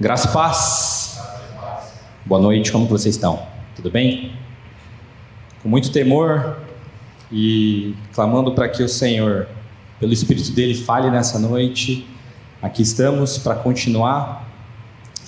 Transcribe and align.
Graça 0.00 0.28
e 0.28 0.32
paz. 0.32 1.20
Boa 2.24 2.40
noite, 2.40 2.70
como 2.70 2.86
vocês 2.86 3.16
estão? 3.16 3.42
Tudo 3.74 3.90
bem? 3.90 4.32
Com 5.60 5.68
muito 5.68 5.90
temor 5.90 6.56
e 7.32 7.96
clamando 8.14 8.52
para 8.52 8.68
que 8.68 8.80
o 8.80 8.88
Senhor, 8.88 9.48
pelo 9.98 10.12
Espírito 10.12 10.52
dele, 10.52 10.76
fale 10.76 11.10
nessa 11.10 11.36
noite. 11.40 12.06
Aqui 12.62 12.82
estamos 12.82 13.38
para 13.38 13.56
continuar 13.56 14.48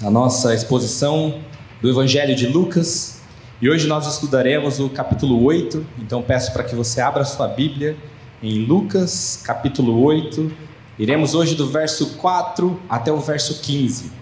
a 0.01 0.09
nossa 0.09 0.55
exposição 0.55 1.41
do 1.83 1.91
Evangelho 1.91 2.37
de 2.37 2.47
Lucas. 2.47 3.21
E 3.61 3.69
hoje 3.69 3.89
nós 3.89 4.07
estudaremos 4.07 4.79
o 4.79 4.89
capítulo 4.89 5.43
8, 5.43 5.85
então 5.99 6.23
peço 6.23 6.53
para 6.53 6.63
que 6.63 6.77
você 6.77 7.01
abra 7.01 7.25
sua 7.25 7.49
Bíblia 7.49 7.97
em 8.41 8.67
Lucas, 8.67 9.43
capítulo 9.45 10.01
8. 10.01 10.49
Iremos 10.97 11.35
hoje 11.35 11.57
do 11.57 11.69
verso 11.69 12.15
4 12.19 12.81
até 12.89 13.11
o 13.11 13.19
verso 13.19 13.61
15. 13.61 14.20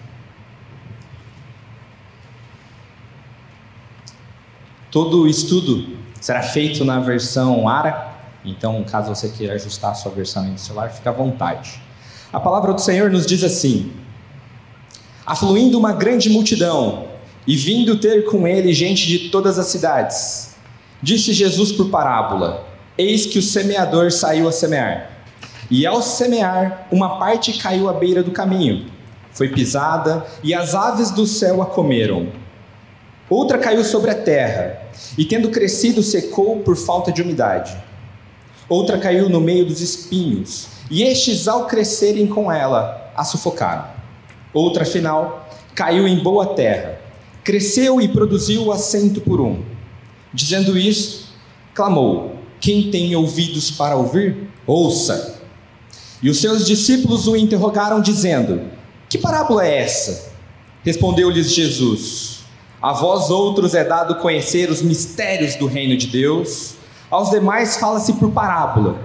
Todo 4.91 5.21
o 5.21 5.27
estudo 5.27 5.97
será 6.19 6.41
feito 6.41 6.83
na 6.83 6.99
versão 6.99 7.67
ARA, 7.67 8.09
então, 8.43 8.83
caso 8.83 9.13
você 9.13 9.29
queira 9.29 9.53
ajustar 9.53 9.91
a 9.91 9.93
sua 9.93 10.11
versão 10.11 10.47
em 10.47 10.57
celular, 10.57 10.89
fica 10.89 11.09
à 11.09 11.13
vontade. 11.13 11.81
A 12.31 12.39
palavra 12.39 12.73
do 12.73 12.81
Senhor 12.81 13.11
nos 13.11 13.25
diz 13.25 13.43
assim: 13.43 13.91
Afluindo 15.25 15.77
uma 15.77 15.93
grande 15.93 16.29
multidão 16.29 17.07
e 17.45 17.55
vindo 17.55 17.97
ter 17.97 18.25
com 18.25 18.47
ele 18.47 18.73
gente 18.73 19.07
de 19.07 19.29
todas 19.29 19.59
as 19.59 19.67
cidades, 19.67 20.55
disse 21.01 21.33
Jesus 21.33 21.71
por 21.71 21.89
parábola: 21.89 22.65
Eis 22.97 23.25
que 23.25 23.37
o 23.37 23.43
semeador 23.43 24.11
saiu 24.11 24.47
a 24.47 24.51
semear. 24.51 25.11
E 25.69 25.85
ao 25.85 26.01
semear, 26.01 26.87
uma 26.91 27.19
parte 27.19 27.53
caiu 27.53 27.87
à 27.87 27.93
beira 27.93 28.23
do 28.23 28.31
caminho, 28.31 28.87
foi 29.31 29.49
pisada, 29.49 30.25
e 30.43 30.51
as 30.51 30.73
aves 30.73 31.11
do 31.11 31.27
céu 31.27 31.61
a 31.61 31.65
comeram. 31.67 32.31
Outra 33.29 33.59
caiu 33.59 33.83
sobre 33.83 34.09
a 34.09 34.15
terra, 34.15 34.81
e 35.17 35.23
tendo 35.23 35.49
crescido, 35.49 36.01
secou 36.01 36.57
por 36.61 36.75
falta 36.75 37.11
de 37.11 37.21
umidade. 37.21 37.77
Outra 38.67 38.97
caiu 38.97 39.29
no 39.29 39.39
meio 39.39 39.65
dos 39.65 39.81
espinhos, 39.81 40.67
e 40.89 41.03
estes, 41.03 41.47
ao 41.47 41.67
crescerem 41.67 42.25
com 42.25 42.51
ela, 42.51 43.11
a 43.15 43.23
sufocaram. 43.23 43.85
Outra, 44.51 44.81
afinal, 44.81 45.47
caiu 45.75 46.07
em 46.07 46.17
boa 46.17 46.47
terra, 46.55 46.99
cresceu 47.43 48.01
e 48.01 48.07
produziu 48.07 48.71
assento 48.71 49.21
por 49.21 49.39
um. 49.39 49.61
Dizendo 50.33 50.75
isso, 50.75 51.33
clamou: 51.75 52.35
Quem 52.59 52.89
tem 52.89 53.15
ouvidos 53.15 53.69
para 53.69 53.95
ouvir, 53.95 54.49
ouça. 54.65 55.39
E 56.21 56.29
os 56.29 56.39
seus 56.39 56.65
discípulos 56.65 57.27
o 57.27 57.35
interrogaram, 57.35 58.01
dizendo: 58.01 58.61
Que 59.07 59.19
parábola 59.19 59.65
é 59.65 59.83
essa? 59.83 60.31
Respondeu-lhes 60.83 61.51
Jesus: 61.51 62.38
a 62.81 62.93
vós 62.93 63.29
outros 63.29 63.73
é 63.73 63.83
dado 63.83 64.15
conhecer 64.15 64.69
os 64.69 64.81
mistérios 64.81 65.55
do 65.55 65.67
reino 65.67 65.97
de 65.97 66.07
Deus, 66.07 66.75
aos 67.11 67.29
demais 67.29 67.75
fala-se 67.75 68.13
por 68.13 68.31
parábola, 68.31 68.99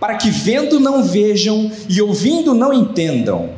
para 0.00 0.16
que 0.16 0.30
vendo 0.30 0.80
não 0.80 1.02
vejam 1.02 1.70
e 1.88 2.00
ouvindo 2.00 2.54
não 2.54 2.72
entendam. 2.72 3.50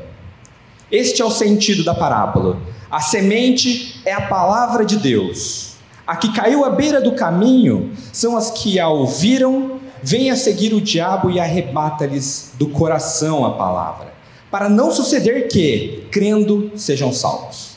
Este 0.91 1.23
é 1.23 1.25
o 1.25 1.31
sentido 1.31 1.85
da 1.85 1.95
parábola. 1.95 2.59
A 2.91 3.01
semente 3.01 4.01
é 4.05 4.13
a 4.13 4.23
palavra 4.23 4.85
de 4.85 4.97
Deus. 4.97 5.75
A 6.05 6.17
que 6.17 6.33
caiu 6.33 6.65
à 6.65 6.71
beira 6.71 7.01
do 7.01 7.13
caminho 7.13 7.93
são 8.13 8.37
as 8.37 8.51
que 8.51 8.81
a 8.81 8.89
ouviram, 8.89 9.79
vêm 10.03 10.33
a 10.33 10.37
seguir 10.37 10.75
o 10.75 10.81
diabo 10.81 11.31
e 11.31 11.39
arrebata-lhes 11.39 12.53
do 12.59 12.71
coração 12.71 13.47
a 13.47 13.53
palavra, 13.53 14.13
para 14.51 14.69
não 14.69 14.91
suceder 14.91 15.47
que, 15.47 16.09
crendo, 16.11 16.73
sejam 16.75 17.13
salvos. 17.13 17.70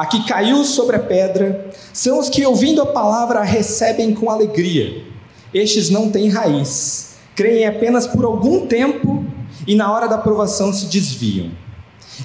A 0.00 0.06
que 0.06 0.24
caiu 0.24 0.64
sobre 0.64 0.96
a 0.96 0.98
pedra 0.98 1.70
são 1.92 2.18
os 2.18 2.30
que, 2.30 2.46
ouvindo 2.46 2.80
a 2.80 2.86
palavra, 2.86 3.40
a 3.40 3.44
recebem 3.44 4.14
com 4.14 4.30
alegria. 4.30 5.04
Estes 5.52 5.90
não 5.90 6.10
têm 6.10 6.30
raiz, 6.30 7.16
creem 7.36 7.66
apenas 7.66 8.06
por 8.06 8.24
algum 8.24 8.66
tempo 8.66 9.22
e, 9.66 9.74
na 9.74 9.92
hora 9.92 10.08
da 10.08 10.16
provação, 10.16 10.72
se 10.72 10.86
desviam. 10.86 11.50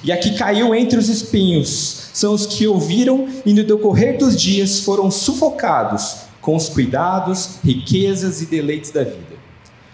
E 0.02 0.10
a 0.10 0.16
que 0.16 0.38
caiu 0.38 0.74
entre 0.74 0.98
os 0.98 1.10
espinhos 1.10 2.08
são 2.14 2.32
os 2.32 2.46
que 2.46 2.66
ouviram 2.66 3.28
e, 3.44 3.52
no 3.52 3.62
decorrer 3.62 4.16
dos 4.16 4.40
dias, 4.40 4.80
foram 4.80 5.10
sufocados 5.10 6.16
com 6.40 6.56
os 6.56 6.70
cuidados, 6.70 7.56
riquezas 7.62 8.40
e 8.40 8.46
deleites 8.46 8.90
da 8.90 9.04
vida. 9.04 9.36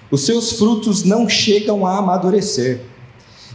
Os 0.08 0.24
seus 0.24 0.52
frutos 0.52 1.02
não 1.02 1.28
chegam 1.28 1.84
a 1.84 1.98
amadurecer. 1.98 2.82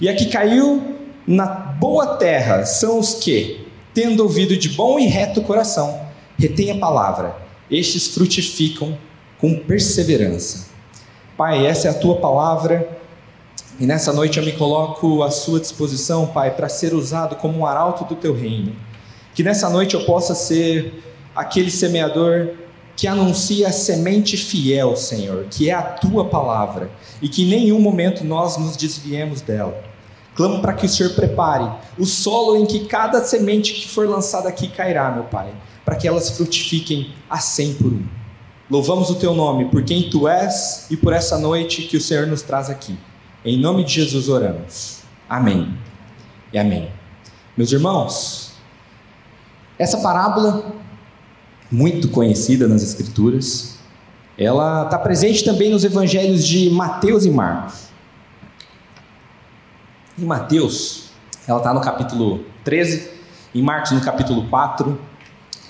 E 0.01 0.09
a 0.09 0.13
que 0.13 0.25
caiu 0.25 0.83
na 1.25 1.45
boa 1.45 2.17
terra 2.17 2.66
são 2.66 2.99
os 2.99 3.13
que, 3.13 3.66
tendo 3.97 4.22
ouvido 4.22 4.56
de 4.56 4.69
bom 4.69 5.00
e 5.00 5.08
reto 5.08 5.41
coração, 5.41 6.00
retém 6.38 6.69
a 6.69 6.78
palavra, 6.78 7.35
estes 7.68 8.09
frutificam 8.09 8.96
com 9.40 9.58
perseverança. 9.58 10.68
Pai, 11.35 11.66
essa 11.66 11.88
é 11.88 11.90
a 11.90 11.96
tua 11.96 12.18
palavra, 12.18 12.88
e 13.80 13.88
nessa 13.88 14.13
noite 14.13 14.38
eu 14.38 14.46
me 14.46 14.52
coloco 14.52 15.24
à 15.24 15.31
sua 15.31 15.59
disposição, 15.59 16.28
Pai, 16.28 16.56
para 16.56 16.69
ser 16.69 16.94
usado 16.94 17.38
como 17.38 17.58
um 17.58 17.66
arauto 17.66 18.06
do 18.06 18.13
teu 18.13 18.35
reino. 18.35 18.75
Que 19.34 19.41
nessa 19.41 19.68
noite 19.68 19.96
eu 19.96 20.06
possa 20.06 20.35
ser 20.35 21.03
aquele 21.35 21.72
semeador 21.72 22.50
que 22.96 23.08
anuncia 23.08 23.68
a 23.68 23.72
semente 23.72 24.38
fiel, 24.38 24.96
Senhor, 24.96 25.47
que 25.50 25.72
é 25.72 25.74
a 25.74 25.81
tua 25.81 26.25
palavra, 26.25 26.91
e 27.19 27.28
que 27.28 27.46
em 27.46 27.50
nenhum 27.50 27.79
momento 27.79 28.24
nós 28.24 28.58
nos 28.58 28.78
desviemos 28.78 29.41
dela. 29.41 29.86
Clamo 30.37 30.61
para 30.61 30.73
que 30.73 30.85
o 30.85 30.89
Senhor 30.89 31.13
prepare 31.13 31.67
o 31.97 32.05
solo 32.05 32.55
em 32.57 32.65
que 32.67 32.85
cada 32.85 33.23
semente 33.23 33.73
que 33.73 33.87
for 33.87 34.07
lançada 34.07 34.47
aqui 34.47 34.67
cairá, 34.67 35.09
meu 35.09 35.23
Pai, 35.23 35.51
para 35.83 35.95
que 35.95 36.07
elas 36.07 36.29
frutifiquem 36.29 37.11
a 37.27 37.39
cem 37.39 37.73
por 37.73 37.87
um. 37.87 38.05
Louvamos 38.69 39.09
o 39.09 39.15
Teu 39.15 39.33
nome 39.33 39.65
por 39.65 39.83
quem 39.83 40.11
Tu 40.11 40.27
és 40.27 40.85
e 40.91 40.95
por 40.95 41.11
essa 41.11 41.39
noite 41.39 41.81
que 41.81 41.97
o 41.97 42.01
Senhor 42.01 42.27
nos 42.27 42.43
traz 42.43 42.69
aqui. 42.69 42.95
Em 43.43 43.59
nome 43.59 43.83
de 43.83 43.93
Jesus 43.93 44.29
oramos. 44.29 44.99
Amém 45.27 45.75
e 46.53 46.59
amém. 46.59 46.91
Meus 47.57 47.71
irmãos, 47.71 48.51
essa 49.79 49.97
parábola, 49.97 50.71
muito 51.71 52.09
conhecida 52.09 52.67
nas 52.67 52.83
Escrituras, 52.83 53.79
ela 54.37 54.83
está 54.83 54.99
presente 54.99 55.43
também 55.43 55.71
nos 55.71 55.83
evangelhos 55.83 56.45
de 56.45 56.69
Mateus 56.69 57.25
e 57.25 57.31
Marcos. 57.31 57.86
Em 60.19 60.25
Mateus, 60.25 61.11
ela 61.47 61.59
está 61.59 61.72
no 61.72 61.79
capítulo 61.79 62.44
13, 62.63 63.07
em 63.53 63.61
Marcos 63.61 63.91
no 63.91 64.01
capítulo 64.01 64.47
4, 64.50 65.00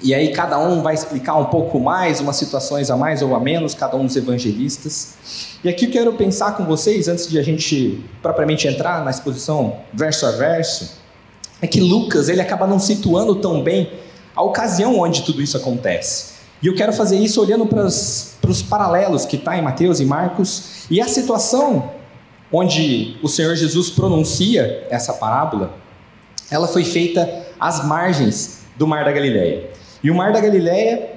e 0.02 0.16
aí 0.16 0.32
cada 0.32 0.58
um 0.58 0.82
vai 0.82 0.94
explicar 0.94 1.36
um 1.36 1.46
pouco 1.46 1.82
mais, 1.82 2.22
umas 2.22 2.38
situações 2.38 2.90
a 2.90 2.96
mais 2.96 3.22
ou 3.22 3.36
a 3.36 3.42
menos, 3.42 3.74
cada 3.74 3.98
um 3.98 4.06
dos 4.06 4.16
evangelistas. 4.16 5.18
E 5.62 5.68
aqui 5.68 5.88
eu 5.88 5.92
quero 5.92 6.14
pensar 6.14 6.56
com 6.56 6.64
vocês, 6.64 7.10
antes 7.10 7.28
de 7.28 7.38
a 7.38 7.44
gente 7.44 8.02
propriamente 8.22 8.70
entrar 8.70 9.04
na 9.04 9.12
exposição 9.12 9.80
verso 9.94 10.26
a 10.26 10.32
verso, 10.32 10.94
é 11.62 11.68
que 11.68 11.82
Lucas 11.82 12.30
ele 12.30 12.40
acaba 12.40 12.66
não 12.66 12.80
situando 12.80 13.36
tão 13.36 13.62
bem 13.62 13.92
a 14.34 14.42
ocasião 14.42 14.98
onde 14.98 15.24
tudo 15.24 15.42
isso 15.42 15.58
acontece. 15.58 16.38
E 16.64 16.68
eu 16.68 16.74
quero 16.74 16.94
fazer 16.94 17.18
isso 17.18 17.42
olhando 17.42 17.66
para 17.66 17.84
os 17.86 18.62
paralelos 18.70 19.26
que 19.26 19.36
está 19.36 19.58
em 19.58 19.62
Mateus 19.62 20.00
e 20.00 20.06
Marcos, 20.06 20.86
e 20.90 21.02
a 21.02 21.08
situação 21.10 21.97
onde 22.52 23.18
o 23.22 23.28
Senhor 23.28 23.56
Jesus 23.56 23.90
pronuncia 23.90 24.88
essa 24.90 25.14
parábola, 25.14 25.74
ela 26.50 26.68
foi 26.68 26.84
feita 26.84 27.48
às 27.60 27.86
margens 27.86 28.66
do 28.78 28.88
Mar 28.88 29.04
da 29.04 29.12
Galileia. 29.12 29.70
E 30.04 30.10
o 30.10 30.16
Mar 30.16 30.32
da 30.32 30.40
Galileia 30.40 31.10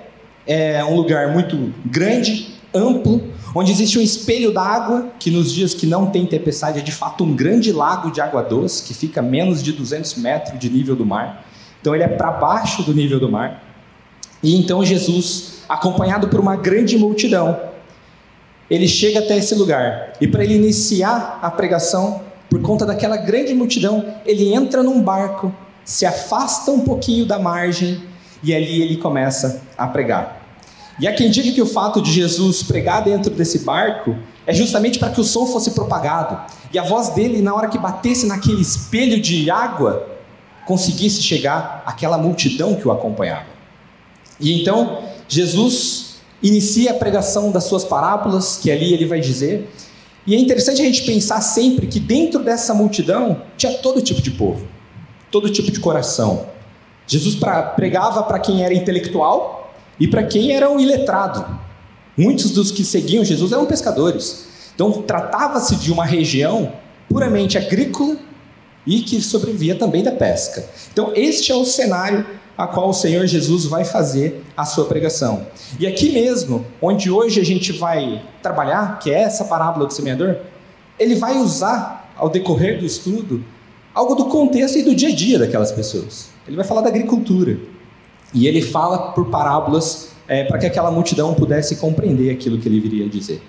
é 0.47 0.85
um 0.85 0.97
lugar 0.97 1.29
muito 1.29 1.73
grande, 1.85 2.55
amplo, 2.75 3.23
onde 3.55 3.71
existe 3.71 3.99
um 3.99 4.03
espelho 4.03 4.53
d'água, 4.53 5.09
que 5.19 5.31
nos 5.31 5.53
dias 5.53 5.75
que 5.75 5.87
não 5.87 6.07
tem 6.07 6.27
tempestade 6.27 6.79
é 6.79 6.83
de 6.83 6.93
fato 6.93 7.25
um 7.25 7.35
grande 7.35 7.73
lago 7.73 8.11
de 8.11 8.21
água 8.21 8.43
doce, 8.43 8.83
que 8.83 8.95
fica 8.95 9.21
a 9.21 9.23
menos 9.23 9.63
de 9.63 9.73
200 9.73 10.17
metros 10.17 10.59
de 10.59 10.71
nível 10.71 10.97
do 10.97 11.05
mar. 11.05 11.45
Então 11.81 11.95
ele 11.95 12.05
é 12.05 12.09
para 12.09 12.31
baixo 12.33 12.83
do 12.83 12.95
nível 12.95 13.21
do 13.21 13.29
mar. 13.29 13.63
E 14.43 14.57
então 14.57 14.85
Jesus, 14.85 15.63
acompanhado 15.69 16.29
por 16.29 16.41
uma 16.41 16.57
grande 16.57 16.97
multidão, 16.97 17.70
ele 18.71 18.87
chega 18.87 19.19
até 19.19 19.37
esse 19.37 19.55
lugar. 19.55 20.13
E 20.21 20.29
para 20.29 20.45
ele 20.45 20.55
iniciar 20.55 21.41
a 21.43 21.51
pregação, 21.51 22.23
por 22.49 22.63
conta 22.63 22.87
daquela 22.87 23.17
grande 23.17 23.53
multidão, 23.53 24.15
ele 24.25 24.55
entra 24.55 24.83
num 24.83 25.03
barco, 25.03 25.53
se 25.85 26.07
afasta 26.07 26.71
um 26.71 26.81
pouquinho 26.81 27.27
da 27.27 27.39
margem 27.39 28.03
e 28.43 28.55
ali 28.55 28.81
ele 28.81 28.97
começa 28.97 29.63
a 29.77 29.87
pregar. 29.87 30.41
E 31.01 31.09
há 31.09 31.15
quem 31.15 31.31
diga 31.31 31.51
que 31.51 31.63
o 31.63 31.67
fato 31.67 32.01
de 32.01 32.13
Jesus 32.13 32.63
pregar 32.63 33.03
dentro 33.03 33.31
desse 33.35 33.61
barco 33.61 34.17
é 34.47 34.53
justamente 34.53 34.99
para 34.99 35.11
que 35.11 35.21
o 35.21 35.25
som 35.25 35.47
fosse 35.47 35.73
propagado 35.73 36.39
e 36.73 36.79
a 36.79 36.83
voz 36.83 37.09
dele, 37.11 37.43
na 37.43 37.55
hora 37.55 37.69
que 37.69 37.79
batesse 37.79 38.27
naquele 38.27 38.61
espelho 38.61 39.21
de 39.21 39.51
água, 39.51 40.09
conseguisse 40.67 41.23
chegar 41.23 41.83
àquela 41.85 42.17
multidão 42.17 42.77
que 42.77 42.87
o 42.87 42.93
acompanhava. 42.93 43.47
E 44.39 44.61
então, 44.61 45.03
Jesus 45.29 46.10
inicia 46.43 46.93
a 46.93 46.95
pregação 46.95 47.51
das 47.51 47.65
suas 47.65 47.85
parábolas, 47.85 48.57
que 48.57 48.71
ali 48.71 48.93
ele 48.93 49.07
vai 49.07 49.21
dizer. 49.21 49.69
E 50.27 50.35
é 50.35 50.39
interessante 50.39 50.81
a 50.83 50.85
gente 50.85 51.03
pensar 51.05 51.41
sempre 51.41 51.87
que 51.87 51.99
dentro 51.99 52.43
dessa 52.43 52.75
multidão 52.75 53.43
tinha 53.57 53.73
todo 53.75 54.01
tipo 54.03 54.21
de 54.21 54.31
povo. 54.31 54.67
todo 55.31 55.49
tipo 55.49 55.71
de 55.71 55.79
coração. 55.79 56.47
Jesus 57.07 57.37
pra, 57.37 57.63
pregava 57.63 58.23
para 58.25 58.39
quem 58.39 58.65
era 58.65 58.75
intelectual 58.75 59.73
e 59.99 60.09
para 60.09 60.25
quem 60.25 60.53
era 60.53 60.69
um 60.71 60.79
iletrado. 60.81 61.47
Muitos 62.17 62.51
dos 62.51 62.71
que 62.71 62.85
seguiam 62.85 63.25
Jesus 63.25 63.53
eram 63.53 63.65
pescadores. 63.65 64.47
Então, 64.75 65.03
tratava-se 65.03 65.77
de 65.77 65.93
uma 65.93 66.05
região 66.05 66.73
puramente 67.09 67.57
agrícola 67.57 68.17
e 68.87 69.01
que 69.03 69.21
sobrevivia 69.21 69.75
também 69.75 70.03
da 70.03 70.13
pesca. 70.13 70.69
Então, 70.93 71.13
este 71.15 71.53
é 71.53 71.55
o 71.55 71.65
cenário 71.65 72.27
a 72.61 72.67
qual 72.67 72.91
o 72.91 72.93
Senhor 72.93 73.27
Jesus 73.27 73.65
vai 73.65 73.87
fazer 73.87 74.45
a 74.55 74.67
sua 74.67 74.85
pregação. 74.85 75.47
E 75.79 75.87
aqui 75.87 76.13
mesmo, 76.13 76.67
onde 76.83 77.11
hoje 77.11 77.41
a 77.41 77.45
gente 77.45 77.73
vai 77.73 78.23
trabalhar, 78.43 78.99
que 78.99 79.11
é 79.11 79.23
essa 79.23 79.47
parábola 79.47 79.87
do 79.87 79.95
semeador, 79.95 80.37
ele 80.99 81.15
vai 81.15 81.39
usar, 81.39 82.13
ao 82.19 82.29
decorrer 82.29 82.79
do 82.79 82.85
estudo, 82.85 83.43
algo 83.95 84.15
do 84.15 84.27
contexto 84.27 84.77
e 84.77 84.83
do 84.83 84.95
dia 84.95 85.09
a 85.09 85.15
dia 85.15 85.39
daquelas 85.39 85.73
pessoas. 85.73 86.29
Ele 86.47 86.55
vai 86.55 86.67
falar 86.67 86.83
da 86.83 86.91
agricultura. 86.91 87.59
E 88.35 88.47
ele 88.47 88.61
fala 88.61 89.13
por 89.13 89.31
parábolas 89.31 90.11
é, 90.29 90.45
para 90.45 90.59
que 90.59 90.67
aquela 90.67 90.91
multidão 90.91 91.33
pudesse 91.33 91.77
compreender 91.77 92.31
aquilo 92.31 92.59
que 92.59 92.69
ele 92.69 92.79
viria 92.79 93.07
a 93.07 93.09
dizer. 93.09 93.43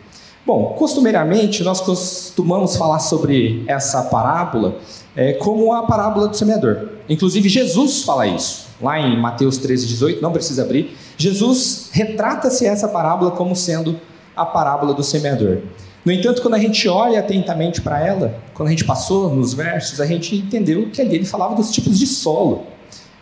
Bom, 0.46 0.74
costumeiramente 0.78 1.64
nós 1.64 1.82
costumamos 1.82 2.78
falar 2.78 3.00
sobre 3.00 3.66
essa 3.68 4.04
parábola 4.04 4.78
é, 5.18 5.34
como 5.34 5.74
a 5.74 5.84
parábola 5.84 6.30
do 6.30 6.38
semeador. 6.38 6.88
Inclusive 7.10 7.50
Jesus 7.50 8.04
fala 8.04 8.26
isso, 8.26 8.71
lá 8.82 9.00
em 9.00 9.20
Mateus 9.20 9.58
13, 9.58 9.88
18, 9.88 10.22
não 10.22 10.32
precisa 10.32 10.64
abrir. 10.64 10.96
Jesus 11.18 11.90
retrata-se 11.92 12.66
essa 12.66 12.88
parábola 12.88 13.32
como 13.32 13.56
sendo 13.56 14.00
a 14.36 14.46
parábola 14.46 14.94
do 14.94 15.04
semeador. 15.04 15.60
No 16.04 16.12
entanto, 16.12 16.42
quando 16.42 16.56
a 16.56 16.60
gente 16.60 16.88
olha 16.88 17.20
atentamente 17.20 17.80
para 17.80 18.06
ela, 18.06 18.40
quando 18.56 18.68
a 18.68 18.72
gente 18.72 18.86
passou 18.86 19.34
nos 19.34 19.54
versos, 19.54 20.02
a 20.02 20.06
gente 20.06 20.36
entendeu 20.36 20.90
que 20.90 21.00
ali 21.00 21.16
ele 21.16 21.26
falava 21.26 21.54
dos 21.54 21.70
tipos 21.70 22.00
de 22.00 22.08
solo. 22.08 22.64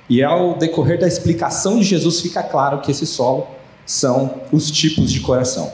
E 0.10 0.24
ao 0.24 0.58
decorrer 0.58 1.00
da 1.00 1.08
explicação 1.08 1.78
de 1.78 1.84
Jesus, 1.84 2.22
fica 2.22 2.42
claro 2.42 2.80
que 2.80 2.92
esse 2.92 3.06
solo 3.06 3.48
são 3.86 4.42
os 4.52 4.72
tipos 4.72 5.12
de 5.12 5.20
coração. 5.20 5.72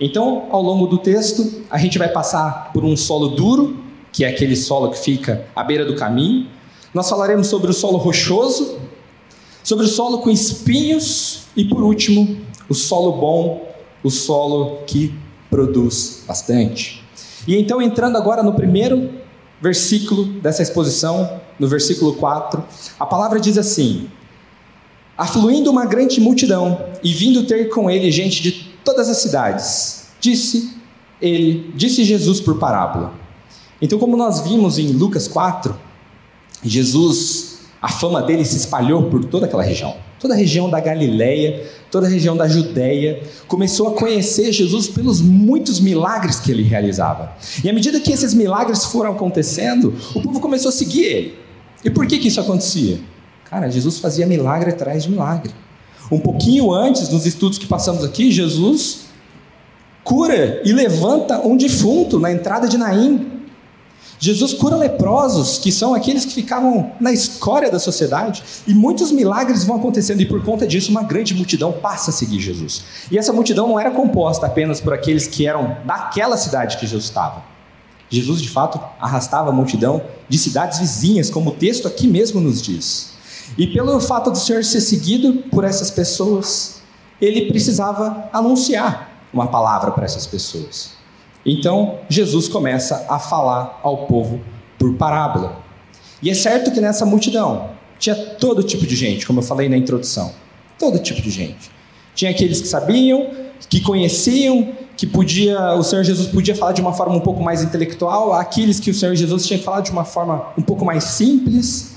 Então, 0.00 0.46
ao 0.50 0.62
longo 0.62 0.86
do 0.86 0.98
texto, 0.98 1.62
a 1.70 1.78
gente 1.78 1.98
vai 1.98 2.08
passar 2.08 2.70
por 2.72 2.84
um 2.84 2.96
solo 2.96 3.28
duro, 3.28 3.76
que 4.10 4.24
é 4.24 4.28
aquele 4.28 4.56
solo 4.56 4.90
que 4.90 4.98
fica 4.98 5.44
à 5.54 5.62
beira 5.62 5.84
do 5.84 5.94
caminho. 5.94 6.48
Nós 6.92 7.08
falaremos 7.08 7.48
sobre 7.48 7.70
o 7.70 7.74
solo 7.74 7.98
rochoso, 7.98 8.78
sobre 9.66 9.84
o 9.84 9.88
solo 9.88 10.18
com 10.18 10.30
espinhos 10.30 11.46
e, 11.56 11.64
por 11.64 11.82
último, 11.82 12.38
o 12.68 12.74
solo 12.74 13.10
bom, 13.18 13.68
o 14.00 14.08
solo 14.08 14.84
que 14.86 15.12
produz 15.50 16.22
bastante. 16.24 17.02
E 17.48 17.56
então, 17.56 17.82
entrando 17.82 18.16
agora 18.16 18.44
no 18.44 18.54
primeiro 18.54 19.10
versículo 19.60 20.24
dessa 20.24 20.62
exposição, 20.62 21.40
no 21.58 21.66
versículo 21.66 22.14
4, 22.14 22.62
a 23.00 23.04
palavra 23.04 23.40
diz 23.40 23.58
assim: 23.58 24.08
Afluindo 25.18 25.68
uma 25.68 25.84
grande 25.84 26.20
multidão 26.20 26.86
e 27.02 27.12
vindo 27.12 27.42
ter 27.42 27.68
com 27.68 27.90
ele 27.90 28.08
gente 28.12 28.40
de 28.40 28.52
todas 28.84 29.08
as 29.08 29.16
cidades, 29.16 30.10
disse 30.20 30.76
ele, 31.20 31.72
disse 31.74 32.04
Jesus 32.04 32.40
por 32.40 32.56
parábola. 32.60 33.12
Então, 33.82 33.98
como 33.98 34.16
nós 34.16 34.42
vimos 34.42 34.78
em 34.78 34.92
Lucas 34.92 35.26
4, 35.26 35.76
Jesus, 36.62 37.45
a 37.80 37.88
fama 37.88 38.22
dele 38.22 38.44
se 38.44 38.56
espalhou 38.56 39.04
por 39.04 39.24
toda 39.24 39.46
aquela 39.46 39.62
região. 39.62 39.94
Toda 40.18 40.34
a 40.34 40.36
região 40.36 40.68
da 40.70 40.80
Galileia, 40.80 41.62
toda 41.90 42.06
a 42.06 42.10
região 42.10 42.36
da 42.36 42.48
Judéia, 42.48 43.22
começou 43.46 43.88
a 43.88 43.92
conhecer 43.92 44.50
Jesus 44.50 44.88
pelos 44.88 45.20
muitos 45.20 45.78
milagres 45.78 46.40
que 46.40 46.50
ele 46.50 46.62
realizava. 46.62 47.32
E 47.62 47.68
à 47.68 47.72
medida 47.72 48.00
que 48.00 48.10
esses 48.10 48.32
milagres 48.32 48.84
foram 48.86 49.12
acontecendo, 49.12 49.94
o 50.14 50.22
povo 50.22 50.40
começou 50.40 50.70
a 50.70 50.72
seguir 50.72 51.04
ele. 51.04 51.38
E 51.84 51.90
por 51.90 52.06
que, 52.06 52.18
que 52.18 52.28
isso 52.28 52.40
acontecia? 52.40 52.98
Cara, 53.44 53.70
Jesus 53.70 53.98
fazia 53.98 54.26
milagre 54.26 54.70
atrás 54.70 55.04
de 55.04 55.10
milagre. 55.10 55.52
Um 56.10 56.18
pouquinho 56.18 56.72
antes, 56.72 57.08
nos 57.10 57.26
estudos 57.26 57.58
que 57.58 57.66
passamos 57.66 58.02
aqui, 58.02 58.30
Jesus 58.32 59.06
cura 60.02 60.62
e 60.64 60.72
levanta 60.72 61.44
um 61.44 61.56
defunto 61.56 62.18
na 62.18 62.30
entrada 62.30 62.68
de 62.68 62.78
Naim. 62.78 63.35
Jesus 64.26 64.52
cura 64.52 64.74
leprosos, 64.74 65.56
que 65.56 65.70
são 65.70 65.94
aqueles 65.94 66.24
que 66.24 66.34
ficavam 66.34 66.90
na 66.98 67.12
escória 67.12 67.70
da 67.70 67.78
sociedade, 67.78 68.42
e 68.66 68.74
muitos 68.74 69.12
milagres 69.12 69.62
vão 69.62 69.76
acontecendo, 69.76 70.20
e 70.20 70.26
por 70.26 70.42
conta 70.44 70.66
disso, 70.66 70.90
uma 70.90 71.04
grande 71.04 71.32
multidão 71.32 71.70
passa 71.70 72.10
a 72.10 72.12
seguir 72.12 72.40
Jesus. 72.40 72.82
E 73.08 73.16
essa 73.16 73.32
multidão 73.32 73.68
não 73.68 73.78
era 73.78 73.92
composta 73.92 74.44
apenas 74.44 74.80
por 74.80 74.92
aqueles 74.92 75.28
que 75.28 75.46
eram 75.46 75.76
daquela 75.84 76.36
cidade 76.36 76.76
que 76.76 76.88
Jesus 76.88 77.04
estava. 77.04 77.44
Jesus, 78.10 78.42
de 78.42 78.48
fato, 78.48 78.80
arrastava 79.00 79.50
a 79.50 79.52
multidão 79.52 80.02
de 80.28 80.38
cidades 80.38 80.80
vizinhas, 80.80 81.30
como 81.30 81.50
o 81.50 81.54
texto 81.54 81.86
aqui 81.86 82.08
mesmo 82.08 82.40
nos 82.40 82.60
diz. 82.60 83.12
E 83.56 83.68
pelo 83.68 84.00
fato 84.00 84.32
do 84.32 84.38
Senhor 84.38 84.64
ser 84.64 84.80
seguido 84.80 85.44
por 85.52 85.62
essas 85.62 85.88
pessoas, 85.88 86.80
ele 87.20 87.42
precisava 87.42 88.28
anunciar 88.32 89.08
uma 89.32 89.46
palavra 89.46 89.92
para 89.92 90.04
essas 90.04 90.26
pessoas. 90.26 90.96
Então, 91.46 92.00
Jesus 92.08 92.48
começa 92.48 93.06
a 93.08 93.20
falar 93.20 93.78
ao 93.84 94.06
povo 94.06 94.40
por 94.76 94.94
parábola. 94.94 95.60
E 96.20 96.28
é 96.28 96.34
certo 96.34 96.72
que 96.72 96.80
nessa 96.80 97.06
multidão 97.06 97.70
tinha 98.00 98.16
todo 98.16 98.64
tipo 98.64 98.84
de 98.84 98.96
gente, 98.96 99.24
como 99.24 99.38
eu 99.38 99.44
falei 99.44 99.68
na 99.68 99.76
introdução. 99.76 100.32
Todo 100.76 100.98
tipo 100.98 101.22
de 101.22 101.30
gente. 101.30 101.70
Tinha 102.16 102.32
aqueles 102.32 102.60
que 102.60 102.66
sabiam, 102.66 103.30
que 103.68 103.80
conheciam, 103.80 104.72
que 104.96 105.06
podia, 105.06 105.74
o 105.74 105.84
Senhor 105.84 106.02
Jesus 106.02 106.26
podia 106.26 106.54
falar 106.54 106.72
de 106.72 106.80
uma 106.80 106.92
forma 106.92 107.14
um 107.14 107.20
pouco 107.20 107.42
mais 107.42 107.62
intelectual, 107.62 108.32
aqueles 108.32 108.80
que 108.80 108.90
o 108.90 108.94
Senhor 108.94 109.14
Jesus 109.14 109.46
tinha 109.46 109.58
que 109.58 109.64
falar 109.64 109.82
de 109.82 109.92
uma 109.92 110.04
forma 110.04 110.48
um 110.58 110.62
pouco 110.62 110.84
mais 110.84 111.04
simples. 111.04 111.94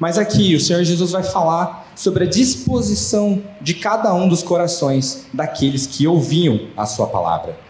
Mas 0.00 0.18
aqui 0.18 0.56
o 0.56 0.60
Senhor 0.60 0.82
Jesus 0.82 1.12
vai 1.12 1.22
falar 1.22 1.92
sobre 1.94 2.24
a 2.24 2.26
disposição 2.26 3.42
de 3.60 3.74
cada 3.74 4.12
um 4.12 4.28
dos 4.28 4.42
corações 4.42 5.26
daqueles 5.32 5.86
que 5.86 6.06
ouviam 6.06 6.60
a 6.76 6.84
sua 6.84 7.06
palavra. 7.06 7.67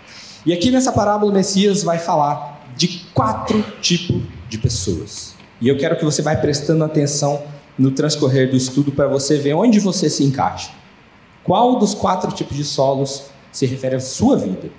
E 0.49 0.53
aqui 0.55 0.71
nessa 0.71 0.91
parábola, 0.91 1.31
o 1.31 1.35
Messias 1.35 1.83
vai 1.83 1.99
falar 1.99 2.67
de 2.75 3.05
quatro 3.13 3.63
tipos 3.83 4.23
de 4.49 4.57
pessoas. 4.57 5.35
E 5.61 5.69
eu 5.69 5.77
quero 5.77 5.95
que 5.95 6.03
você 6.07 6.23
vá 6.23 6.35
prestando 6.35 6.83
atenção 6.83 7.43
no 7.79 7.91
transcorrer 7.91 8.51
do 8.51 8.57
estudo 8.57 8.91
para 8.91 9.07
você 9.07 9.37
ver 9.37 9.53
onde 9.53 9.79
você 9.79 10.09
se 10.09 10.25
encaixa. 10.25 10.71
Qual 11.45 11.79
dos 11.79 11.93
quatro 11.93 12.33
tipos 12.33 12.57
de 12.57 12.65
solos 12.65 13.25
se 13.53 13.67
refere 13.67 13.97
à 13.97 14.01
sua 14.01 14.39
vida? 14.39 14.71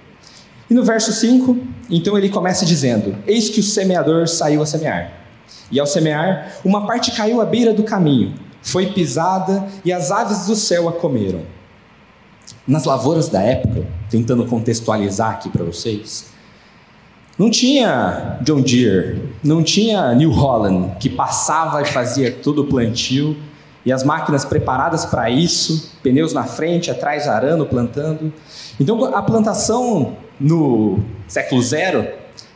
E 0.68 0.74
no 0.74 0.84
verso 0.84 1.14
5, 1.14 1.56
então 1.88 2.18
ele 2.18 2.30
começa 2.30 2.66
dizendo: 2.66 3.16
Eis 3.28 3.48
que 3.48 3.60
o 3.60 3.64
semeador 3.64 4.28
saiu 4.28 4.64
a 4.64 4.66
semear. 4.66 5.14
E 5.72 5.80
ao 5.80 5.86
semear, 5.86 6.52
uma 6.66 6.88
parte 6.88 7.12
caiu 7.12 7.42
à 7.42 7.46
beira 7.46 7.76
do 7.76 7.84
caminho, 7.84 8.34
foi 8.64 8.88
pisada 8.88 9.68
e 9.86 9.94
as 9.94 10.10
aves 10.10 10.48
do 10.48 10.56
céu 10.56 10.90
a 10.90 10.94
comeram. 10.94 11.59
Nas 12.68 12.86
lavouras 12.86 13.30
da 13.30 13.42
época, 13.42 13.86
tentando 14.10 14.46
contextualizar 14.46 15.32
aqui 15.32 15.50
para 15.50 15.64
vocês, 15.64 16.28
não 17.38 17.50
tinha 17.50 18.38
John 18.42 18.62
Deere, 18.62 19.22
não 19.44 19.64
tinha 19.64 20.14
New 20.14 20.32
Holland 20.32 20.98
que 21.00 21.10
passava 21.10 21.82
e 21.82 21.86
fazia 21.86 22.32
todo 22.32 22.64
o 22.64 22.66
plantio 22.66 23.38
e 23.86 23.94
as 23.94 24.04
máquinas 24.04 24.44
preparadas 24.44 25.06
para 25.06 25.30
isso, 25.30 25.94
pneus 26.04 26.34
na 26.34 26.44
frente, 26.44 26.92
atrás 26.92 27.28
arando, 27.28 27.66
plantando. 27.66 28.34
Então 28.80 29.04
a 29.06 29.22
plantação 29.22 30.18
no 30.40 31.00
século 31.28 31.62
zero, 31.62 32.06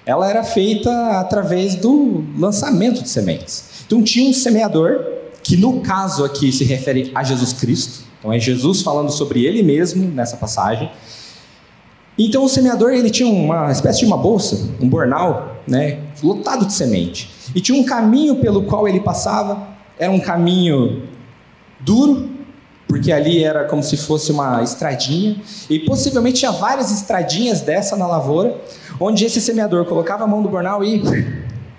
ela 0.06 0.30
era 0.30 0.44
feita 0.44 1.20
através 1.20 1.76
do 1.76 2.24
lançamento 2.38 3.02
de 3.02 3.10
sementes. 3.10 3.86
Então 3.86 4.04
tinha 4.04 4.30
um 4.30 4.34
semeador 4.34 5.06
que 5.42 5.58
no 5.58 5.82
caso 5.82 6.24
aqui 6.26 6.52
se 6.52 6.64
refere 6.64 7.12
a 7.16 7.24
Jesus 7.24 7.54
Cristo. 7.54 8.04
Então 8.24 8.32
é 8.32 8.40
Jesus 8.40 8.82
falando 8.82 9.12
sobre 9.12 9.46
ele 9.46 9.62
mesmo 9.62 10.10
nessa 10.10 10.38
passagem. 10.38 10.90
Então 12.18 12.46
o 12.46 12.48
semeador 12.48 12.94
ele 12.94 13.10
tinha 13.10 13.28
uma 13.28 13.70
espécie 13.70 14.00
de 14.00 14.06
uma 14.06 14.16
bolsa, 14.16 14.70
um 14.80 14.88
bornal, 14.88 15.58
né, 15.68 16.00
lotado 16.24 16.66
de 16.66 16.72
semente. 16.72 17.30
E 17.54 17.60
tinha 17.60 17.78
um 17.78 17.84
caminho 17.84 18.38
pelo 18.38 18.64
qual 18.64 18.88
ele 18.88 19.02
passava, 19.02 19.68
era 20.00 20.10
um 20.10 20.22
caminho 20.22 21.04
duro, 21.82 22.30
porque 22.88 23.12
ali 23.12 23.44
era 23.44 23.66
como 23.66 23.84
se 23.84 23.98
fosse 23.98 24.32
uma 24.32 24.64
estradinha, 24.64 25.36
e 25.70 25.80
possivelmente 25.80 26.40
tinha 26.40 26.52
várias 26.52 26.92
estradinhas 26.92 27.60
dessa 27.60 27.98
na 27.98 28.08
lavoura, 28.08 28.56
onde 29.02 29.26
esse 29.26 29.42
semeador 29.42 29.84
colocava 29.84 30.24
a 30.24 30.28
mão 30.28 30.42
do 30.42 30.48
bornal 30.48 30.82
e 30.82 31.04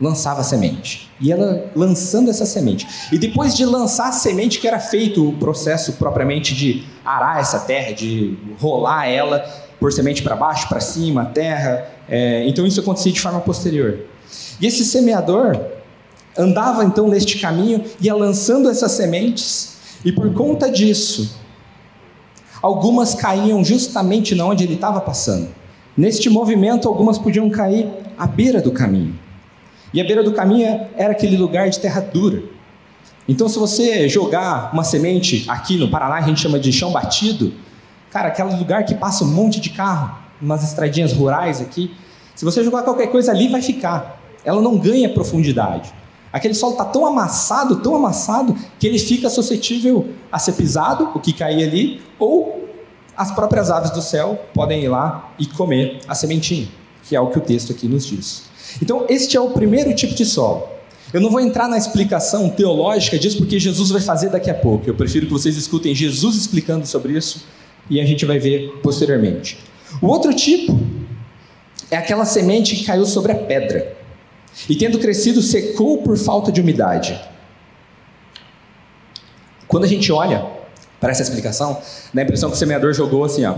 lançava 0.05 0.43
a 0.43 0.45
semente. 0.45 1.11
E 1.21 1.33
ela 1.33 1.71
lançando 1.75 2.31
essa 2.31 2.45
semente. 2.45 2.87
E 3.11 3.19
depois 3.19 3.57
de 3.57 3.65
lançar 3.65 4.09
a 4.09 4.13
semente, 4.13 4.59
que 4.59 4.69
era 4.69 4.79
feito 4.79 5.29
o 5.29 5.33
processo 5.33 5.95
propriamente 5.95 6.55
de 6.55 6.85
arar 7.05 7.41
essa 7.41 7.61
terra, 7.61 7.93
de 7.93 8.37
rolar 8.61 9.09
ela 9.09 9.39
por 9.81 9.93
semente 9.93 10.23
para 10.23 10.37
baixo, 10.37 10.69
para 10.69 10.81
cima, 10.81 11.25
terra. 11.27 11.89
É, 12.09 12.47
então 12.47 12.67
isso 12.67 12.81
acontecia 12.81 13.13
de 13.13 13.21
forma 13.21 13.41
posterior. 13.41 14.01
E 14.61 14.67
esse 14.67 14.85
semeador 14.85 15.59
andava 16.37 16.85
então 16.85 17.09
neste 17.09 17.39
caminho, 17.39 17.85
ia 18.01 18.15
lançando 18.15 18.69
essas 18.69 18.93
sementes, 18.93 19.75
e 20.05 20.13
por 20.13 20.33
conta 20.35 20.71
disso, 20.71 21.39
algumas 22.61 23.15
caíam 23.15 23.65
justamente 23.65 24.35
na 24.35 24.45
onde 24.45 24.65
ele 24.65 24.75
estava 24.75 25.01
passando. 25.01 25.49
Neste 25.97 26.29
movimento, 26.29 26.89
algumas 26.89 27.17
podiam 27.17 27.49
cair 27.49 27.89
à 28.19 28.27
beira 28.27 28.61
do 28.61 28.73
caminho. 28.73 29.24
E 29.95 30.01
a 30.01 30.05
beira 30.05 30.25
do 30.25 30.33
caminho 30.33 30.89
era 30.97 31.13
aquele 31.13 31.37
lugar 31.37 31.71
de 31.71 31.79
terra 31.79 32.01
dura. 32.01 32.43
Então, 33.29 33.49
se 33.49 33.57
você 33.61 34.09
jogar 34.09 34.71
uma 34.73 34.83
semente 34.83 35.45
aqui 35.49 35.79
no 35.79 35.89
Paraná, 35.89 36.17
a 36.17 36.21
gente 36.21 36.41
chama 36.41 36.59
de 36.59 36.73
chão 36.73 36.91
batido, 36.91 37.55
cara, 38.11 38.27
aquele 38.27 38.57
lugar 38.57 38.85
que 38.85 38.97
passa 38.97 39.23
um 39.23 39.29
monte 39.29 39.61
de 39.61 39.71
carro, 39.71 40.19
umas 40.43 40.65
estradinhas 40.65 41.13
rurais 41.13 41.61
aqui, 41.61 41.95
se 42.35 42.45
você 42.45 42.65
jogar 42.65 42.83
qualquer 42.83 43.07
coisa 43.07 43.31
ali, 43.31 43.47
vai 43.47 43.63
ficar. 43.63 44.21
Ela 44.45 44.61
não 44.61 44.77
ganha 44.77 45.09
profundidade. 45.09 45.95
Aquele 46.33 46.55
solo 46.55 46.73
está 46.73 46.85
tão 46.85 47.07
amassado, 47.07 47.77
tão 47.77 47.95
amassado, 47.95 48.57
que 48.81 48.89
ele 48.89 48.99
fica 48.99 49.31
suscetível 49.31 50.09
a 50.33 50.41
ser 50.41 50.55
pisado, 50.55 51.13
o 51.15 51.21
que 51.21 51.33
cair 51.33 51.63
ali, 51.63 52.03
ou 52.19 52.69
as 53.17 53.31
próprias 53.31 53.71
aves 53.71 53.93
do 53.93 54.03
céu 54.03 54.45
podem 54.53 54.83
ir 54.83 54.89
lá 54.89 55.33
e 55.39 55.47
comer 55.47 56.01
a 56.09 56.17
sementinha, 56.17 56.67
que 57.05 57.15
é 57.15 57.21
o 57.21 57.29
que 57.29 57.39
o 57.39 57.41
texto 57.41 57.71
aqui 57.71 57.87
nos 57.87 58.05
diz. 58.05 58.53
Então, 58.83 59.07
este 59.09 59.37
é 59.37 59.41
o 59.41 59.51
primeiro 59.51 59.95
tipo 59.95 60.15
de 60.15 60.25
solo. 60.25 60.69
Eu 61.13 61.21
não 61.21 61.31
vou 61.31 61.41
entrar 61.41 61.69
na 61.69 61.79
explicação 61.79 62.49
teológica 62.51 63.19
disso, 63.19 63.39
porque 63.39 63.59
Jesus 63.59 63.91
vai 63.91 64.01
fazer 64.01 64.31
daqui 64.31 64.51
a 64.51 64.55
pouco. 64.55 64.89
Eu 64.89 64.95
prefiro 64.95 65.27
que 65.27 65.33
vocês 65.33 65.57
escutem 65.57 65.95
Jesus 65.95 66.35
explicando 66.37 66.85
sobre 66.87 67.13
isso 67.13 67.45
e 67.89 68.01
a 68.01 68.05
gente 68.05 68.25
vai 68.25 68.39
ver 68.39 68.81
posteriormente. 68.83 69.59
O 70.03 70.09
outro 70.09 70.35
tipo 70.35 70.79
é 71.91 71.97
aquela 71.97 72.25
semente 72.25 72.75
que 72.75 72.85
caiu 72.85 73.07
sobre 73.07 73.31
a 73.31 73.37
pedra 73.37 73.97
e, 74.69 74.75
tendo 74.75 74.99
crescido, 74.99 75.41
secou 75.41 75.99
por 75.99 76.17
falta 76.17 76.51
de 76.51 76.61
umidade. 76.61 77.21
Quando 79.69 79.85
a 79.85 79.89
gente 79.89 80.11
olha 80.11 80.45
para 81.01 81.11
essa 81.11 81.23
explicação, 81.23 81.81
dá 82.13 82.23
a 82.23 82.25
impressão 82.25 82.51
que 82.51 82.57
o 82.57 82.59
semeador 82.59 82.93
jogou 82.93 83.25
assim, 83.25 83.45
ó, 83.45 83.55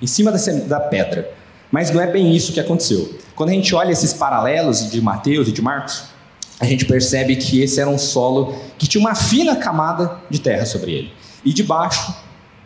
em 0.00 0.06
cima 0.06 0.30
da, 0.30 0.38
da 0.66 0.80
pedra. 0.80 1.30
Mas 1.70 1.90
não 1.90 2.00
é 2.00 2.06
bem 2.06 2.34
isso 2.34 2.52
que 2.52 2.60
aconteceu. 2.60 3.14
Quando 3.40 3.48
a 3.48 3.54
gente 3.54 3.74
olha 3.74 3.90
esses 3.90 4.12
paralelos 4.12 4.90
de 4.90 5.00
Mateus 5.00 5.48
e 5.48 5.52
de 5.52 5.62
Marcos, 5.62 6.10
a 6.60 6.66
gente 6.66 6.84
percebe 6.84 7.36
que 7.36 7.62
esse 7.62 7.80
era 7.80 7.88
um 7.88 7.96
solo 7.96 8.54
que 8.76 8.86
tinha 8.86 9.00
uma 9.00 9.14
fina 9.14 9.56
camada 9.56 10.18
de 10.28 10.38
terra 10.38 10.66
sobre 10.66 10.92
ele. 10.92 11.12
E 11.42 11.50
debaixo 11.50 12.14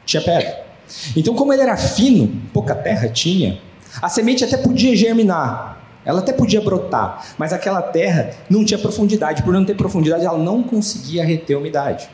tinha 0.04 0.20
pedra. 0.20 0.66
Então, 1.14 1.32
como 1.32 1.52
ele 1.52 1.62
era 1.62 1.76
fino, 1.76 2.42
pouca 2.52 2.74
terra 2.74 3.08
tinha, 3.08 3.60
a 4.02 4.08
semente 4.08 4.42
até 4.42 4.56
podia 4.56 4.96
germinar, 4.96 5.80
ela 6.04 6.18
até 6.18 6.32
podia 6.32 6.60
brotar, 6.60 7.24
mas 7.38 7.52
aquela 7.52 7.80
terra 7.80 8.32
não 8.50 8.64
tinha 8.64 8.76
profundidade. 8.76 9.44
Por 9.44 9.54
não 9.54 9.64
ter 9.64 9.76
profundidade, 9.76 10.26
ela 10.26 10.38
não 10.38 10.60
conseguia 10.60 11.24
reter 11.24 11.56
umidade. 11.56 12.10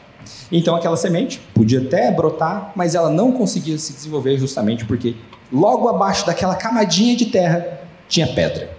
Então 0.52 0.76
aquela 0.76 0.98
semente 0.98 1.40
podia 1.54 1.80
até 1.80 2.12
brotar, 2.12 2.72
mas 2.76 2.94
ela 2.94 3.08
não 3.08 3.32
conseguia 3.32 3.78
se 3.78 3.94
desenvolver 3.94 4.36
justamente 4.36 4.84
porque 4.84 5.16
logo 5.50 5.88
abaixo 5.88 6.26
daquela 6.26 6.54
camadinha 6.56 7.16
de 7.16 7.24
terra 7.24 7.88
tinha 8.10 8.26
pedra. 8.26 8.70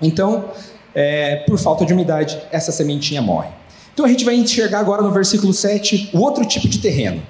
Então, 0.00 0.50
é, 0.94 1.36
por 1.46 1.58
falta 1.58 1.84
de 1.84 1.92
umidade, 1.92 2.40
essa 2.52 2.70
sementinha 2.70 3.20
morre. 3.20 3.48
Então 3.92 4.06
a 4.06 4.08
gente 4.08 4.24
vai 4.24 4.36
enxergar 4.36 4.78
agora 4.78 5.02
no 5.02 5.10
versículo 5.10 5.52
7 5.52 6.10
o 6.12 6.20
outro 6.20 6.44
tipo 6.46 6.68
de 6.68 6.78
terreno. 6.78 7.20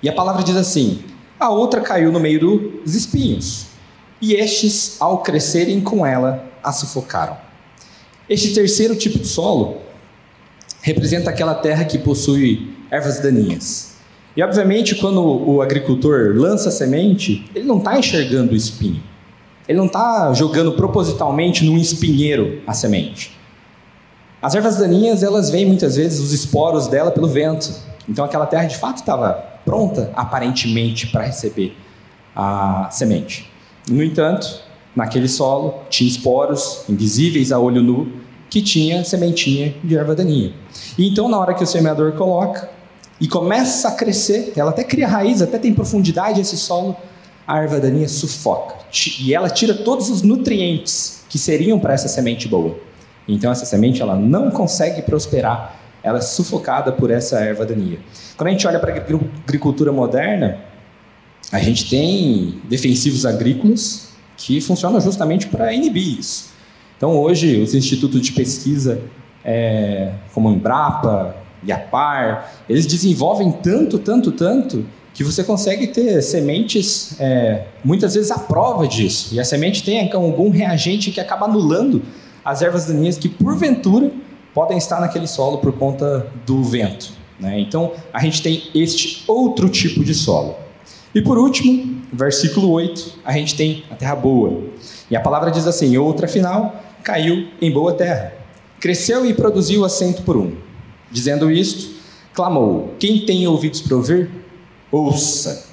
E 0.00 0.08
a 0.08 0.12
palavra 0.12 0.44
diz 0.44 0.56
assim: 0.56 1.02
a 1.40 1.50
outra 1.50 1.80
caiu 1.80 2.12
no 2.12 2.20
meio 2.20 2.38
dos 2.84 2.94
espinhos 2.94 3.72
e 4.22 4.34
estes, 4.34 4.98
ao 5.00 5.18
crescerem 5.18 5.80
com 5.80 6.06
ela, 6.06 6.48
a 6.62 6.70
sufocaram. 6.70 7.36
Este 8.28 8.54
terceiro 8.54 8.94
tipo 8.94 9.18
de 9.18 9.26
solo 9.26 9.78
representa 10.80 11.28
aquela 11.28 11.56
terra 11.56 11.84
que 11.84 11.98
possui 11.98 12.72
ervas 12.88 13.18
daninhas. 13.18 13.96
E, 14.36 14.42
obviamente, 14.42 14.94
quando 14.94 15.20
o 15.20 15.60
agricultor 15.60 16.34
lança 16.36 16.68
a 16.68 16.72
semente, 16.72 17.44
ele 17.52 17.66
não 17.66 17.78
está 17.78 17.98
enxergando 17.98 18.52
o 18.52 18.56
espinho. 18.56 19.02
Ele 19.68 19.78
não 19.78 19.86
está 19.86 20.32
jogando 20.32 20.72
propositalmente 20.72 21.64
num 21.64 21.78
espinheiro 21.78 22.60
a 22.66 22.72
semente. 22.72 23.36
As 24.40 24.54
ervas 24.54 24.78
daninhas, 24.78 25.22
elas 25.22 25.50
vêm 25.50 25.64
muitas 25.64 25.96
vezes 25.96 26.18
os 26.18 26.32
esporos 26.32 26.88
dela 26.88 27.10
pelo 27.12 27.28
vento. 27.28 27.72
Então 28.08 28.24
aquela 28.24 28.46
terra 28.46 28.64
de 28.64 28.76
fato 28.76 28.96
estava 28.96 29.32
pronta, 29.64 30.10
aparentemente, 30.16 31.06
para 31.06 31.22
receber 31.22 31.76
a 32.34 32.88
semente. 32.90 33.48
No 33.88 34.02
entanto, 34.02 34.60
naquele 34.96 35.28
solo 35.28 35.82
tinha 35.88 36.08
esporos 36.08 36.84
invisíveis 36.88 37.52
a 37.52 37.58
olho 37.58 37.82
nu 37.82 38.12
que 38.50 38.60
tinha 38.60 39.04
sementinha 39.04 39.74
de 39.82 39.96
erva 39.96 40.14
daninha. 40.14 40.52
E 40.98 41.08
então, 41.08 41.28
na 41.28 41.38
hora 41.38 41.54
que 41.54 41.64
o 41.64 41.66
semeador 41.66 42.12
coloca 42.12 42.68
e 43.20 43.28
começa 43.28 43.88
a 43.88 43.92
crescer, 43.92 44.52
ela 44.56 44.70
até 44.70 44.84
cria 44.84 45.08
raiz, 45.08 45.40
até 45.40 45.56
tem 45.58 45.72
profundidade 45.72 46.40
esse 46.40 46.58
solo, 46.58 46.96
a 47.46 47.58
erva 47.58 47.80
daninha 47.80 48.08
sufoca 48.08 48.76
e 49.20 49.34
ela 49.34 49.48
tira 49.48 49.74
todos 49.74 50.10
os 50.10 50.22
nutrientes 50.22 51.24
que 51.28 51.38
seriam 51.38 51.78
para 51.78 51.94
essa 51.94 52.08
semente 52.08 52.46
boa. 52.46 52.76
Então 53.26 53.50
essa 53.50 53.64
semente 53.64 54.02
ela 54.02 54.16
não 54.16 54.50
consegue 54.50 55.02
prosperar, 55.02 55.80
ela 56.02 56.18
é 56.18 56.22
sufocada 56.22 56.92
por 56.92 57.10
essa 57.10 57.40
erva 57.40 57.64
daninha. 57.64 57.98
Quando 58.36 58.48
a 58.48 58.50
gente 58.52 58.66
olha 58.66 58.78
para 58.78 58.92
a 58.92 58.96
agricultura 58.96 59.92
moderna, 59.92 60.58
a 61.50 61.58
gente 61.58 61.88
tem 61.88 62.60
defensivos 62.68 63.24
agrícolas 63.24 64.08
que 64.36 64.60
funcionam 64.60 65.00
justamente 65.00 65.46
para 65.46 65.72
inibir 65.72 66.18
isso. 66.18 66.50
Então, 66.96 67.18
hoje, 67.18 67.60
os 67.60 67.74
institutos 67.74 68.20
de 68.20 68.32
pesquisa, 68.32 69.00
é, 69.44 70.12
como 70.32 70.48
a 70.48 70.52
Embrapa, 70.52 71.36
IAPAR, 71.64 72.50
eles 72.68 72.86
desenvolvem 72.86 73.52
tanto, 73.52 73.98
tanto, 73.98 74.32
tanto, 74.32 74.84
que 75.22 75.32
você 75.32 75.44
consegue 75.44 75.86
ter 75.86 76.20
sementes, 76.22 77.14
é, 77.20 77.66
muitas 77.84 78.14
vezes, 78.14 78.30
à 78.30 78.38
prova 78.38 78.86
disso. 78.86 79.34
E 79.34 79.40
a 79.40 79.44
semente 79.44 79.82
tem 79.82 80.10
algum 80.12 80.50
reagente 80.50 81.10
que 81.10 81.20
acaba 81.20 81.46
anulando 81.46 82.02
as 82.44 82.62
ervas 82.62 82.86
daninhas 82.86 83.16
que, 83.16 83.28
porventura, 83.28 84.10
podem 84.52 84.76
estar 84.76 85.00
naquele 85.00 85.26
solo 85.26 85.58
por 85.58 85.72
conta 85.72 86.26
do 86.44 86.62
vento. 86.62 87.12
Né? 87.38 87.60
Então, 87.60 87.92
a 88.12 88.20
gente 88.20 88.42
tem 88.42 88.64
este 88.74 89.24
outro 89.26 89.68
tipo 89.68 90.04
de 90.04 90.14
solo. 90.14 90.56
E 91.14 91.20
por 91.20 91.38
último, 91.38 92.02
versículo 92.12 92.70
8, 92.70 93.18
a 93.24 93.32
gente 93.32 93.54
tem 93.54 93.84
a 93.90 93.94
terra 93.94 94.16
boa. 94.16 94.62
E 95.10 95.16
a 95.16 95.20
palavra 95.20 95.50
diz 95.50 95.66
assim: 95.66 95.96
outra 95.96 96.26
final 96.26 96.82
caiu 97.02 97.48
em 97.60 97.70
boa 97.70 97.92
terra. 97.92 98.32
Cresceu 98.80 99.26
e 99.26 99.34
produziu 99.34 99.84
assento 99.84 100.22
por 100.22 100.36
um. 100.36 100.52
Dizendo 101.10 101.50
isto, 101.50 101.94
clamou: 102.32 102.94
Quem 102.98 103.26
tem 103.26 103.46
ouvidos 103.46 103.82
para 103.82 103.96
ouvir, 103.96 104.41
ouça. 104.92 105.66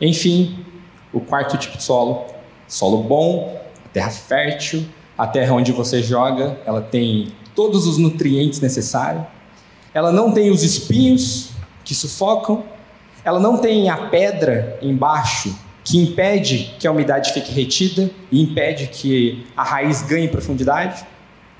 Enfim, 0.00 0.64
o 1.12 1.20
quarto 1.20 1.56
tipo 1.56 1.78
de 1.78 1.82
solo, 1.82 2.26
solo 2.68 3.02
bom, 3.02 3.60
terra 3.92 4.10
fértil, 4.10 4.86
a 5.16 5.26
terra 5.26 5.54
onde 5.54 5.72
você 5.72 6.02
joga, 6.02 6.60
ela 6.64 6.82
tem 6.82 7.32
todos 7.54 7.86
os 7.86 7.98
nutrientes 7.98 8.60
necessários. 8.60 9.24
Ela 9.92 10.12
não 10.12 10.30
tem 10.30 10.50
os 10.50 10.62
espinhos 10.62 11.50
que 11.84 11.94
sufocam, 11.94 12.62
ela 13.24 13.40
não 13.40 13.56
tem 13.56 13.88
a 13.88 13.96
pedra 14.08 14.78
embaixo 14.80 15.58
que 15.82 15.98
impede 15.98 16.74
que 16.78 16.86
a 16.86 16.92
umidade 16.92 17.32
fique 17.32 17.50
retida 17.50 18.10
e 18.30 18.42
impede 18.42 18.88
que 18.88 19.46
a 19.56 19.64
raiz 19.64 20.02
ganhe 20.02 20.28
profundidade, 20.28 21.04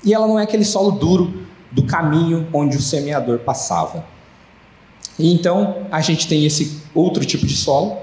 e 0.05 0.13
ela 0.13 0.27
não 0.27 0.39
é 0.39 0.43
aquele 0.43 0.63
solo 0.63 0.91
duro 0.91 1.47
do 1.71 1.83
caminho 1.83 2.47
onde 2.53 2.77
o 2.77 2.81
semeador 2.81 3.39
passava. 3.39 4.05
E 5.19 5.31
então 5.31 5.85
a 5.91 6.01
gente 6.01 6.27
tem 6.27 6.45
esse 6.45 6.81
outro 6.95 7.23
tipo 7.25 7.45
de 7.45 7.55
solo, 7.55 7.97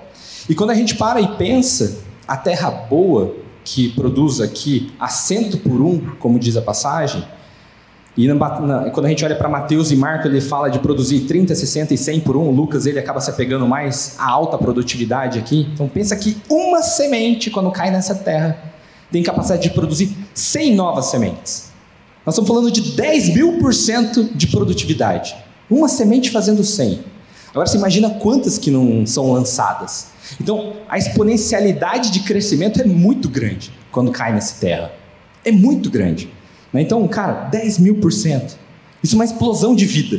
e 0.48 0.54
quando 0.54 0.70
a 0.70 0.74
gente 0.74 0.94
para 0.94 1.20
e 1.20 1.36
pensa, 1.36 1.98
a 2.28 2.36
terra 2.36 2.70
boa 2.70 3.34
que 3.64 3.88
produz 3.88 4.40
aqui 4.40 4.92
assento 5.00 5.58
por 5.58 5.80
um, 5.80 5.98
como 6.20 6.38
diz 6.38 6.56
a 6.56 6.62
passagem, 6.62 7.24
e 8.16 8.26
quando 8.92 9.04
a 9.04 9.08
gente 9.10 9.22
olha 9.26 9.36
para 9.36 9.46
Mateus 9.46 9.90
e 9.90 9.96
Marcos, 9.96 10.30
ele 10.30 10.40
fala 10.40 10.70
de 10.70 10.78
produzir 10.78 11.20
30, 11.20 11.54
60 11.54 11.92
e 11.92 11.98
100 11.98 12.20
por 12.20 12.34
um. 12.34 12.50
Lucas, 12.50 12.86
ele 12.86 12.98
acaba 12.98 13.20
se 13.20 13.28
apegando 13.28 13.68
mais 13.68 14.16
à 14.18 14.30
alta 14.30 14.56
produtividade 14.56 15.38
aqui. 15.38 15.68
Então, 15.74 15.86
pensa 15.86 16.16
que 16.16 16.38
uma 16.48 16.80
semente, 16.80 17.50
quando 17.50 17.70
cai 17.70 17.90
nessa 17.90 18.14
terra, 18.14 18.58
tem 19.12 19.22
capacidade 19.22 19.64
de 19.64 19.70
produzir 19.70 20.16
100 20.32 20.74
novas 20.74 21.06
sementes. 21.06 21.70
Nós 22.24 22.34
estamos 22.34 22.48
falando 22.48 22.72
de 22.72 22.96
10 22.96 23.34
mil 23.34 23.58
por 23.58 23.74
cento 23.74 24.24
de 24.34 24.46
produtividade. 24.46 25.36
Uma 25.70 25.88
semente 25.88 26.30
fazendo 26.30 26.62
100. 26.62 27.00
Agora, 27.50 27.66
você 27.66 27.76
imagina 27.76 28.10
quantas 28.10 28.58
que 28.58 28.70
não 28.70 29.06
são 29.06 29.32
lançadas. 29.32 30.08
Então, 30.40 30.74
a 30.88 30.98
exponencialidade 30.98 32.10
de 32.10 32.20
crescimento 32.20 32.80
é 32.80 32.84
muito 32.84 33.28
grande 33.28 33.72
quando 33.90 34.12
cai 34.12 34.32
nessa 34.32 34.60
terra. 34.60 34.92
É 35.44 35.50
muito 35.50 35.90
grande. 35.90 36.30
Né? 36.72 36.82
Então, 36.82 37.06
cara, 37.08 37.48
10 37.48 37.78
mil 37.78 37.94
por 37.96 38.12
cento. 38.12 38.58
Isso 39.02 39.14
é 39.14 39.16
uma 39.16 39.24
explosão 39.24 39.74
de 39.74 39.86
vida. 39.86 40.18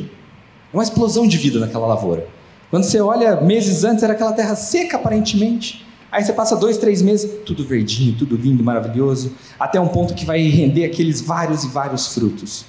É 0.73 0.77
uma 0.77 0.83
explosão 0.83 1.27
de 1.27 1.37
vida 1.37 1.59
naquela 1.59 1.85
lavoura. 1.85 2.27
Quando 2.69 2.83
você 2.83 2.99
olha 2.99 3.39
meses 3.39 3.83
antes, 3.83 4.03
era 4.03 4.13
aquela 4.13 4.33
terra 4.33 4.55
seca 4.55 4.97
aparentemente. 4.97 5.85
Aí 6.11 6.23
você 6.23 6.33
passa 6.33 6.55
dois, 6.55 6.77
três 6.77 7.01
meses, 7.01 7.29
tudo 7.45 7.63
verdinho, 7.65 8.15
tudo 8.17 8.35
lindo, 8.35 8.63
maravilhoso, 8.63 9.33
até 9.59 9.79
um 9.79 9.89
ponto 9.89 10.13
que 10.13 10.25
vai 10.25 10.41
render 10.47 10.85
aqueles 10.85 11.21
vários 11.21 11.63
e 11.63 11.67
vários 11.67 12.13
frutos. 12.13 12.65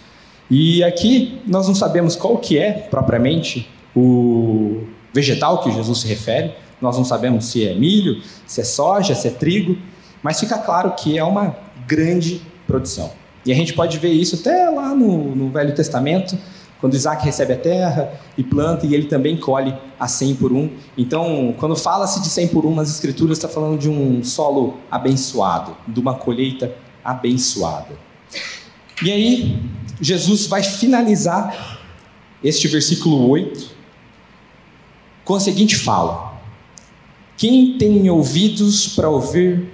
E 0.50 0.82
aqui 0.82 1.40
nós 1.46 1.66
não 1.68 1.74
sabemos 1.74 2.16
qual 2.16 2.38
que 2.38 2.58
é 2.58 2.72
propriamente 2.72 3.68
o 3.94 4.84
vegetal 5.12 5.62
que 5.62 5.70
Jesus 5.70 6.00
se 6.00 6.06
refere. 6.06 6.52
Nós 6.80 6.96
não 6.96 7.04
sabemos 7.04 7.46
se 7.46 7.66
é 7.66 7.74
milho, 7.74 8.22
se 8.46 8.60
é 8.60 8.64
soja, 8.64 9.14
se 9.14 9.28
é 9.28 9.30
trigo, 9.30 9.76
mas 10.22 10.38
fica 10.38 10.58
claro 10.58 10.92
que 10.92 11.18
é 11.18 11.24
uma 11.24 11.56
grande 11.86 12.40
produção. 12.66 13.10
E 13.44 13.52
a 13.52 13.54
gente 13.54 13.72
pode 13.72 13.98
ver 13.98 14.12
isso 14.12 14.36
até 14.36 14.68
lá 14.70 14.94
no, 14.94 15.34
no 15.34 15.50
Velho 15.50 15.74
Testamento, 15.74 16.38
Quando 16.80 16.94
Isaac 16.94 17.24
recebe 17.24 17.54
a 17.54 17.56
terra 17.56 18.12
e 18.36 18.44
planta, 18.44 18.86
e 18.86 18.94
ele 18.94 19.06
também 19.06 19.36
colhe 19.36 19.74
a 19.98 20.06
100 20.06 20.36
por 20.36 20.52
um. 20.52 20.70
Então, 20.96 21.54
quando 21.58 21.74
fala-se 21.74 22.20
de 22.20 22.28
100 22.28 22.48
por 22.48 22.64
um 22.64 22.74
nas 22.74 22.88
Escrituras, 22.88 23.38
está 23.38 23.48
falando 23.48 23.78
de 23.78 23.88
um 23.88 24.22
solo 24.22 24.76
abençoado, 24.88 25.76
de 25.88 25.98
uma 25.98 26.14
colheita 26.14 26.72
abençoada. 27.04 27.96
E 29.02 29.10
aí, 29.10 29.56
Jesus 30.00 30.46
vai 30.46 30.62
finalizar 30.62 31.80
este 32.42 32.68
versículo 32.68 33.28
8 33.28 33.78
com 35.24 35.34
a 35.34 35.40
seguinte 35.40 35.76
fala: 35.76 36.40
Quem 37.36 37.76
tem 37.76 38.08
ouvidos 38.08 38.88
para 38.88 39.08
ouvir, 39.08 39.68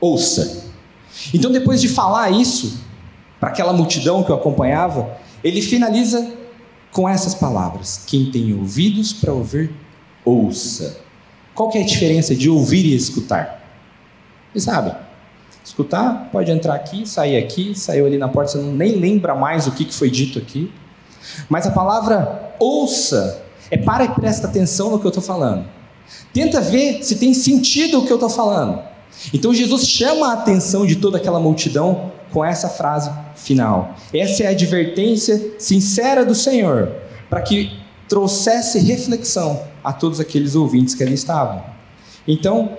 ouça. 0.00 0.66
Então, 1.34 1.50
depois 1.50 1.80
de 1.80 1.88
falar 1.88 2.30
isso 2.30 2.80
para 3.40 3.50
aquela 3.50 3.72
multidão 3.72 4.22
que 4.22 4.32
o 4.32 4.34
acompanhava, 4.34 5.18
ele 5.42 5.60
finaliza 5.60 6.32
com 6.92 7.08
essas 7.08 7.34
palavras: 7.34 8.02
Quem 8.06 8.30
tem 8.30 8.54
ouvidos 8.54 9.12
para 9.12 9.32
ouvir, 9.32 9.70
ouça. 10.24 11.00
Qual 11.54 11.68
que 11.68 11.78
é 11.78 11.82
a 11.82 11.86
diferença 11.86 12.34
de 12.34 12.48
ouvir 12.48 12.86
e 12.86 12.94
escutar? 12.94 13.62
Vocês 14.52 14.64
sabem? 14.64 14.94
Escutar, 15.68 16.30
pode 16.32 16.50
entrar 16.50 16.74
aqui, 16.74 17.06
sair 17.06 17.36
aqui, 17.36 17.78
saiu 17.78 18.06
ali 18.06 18.16
na 18.16 18.26
porta, 18.26 18.52
você 18.52 18.58
não, 18.58 18.72
nem 18.72 18.92
lembra 18.92 19.34
mais 19.34 19.66
o 19.66 19.72
que 19.72 19.92
foi 19.92 20.10
dito 20.10 20.38
aqui. 20.38 20.72
Mas 21.46 21.66
a 21.66 21.70
palavra 21.70 22.54
ouça 22.58 23.42
é 23.70 23.76
para 23.76 24.04
e 24.04 24.08
presta 24.08 24.46
atenção 24.46 24.90
no 24.90 24.98
que 24.98 25.04
eu 25.04 25.10
estou 25.10 25.22
falando. 25.22 25.66
Tenta 26.32 26.58
ver 26.62 27.02
se 27.02 27.16
tem 27.16 27.34
sentido 27.34 27.98
o 27.98 28.06
que 28.06 28.10
eu 28.10 28.16
estou 28.16 28.30
falando. 28.30 28.82
Então 29.34 29.52
Jesus 29.52 29.86
chama 29.86 30.30
a 30.30 30.32
atenção 30.32 30.86
de 30.86 30.96
toda 30.96 31.18
aquela 31.18 31.38
multidão 31.38 32.12
com 32.32 32.42
essa 32.42 32.70
frase 32.70 33.10
final. 33.36 33.94
Essa 34.12 34.44
é 34.44 34.46
a 34.46 34.50
advertência 34.50 35.54
sincera 35.58 36.24
do 36.24 36.34
Senhor, 36.34 36.92
para 37.28 37.42
que 37.42 37.78
trouxesse 38.08 38.78
reflexão 38.78 39.62
a 39.84 39.92
todos 39.92 40.18
aqueles 40.18 40.54
ouvintes 40.54 40.94
que 40.94 41.02
ali 41.02 41.12
estavam. 41.12 41.62
Então, 42.26 42.72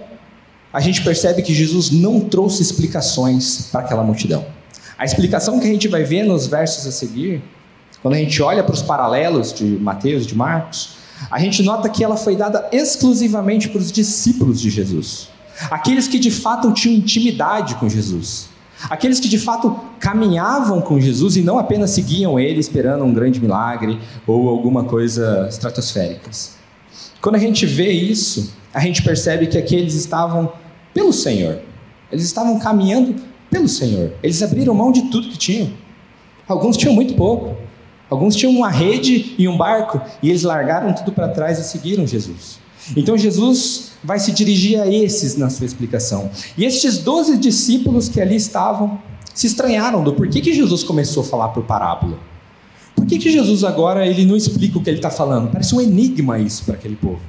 a 0.72 0.80
gente 0.80 1.04
percebe 1.04 1.42
que 1.42 1.54
Jesus 1.54 1.90
não 1.92 2.20
trouxe 2.20 2.62
explicações 2.62 3.70
para 3.72 3.82
aquela 3.82 4.04
multidão. 4.04 4.46
A 4.98 5.06
explicação 5.06 5.60
que 5.60 5.66
a 5.66 5.72
gente 5.72 5.88
vai 5.88 6.04
ver 6.04 6.24
nos 6.24 6.46
versos 6.46 6.86
a 6.86 6.92
seguir, 6.92 7.42
quando 8.02 8.16
a 8.16 8.18
gente 8.18 8.42
olha 8.42 8.64
para 8.64 8.74
os 8.74 8.82
paralelos 8.82 9.54
de 9.54 9.64
Mateus, 9.64 10.26
de 10.26 10.36
Marcos, 10.36 10.98
a 11.30 11.40
gente 11.40 11.64
nota 11.64 11.90
que 11.90 12.04
ela 12.04 12.16
foi 12.16 12.36
dada 12.36 12.70
exclusivamente 12.72 13.68
para 13.70 13.80
os 13.80 13.92
discípulos 13.92 14.62
de 14.62 14.70
Jesus, 14.70 15.30
aqueles 15.70 16.08
que 16.08 16.20
de 16.20 16.32
fato 16.32 16.72
tinham 16.72 16.96
intimidade 16.96 17.76
com 17.76 17.90
Jesus. 17.90 18.48
Aqueles 18.90 19.20
que 19.20 19.28
de 19.28 19.38
fato 19.38 19.78
caminhavam 20.00 20.80
com 20.80 21.02
Jesus 21.02 21.36
e 21.36 21.42
não 21.42 21.60
apenas 21.60 21.92
seguiam 21.92 22.40
ele 22.40 22.62
esperando 22.62 23.04
um 23.04 23.14
grande 23.14 23.42
milagre 23.42 24.00
ou 24.26 24.48
alguma 24.48 24.86
coisa 24.86 25.48
estratosférica. 25.50 26.32
Quando 27.22 27.36
a 27.36 27.40
gente 27.40 27.66
vê 27.66 27.92
isso, 27.92 28.54
a 28.74 28.80
gente 28.80 29.02
percebe 29.02 29.48
que 29.48 29.58
aqueles 29.58 29.96
estavam 29.96 30.52
pelo 30.94 31.12
Senhor. 31.14 31.60
Eles 32.12 32.26
estavam 32.26 32.60
caminhando 32.60 33.16
pelo 33.50 33.68
Senhor. 33.68 34.14
Eles 34.22 34.42
abriram 34.42 34.74
mão 34.74 34.92
de 34.92 35.04
tudo 35.04 35.30
que 35.30 35.38
tinham. 35.38 35.72
Alguns 36.48 36.78
tinham 36.78 36.94
muito 36.94 37.14
pouco. 37.16 37.56
Alguns 38.10 38.36
tinham 38.36 38.52
uma 38.52 38.70
rede 38.70 39.36
e 39.38 39.48
um 39.48 39.56
barco 39.56 40.02
e 40.22 40.30
eles 40.30 40.42
largaram 40.42 40.94
tudo 40.94 41.12
para 41.12 41.28
trás 41.28 41.60
e 41.60 41.64
seguiram 41.64 42.08
Jesus. 42.08 42.60
Então 42.98 43.16
Jesus 43.16 43.92
vai 44.04 44.20
se 44.20 44.32
dirigir 44.32 44.80
a 44.80 44.88
esses 44.88 45.36
na 45.38 45.50
sua 45.50 45.66
explicação. 45.66 46.32
E 46.58 46.66
estes 46.66 46.98
doze 46.98 47.38
discípulos 47.38 48.10
que 48.10 48.20
ali 48.20 48.36
estavam 48.36 49.00
se 49.34 49.46
estranharam 49.46 50.04
do 50.04 50.14
porquê 50.14 50.42
que 50.42 50.54
Jesus 50.54 50.84
começou 50.84 51.22
a 51.22 51.26
falar 51.26 51.50
por 51.50 51.64
parábola. 51.64 52.18
Por 52.96 53.06
que, 53.06 53.18
que 53.18 53.32
Jesus 53.32 53.64
agora 53.64 54.06
ele 54.06 54.26
não 54.26 54.36
explica 54.36 54.78
o 54.78 54.84
que 54.84 54.90
ele 54.90 54.98
está 54.98 55.10
falando? 55.10 55.52
Parece 55.52 55.74
um 55.76 55.80
enigma 55.80 56.40
isso 56.40 56.66
para 56.66 56.74
aquele 56.74 56.96
povo. 56.96 57.22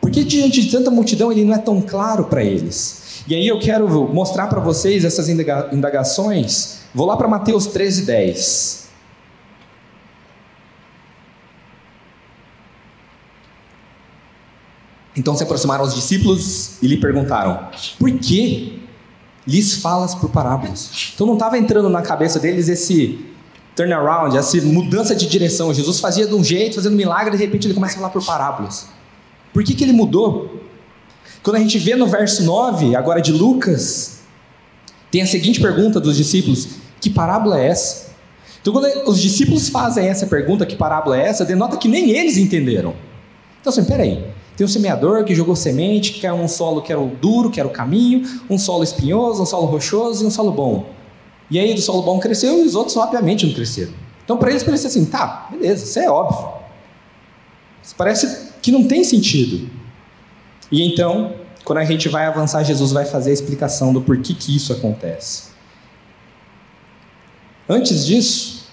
Por 0.00 0.10
que 0.10 0.24
diante 0.24 0.62
de 0.62 0.70
tanta 0.70 0.90
multidão 0.90 1.30
ele 1.30 1.44
não 1.44 1.54
é 1.54 1.58
tão 1.58 1.80
claro 1.80 2.24
para 2.24 2.42
eles? 2.42 3.22
E 3.28 3.34
aí 3.34 3.46
eu 3.46 3.58
quero 3.58 3.88
mostrar 4.12 4.46
para 4.46 4.60
vocês 4.60 5.04
essas 5.04 5.28
indagações. 5.28 6.80
Vou 6.94 7.06
lá 7.06 7.16
para 7.16 7.28
Mateus 7.28 7.66
13, 7.66 8.02
10. 8.06 8.80
Então 15.16 15.36
se 15.36 15.42
aproximaram 15.42 15.84
os 15.84 15.94
discípulos 15.94 16.82
e 16.82 16.86
lhe 16.86 16.96
perguntaram: 16.96 17.68
Por 17.98 18.10
que 18.12 18.82
lhes 19.46 19.74
falas 19.74 20.14
por 20.14 20.30
parábolas? 20.30 21.12
Então 21.14 21.26
não 21.26 21.34
estava 21.34 21.58
entrando 21.58 21.88
na 21.88 22.00
cabeça 22.00 22.38
deles 22.38 22.68
esse 22.68 23.26
turnaround, 23.76 24.36
essa 24.36 24.60
mudança 24.62 25.14
de 25.14 25.26
direção. 25.26 25.72
Jesus 25.74 26.00
fazia 26.00 26.26
de 26.26 26.34
um 26.34 26.42
jeito, 26.42 26.76
fazendo 26.76 26.96
milagre, 26.96 27.34
e 27.34 27.38
de 27.38 27.44
repente 27.44 27.66
ele 27.66 27.74
começa 27.74 27.94
a 27.94 27.96
falar 27.98 28.10
por 28.10 28.24
parábolas. 28.24 28.88
Por 29.52 29.64
que, 29.64 29.74
que 29.74 29.84
ele 29.84 29.92
mudou? 29.92 30.60
Quando 31.42 31.56
a 31.56 31.58
gente 31.60 31.78
vê 31.78 31.96
no 31.96 32.06
verso 32.06 32.44
9, 32.44 32.94
agora 32.94 33.20
de 33.20 33.32
Lucas, 33.32 34.20
tem 35.10 35.22
a 35.22 35.26
seguinte 35.26 35.60
pergunta 35.60 35.98
dos 35.98 36.16
discípulos: 36.16 36.68
Que 37.00 37.10
parábola 37.10 37.58
é 37.60 37.68
essa? 37.68 38.10
Então, 38.60 38.72
quando 38.72 38.86
os 39.08 39.20
discípulos 39.20 39.68
fazem 39.68 40.06
essa 40.06 40.26
pergunta, 40.26 40.66
que 40.66 40.76
parábola 40.76 41.18
é 41.18 41.26
essa, 41.26 41.44
denota 41.44 41.76
que 41.76 41.88
nem 41.88 42.10
eles 42.10 42.36
entenderam. 42.36 42.94
Então, 43.58 43.72
assim, 43.72 43.84
peraí, 43.84 44.22
tem 44.56 44.66
um 44.66 44.68
semeador 44.68 45.24
que 45.24 45.34
jogou 45.34 45.56
semente, 45.56 46.12
que 46.12 46.26
é 46.26 46.32
um 46.32 46.46
solo 46.46 46.82
que 46.82 46.92
era 46.92 47.00
o 47.00 47.08
duro, 47.08 47.50
que 47.50 47.58
era 47.58 47.66
o 47.66 47.72
caminho, 47.72 48.22
um 48.50 48.58
solo 48.58 48.84
espinhoso, 48.84 49.42
um 49.42 49.46
solo 49.46 49.66
rochoso 49.66 50.22
e 50.22 50.26
um 50.26 50.30
solo 50.30 50.52
bom. 50.52 50.90
E 51.50 51.58
aí 51.58 51.74
do 51.74 51.80
solo 51.80 52.02
bom 52.02 52.20
cresceu 52.20 52.62
e 52.62 52.66
os 52.66 52.74
outros 52.74 52.96
obviamente 52.96 53.46
não 53.46 53.54
cresceram. 53.54 53.92
Então 54.22 54.36
para 54.36 54.50
eles 54.50 54.62
parece 54.62 54.86
assim, 54.86 55.04
tá, 55.06 55.48
beleza, 55.50 55.84
isso 55.84 55.98
é 55.98 56.10
óbvio. 56.10 56.48
Isso 57.82 57.94
parece 57.96 58.49
que 58.62 58.70
não 58.70 58.84
tem 58.84 59.04
sentido. 59.04 59.68
E 60.70 60.82
então, 60.82 61.34
quando 61.64 61.78
a 61.78 61.84
gente 61.84 62.08
vai 62.08 62.26
avançar, 62.26 62.62
Jesus 62.62 62.92
vai 62.92 63.04
fazer 63.04 63.30
a 63.30 63.34
explicação 63.34 63.92
do 63.92 64.00
porquê 64.00 64.34
que 64.34 64.54
isso 64.54 64.72
acontece. 64.72 65.50
Antes 67.68 68.04
disso, 68.06 68.66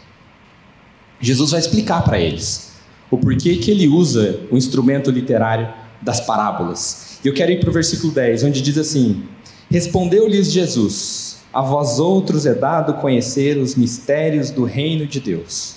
Jesus 1.20 1.52
vai 1.52 1.60
explicar 1.60 2.04
para 2.04 2.20
eles 2.20 2.72
o 3.10 3.18
porquê 3.18 3.58
que 3.58 3.72
ele 3.72 3.88
usa 3.88 4.42
o 4.52 4.58
instrumento 4.58 5.10
literário 5.12 5.72
das 6.02 6.22
parábolas. 6.22 7.20
E 7.24 7.28
eu 7.28 7.34
quero 7.34 7.52
ir 7.52 7.60
para 7.60 7.70
o 7.70 7.74
versículo 7.74 8.14
10, 8.14 8.44
onde 8.44 8.62
diz 8.62 8.78
assim: 8.78 9.24
Respondeu-lhes 9.70 10.52
Jesus: 10.52 11.38
A 11.54 11.62
vós 11.62 12.00
outros 12.00 12.46
é 12.46 12.54
dado 12.54 12.96
conhecer 12.96 13.58
os 13.58 13.76
mistérios 13.76 14.50
do 14.50 14.64
reino 14.64 15.06
de 15.06 15.20
Deus. 15.20 15.76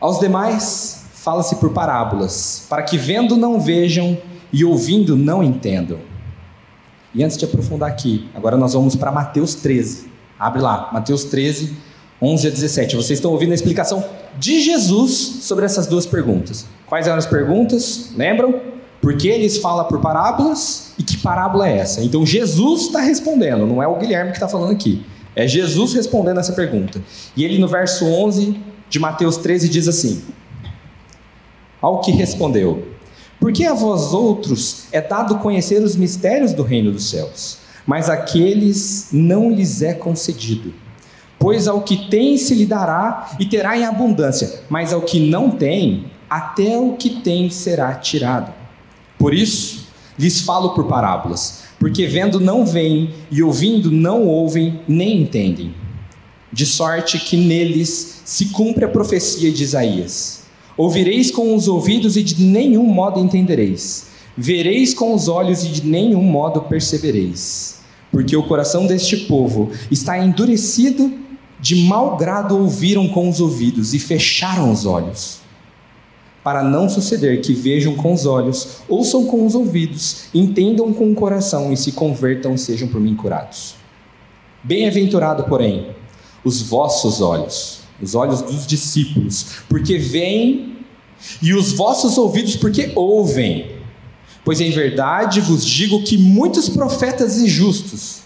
Aos 0.00 0.18
demais, 0.18 0.99
fala-se 1.22 1.56
por 1.56 1.70
parábolas, 1.70 2.64
para 2.68 2.82
que 2.82 2.96
vendo 2.96 3.36
não 3.36 3.60
vejam 3.60 4.16
e 4.50 4.64
ouvindo 4.64 5.16
não 5.16 5.42
entendam. 5.42 5.98
E 7.14 7.22
antes 7.22 7.36
de 7.36 7.44
aprofundar 7.44 7.90
aqui, 7.90 8.28
agora 8.34 8.56
nós 8.56 8.72
vamos 8.72 8.96
para 8.96 9.12
Mateus 9.12 9.54
13. 9.54 10.08
Abre 10.38 10.62
lá, 10.62 10.88
Mateus 10.92 11.24
13, 11.24 11.76
11 12.22 12.46
a 12.46 12.50
17. 12.50 12.96
Vocês 12.96 13.18
estão 13.18 13.32
ouvindo 13.32 13.52
a 13.52 13.54
explicação 13.54 14.02
de 14.38 14.62
Jesus 14.62 15.10
sobre 15.42 15.66
essas 15.66 15.86
duas 15.86 16.06
perguntas. 16.06 16.66
Quais 16.86 17.06
eram 17.06 17.18
as 17.18 17.26
perguntas? 17.26 18.12
Lembram? 18.16 18.58
Por 19.02 19.16
que 19.16 19.28
eles 19.28 19.58
falam 19.58 19.84
por 19.86 20.00
parábolas 20.00 20.94
e 20.98 21.02
que 21.02 21.18
parábola 21.18 21.68
é 21.68 21.78
essa? 21.78 22.02
Então 22.02 22.24
Jesus 22.24 22.82
está 22.82 23.00
respondendo, 23.00 23.66
não 23.66 23.82
é 23.82 23.86
o 23.86 23.96
Guilherme 23.96 24.30
que 24.30 24.36
está 24.36 24.48
falando 24.48 24.72
aqui. 24.72 25.04
É 25.36 25.46
Jesus 25.46 25.92
respondendo 25.92 26.40
essa 26.40 26.52
pergunta. 26.54 27.02
E 27.36 27.44
ele 27.44 27.58
no 27.58 27.68
verso 27.68 28.06
11 28.06 28.58
de 28.88 28.98
Mateus 28.98 29.36
13 29.36 29.68
diz 29.68 29.86
assim: 29.86 30.22
Ao 31.80 32.00
que 32.00 32.10
respondeu: 32.12 32.86
Por 33.38 33.52
que 33.52 33.64
a 33.64 33.74
vós 33.74 34.12
outros 34.12 34.84
é 34.92 35.00
dado 35.00 35.38
conhecer 35.38 35.82
os 35.82 35.96
mistérios 35.96 36.52
do 36.52 36.62
reino 36.62 36.92
dos 36.92 37.08
céus, 37.10 37.58
mas 37.86 38.10
aqueles 38.10 39.08
não 39.12 39.50
lhes 39.50 39.82
é 39.82 39.94
concedido? 39.94 40.72
Pois 41.38 41.66
ao 41.66 41.80
que 41.80 42.08
tem 42.10 42.36
se 42.36 42.54
lhe 42.54 42.66
dará 42.66 43.30
e 43.40 43.46
terá 43.46 43.76
em 43.78 43.84
abundância, 43.84 44.60
mas 44.68 44.92
ao 44.92 45.00
que 45.00 45.18
não 45.18 45.50
tem, 45.50 46.04
até 46.28 46.76
o 46.76 46.92
que 46.92 47.22
tem 47.22 47.48
será 47.48 47.94
tirado. 47.94 48.52
Por 49.18 49.32
isso, 49.32 49.88
lhes 50.18 50.42
falo 50.42 50.74
por 50.74 50.84
parábolas, 50.84 51.62
porque 51.78 52.06
vendo 52.06 52.38
não 52.38 52.66
veem 52.66 53.14
e 53.30 53.42
ouvindo 53.42 53.90
não 53.90 54.26
ouvem 54.26 54.80
nem 54.86 55.22
entendem. 55.22 55.74
De 56.52 56.66
sorte 56.66 57.18
que 57.18 57.38
neles 57.38 58.20
se 58.24 58.46
cumpre 58.46 58.84
a 58.84 58.88
profecia 58.88 59.50
de 59.50 59.62
Isaías: 59.62 60.39
Ouvireis 60.80 61.30
com 61.30 61.54
os 61.54 61.68
ouvidos 61.68 62.16
e 62.16 62.22
de 62.22 62.42
nenhum 62.42 62.86
modo 62.86 63.20
entendereis, 63.20 64.06
vereis 64.34 64.94
com 64.94 65.12
os 65.12 65.28
olhos 65.28 65.62
e 65.62 65.68
de 65.68 65.86
nenhum 65.86 66.22
modo 66.22 66.62
percebereis. 66.62 67.80
Porque 68.10 68.34
o 68.34 68.42
coração 68.42 68.86
deste 68.86 69.14
povo 69.26 69.70
está 69.90 70.18
endurecido 70.18 71.12
de 71.60 71.76
mau 71.76 72.16
grado 72.16 72.56
ouviram 72.56 73.06
com 73.08 73.28
os 73.28 73.42
ouvidos 73.42 73.92
e 73.92 73.98
fecharam 73.98 74.72
os 74.72 74.86
olhos, 74.86 75.40
para 76.42 76.64
não 76.64 76.88
suceder 76.88 77.42
que 77.42 77.52
vejam 77.52 77.94
com 77.94 78.14
os 78.14 78.24
olhos, 78.24 78.78
ouçam 78.88 79.26
com 79.26 79.44
os 79.44 79.54
ouvidos, 79.54 80.28
entendam 80.32 80.94
com 80.94 81.12
o 81.12 81.14
coração 81.14 81.70
e 81.70 81.76
se 81.76 81.92
convertam 81.92 82.54
e 82.54 82.58
sejam 82.58 82.88
por 82.88 83.02
mim 83.02 83.14
curados. 83.14 83.74
Bem-aventurado, 84.64 85.44
porém, 85.44 85.88
os 86.42 86.62
vossos 86.62 87.20
olhos, 87.20 87.79
os 88.00 88.14
olhos 88.14 88.42
dos 88.42 88.66
discípulos, 88.66 89.62
porque 89.68 89.98
veem, 89.98 90.76
e 91.42 91.52
os 91.52 91.72
vossos 91.72 92.16
ouvidos, 92.16 92.56
porque 92.56 92.92
ouvem. 92.94 93.72
Pois 94.44 94.60
em 94.60 94.70
verdade 94.70 95.40
vos 95.40 95.64
digo 95.64 96.02
que 96.02 96.16
muitos 96.16 96.68
profetas 96.68 97.36
e 97.38 97.46
justos 97.46 98.20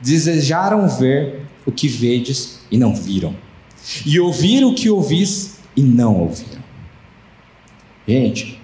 desejaram 0.00 0.88
ver 0.88 1.46
o 1.66 1.72
que 1.72 1.88
vedes 1.88 2.60
e 2.70 2.78
não 2.78 2.94
viram, 2.94 3.34
e 4.04 4.20
ouvir 4.20 4.64
o 4.64 4.74
que 4.74 4.88
ouvis 4.88 5.56
e 5.76 5.82
não 5.82 6.20
ouviram. 6.20 6.64
Gente, 8.06 8.60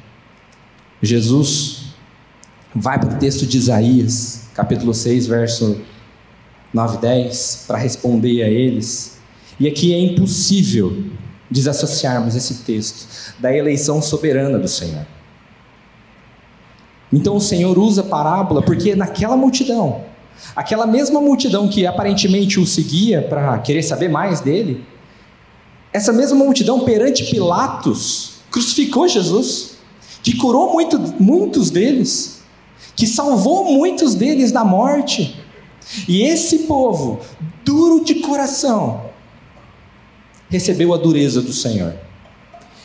Jesus 1.03 1.87
vai 2.75 2.99
para 2.99 3.15
o 3.15 3.19
texto 3.19 3.45
de 3.45 3.59
Isaías, 3.59 4.43
capítulo 4.55 4.95
6, 4.95 5.27
verso 5.27 5.81
9 6.73 6.97
e 6.97 7.01
10, 7.01 7.65
para 7.67 7.79
responder 7.79 8.43
a 8.43 8.49
eles. 8.49 9.19
E 9.59 9.69
aqui 9.69 9.95
é 9.95 9.99
impossível 9.99 11.05
desassociarmos 11.51 12.35
esse 12.35 12.63
texto 12.65 13.35
da 13.39 13.55
eleição 13.55 14.01
soberana 14.01 14.59
do 14.59 14.69
Senhor. 14.69 15.07
Então 17.13 17.37
o 17.37 17.41
Senhor 17.41 17.79
usa 17.79 18.01
a 18.01 18.05
parábola 18.05 18.63
porque 18.63 18.97
naquela 18.97 19.37
multidão, 19.37 20.03
aquela 20.57 20.87
mesma 20.87 21.21
multidão 21.21 21.69
que 21.69 21.87
aparentemente 21.87 22.59
o 22.59 22.67
seguia 22.67 23.21
para 23.21 23.59
querer 23.59 23.83
saber 23.83 24.09
mais 24.09 24.41
dele, 24.41 24.85
essa 25.93 26.13
mesma 26.13 26.37
multidão 26.37 26.81
perante 26.81 27.31
Pilatos 27.31 28.37
crucificou 28.51 29.07
Jesus, 29.07 29.73
que 30.23 30.37
curou 30.37 30.73
muito, 30.73 30.99
muitos 31.21 31.71
deles, 31.71 32.41
que 32.97 33.07
salvou 33.07 33.65
muitos 33.65 34.15
deles 34.15 34.51
da 34.51 34.65
morte. 34.65 35.37
E 36.09 36.23
esse 36.23 36.61
povo, 36.61 37.21
duro 37.65 38.05
de 38.05 38.17
coração, 38.17 39.12
recebeu 40.53 40.93
a 40.93 40.99
dureza 40.99 41.41
do 41.41 41.53
Senhor. 41.53 41.95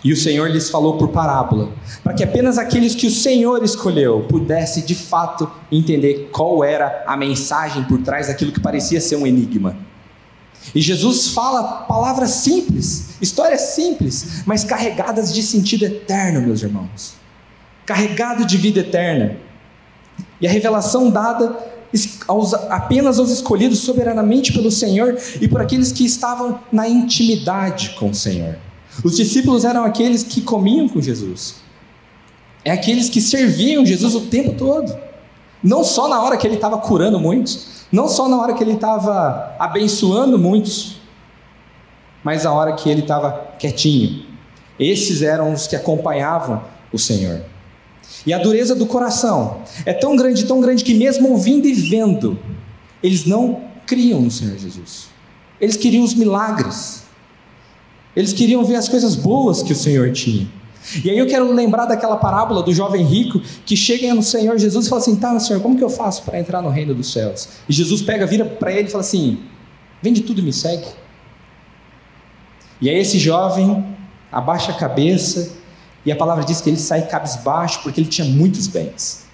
E 0.01 0.13
o 0.13 0.15
Senhor 0.15 0.49
lhes 0.49 0.69
falou 0.69 0.97
por 0.97 1.09
parábola, 1.09 1.69
para 2.01 2.13
que 2.13 2.23
apenas 2.23 2.57
aqueles 2.57 2.95
que 2.95 3.07
o 3.07 3.11
Senhor 3.11 3.61
escolheu 3.61 4.25
pudessem 4.29 4.85
de 4.85 4.95
fato 4.95 5.51
entender 5.69 6.29
qual 6.31 6.63
era 6.63 7.03
a 7.05 7.17
mensagem 7.17 7.83
por 7.83 8.01
trás 8.01 8.27
daquilo 8.27 8.53
que 8.53 8.61
parecia 8.61 9.01
ser 9.01 9.17
um 9.17 9.27
enigma. 9.27 9.75
E 10.73 10.79
Jesus 10.79 11.29
fala 11.29 11.81
palavras 11.85 12.29
simples, 12.31 13.17
histórias 13.21 13.61
simples, 13.61 14.43
mas 14.45 14.63
carregadas 14.63 15.33
de 15.33 15.43
sentido 15.43 15.83
eterno, 15.83 16.41
meus 16.41 16.63
irmãos. 16.63 17.15
Carregado 17.85 18.45
de 18.45 18.55
vida 18.55 18.79
eterna. 18.79 19.35
E 20.39 20.47
a 20.47 20.51
revelação 20.51 21.09
dada 21.09 21.57
aos, 22.27 22.53
apenas 22.53 23.19
aos 23.19 23.29
escolhidos 23.29 23.79
soberanamente 23.79 24.53
pelo 24.53 24.71
Senhor 24.71 25.17
e 25.39 25.47
por 25.47 25.61
aqueles 25.61 25.91
que 25.91 26.05
estavam 26.05 26.59
na 26.71 26.87
intimidade 26.87 27.95
com 27.97 28.09
o 28.09 28.15
Senhor. 28.15 28.57
Os 29.03 29.15
discípulos 29.15 29.63
eram 29.63 29.83
aqueles 29.83 30.23
que 30.23 30.41
comiam 30.41 30.89
com 30.89 31.01
Jesus, 31.01 31.55
é 32.65 32.71
aqueles 32.71 33.09
que 33.09 33.21
serviam 33.21 33.85
Jesus 33.85 34.15
o 34.15 34.21
tempo 34.21 34.53
todo, 34.53 34.97
não 35.63 35.83
só 35.83 36.07
na 36.07 36.21
hora 36.21 36.37
que 36.37 36.45
ele 36.45 36.55
estava 36.55 36.77
curando 36.77 37.19
muitos, 37.19 37.85
não 37.91 38.07
só 38.07 38.27
na 38.27 38.37
hora 38.39 38.53
que 38.53 38.63
ele 38.63 38.73
estava 38.73 39.55
abençoando 39.59 40.37
muitos, 40.37 40.97
mas 42.23 42.43
na 42.43 42.51
hora 42.51 42.73
que 42.73 42.89
ele 42.89 43.01
estava 43.01 43.31
quietinho. 43.57 44.25
Esses 44.79 45.21
eram 45.21 45.53
os 45.53 45.65
que 45.65 45.75
acompanhavam 45.75 46.61
o 46.91 46.99
Senhor. 46.99 47.41
E 48.25 48.33
a 48.33 48.37
dureza 48.37 48.75
do 48.75 48.85
coração 48.85 49.61
é 49.85 49.93
tão 49.93 50.15
grande, 50.15 50.45
tão 50.45 50.59
grande, 50.59 50.83
que 50.83 50.93
mesmo 50.93 51.29
ouvindo 51.29 51.67
e 51.67 51.73
vendo, 51.73 52.37
eles 53.01 53.25
não 53.25 53.61
criam 53.85 54.21
no 54.21 54.31
Senhor 54.31 54.57
Jesus. 54.57 55.07
Eles 55.59 55.77
queriam 55.77 56.03
os 56.03 56.13
milagres. 56.13 57.03
Eles 58.15 58.33
queriam 58.33 58.63
ver 58.65 58.75
as 58.75 58.89
coisas 58.89 59.15
boas 59.15 59.61
que 59.61 59.71
o 59.71 59.75
Senhor 59.75 60.11
tinha. 60.11 60.47
E 61.03 61.09
aí 61.09 61.17
eu 61.17 61.27
quero 61.27 61.51
lembrar 61.51 61.85
daquela 61.85 62.15
parábola 62.17 62.63
do 62.63 62.73
jovem 62.73 63.03
rico 63.03 63.41
que 63.65 63.75
chega 63.75 64.13
no 64.13 64.23
Senhor 64.23 64.57
Jesus 64.57 64.85
e 64.85 64.89
fala 64.89 65.01
assim: 65.01 65.15
tá, 65.15 65.37
Senhor, 65.39 65.61
como 65.61 65.77
que 65.77 65.83
eu 65.83 65.89
faço 65.89 66.23
para 66.23 66.39
entrar 66.39 66.61
no 66.61 66.69
reino 66.69 66.95
dos 66.95 67.11
céus? 67.11 67.49
E 67.67 67.73
Jesus 67.73 68.01
pega, 68.01 68.25
vira 68.25 68.45
para 68.45 68.71
ele 68.71 68.87
e 68.87 68.91
fala 68.91 69.03
assim: 69.03 69.39
vende 70.01 70.21
tudo 70.21 70.39
e 70.39 70.43
me 70.43 70.53
segue. 70.53 70.87
E 72.79 72.89
aí 72.89 72.97
esse 72.97 73.19
jovem 73.19 73.85
abaixa 74.31 74.71
a 74.71 74.75
cabeça 74.75 75.51
e 76.07 76.11
a 76.11 76.15
palavra 76.15 76.45
diz 76.45 76.61
que 76.61 76.69
ele 76.69 76.77
sai 76.77 77.05
cabisbaixo 77.05 77.81
porque 77.83 77.99
ele 77.99 78.07
tinha 78.07 78.25
muitos 78.25 78.65
bens. 78.65 79.25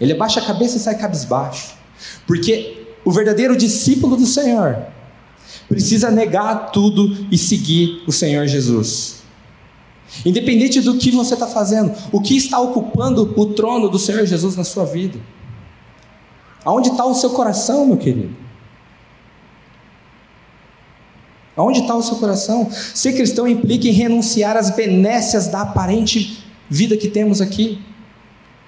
Ele 0.00 0.12
abaixa 0.12 0.40
a 0.40 0.44
cabeça 0.44 0.78
e 0.78 0.80
sai 0.80 0.98
cabisbaixo. 0.98 1.76
Porque 2.26 2.88
o 3.04 3.12
verdadeiro 3.12 3.56
discípulo 3.56 4.16
do 4.16 4.26
Senhor 4.26 4.84
precisa 5.68 6.10
negar 6.10 6.72
tudo 6.72 7.28
e 7.30 7.38
seguir 7.38 8.02
o 8.04 8.10
Senhor 8.10 8.48
Jesus. 8.48 9.22
Independente 10.24 10.80
do 10.80 10.98
que 10.98 11.12
você 11.12 11.34
está 11.34 11.46
fazendo, 11.46 11.94
o 12.10 12.20
que 12.20 12.36
está 12.36 12.58
ocupando 12.58 13.32
o 13.36 13.54
trono 13.54 13.88
do 13.88 13.96
Senhor 13.96 14.26
Jesus 14.26 14.56
na 14.56 14.64
sua 14.64 14.84
vida. 14.84 15.20
Aonde 16.64 16.88
está 16.88 17.06
o 17.06 17.14
seu 17.14 17.30
coração, 17.30 17.86
meu 17.86 17.96
querido? 17.96 18.34
Aonde 21.56 21.80
está 21.80 21.94
o 21.94 22.02
seu 22.02 22.16
coração? 22.16 22.68
Ser 22.70 23.14
cristão 23.14 23.48
implica 23.48 23.88
em 23.88 23.92
renunciar 23.92 24.56
às 24.56 24.70
benécias 24.70 25.48
da 25.48 25.62
aparente 25.62 26.44
vida 26.68 26.96
que 26.96 27.08
temos 27.08 27.40
aqui. 27.40 27.80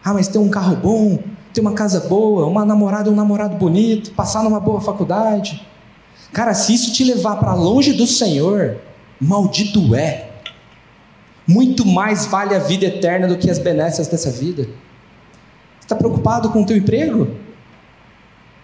Ah, 0.03 0.14
mas 0.14 0.29
ter 0.29 0.38
um 0.38 0.48
carro 0.48 0.77
bom, 0.77 1.18
ter 1.53 1.61
uma 1.61 1.72
casa 1.72 2.01
boa, 2.01 2.46
uma 2.46 2.64
namorada, 2.64 3.11
um 3.11 3.14
namorado 3.14 3.57
bonito, 3.57 4.12
passar 4.12 4.42
numa 4.42 4.59
boa 4.59 4.81
faculdade. 4.81 5.62
Cara, 6.33 6.55
se 6.55 6.72
isso 6.72 6.92
te 6.92 7.05
levar 7.05 7.37
para 7.37 7.53
longe 7.53 7.92
do 7.92 8.07
Senhor, 8.07 8.79
maldito 9.20 9.94
é. 9.94 10.31
Muito 11.46 11.85
mais 11.85 12.27
vale 12.27 12.55
a 12.55 12.59
vida 12.59 12.87
eterna 12.87 13.27
do 13.27 13.37
que 13.37 13.51
as 13.51 13.59
benécias 13.59 14.07
dessa 14.07 14.31
vida. 14.31 14.68
Está 15.81 15.96
preocupado 15.96 16.51
com 16.51 16.62
o 16.62 16.66
teu 16.66 16.77
emprego? 16.77 17.29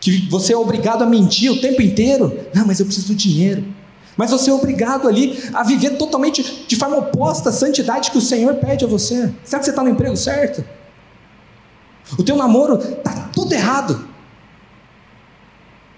Que 0.01 0.29
você 0.29 0.53
é 0.53 0.57
obrigado 0.57 1.03
a 1.03 1.07
mentir 1.07 1.51
o 1.51 1.61
tempo 1.61 1.81
inteiro? 1.81 2.39
Não, 2.55 2.67
mas 2.67 2.81
eu 2.81 2.87
preciso 2.87 3.09
do 3.09 3.15
dinheiro. 3.15 3.65
Mas 4.17 4.31
você 4.31 4.51
é 4.51 4.53
obrigado 4.53 5.09
ali 5.09 5.43
a 5.53 5.63
viver 5.63 5.97
totalmente 5.97 6.67
de 6.67 6.77
forma 6.77 6.99
oposta 6.99 7.51
à 7.51 7.53
santidade 7.53 8.11
que 8.11 8.19
o 8.19 8.21
Senhor 8.21 8.55
pede 8.55 8.85
a 8.85 8.89
você. 8.89 9.33
Será 9.45 9.59
que 9.59 9.65
você 9.65 9.71
está 9.71 9.83
no 9.83 9.91
emprego 9.91 10.17
certo? 10.17 10.65
O 12.19 12.23
teu 12.23 12.37
namoro 12.37 12.77
está 12.77 13.29
tudo 13.33 13.53
errado. 13.53 14.09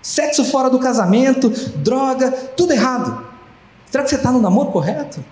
Sexo 0.00 0.44
fora 0.44 0.70
do 0.70 0.78
casamento, 0.78 1.50
droga, 1.76 2.30
tudo 2.30 2.72
errado. 2.72 3.26
Será 3.90 4.04
que 4.04 4.10
você 4.10 4.16
está 4.16 4.30
no 4.30 4.40
namoro 4.40 4.70
correto? 4.70 5.22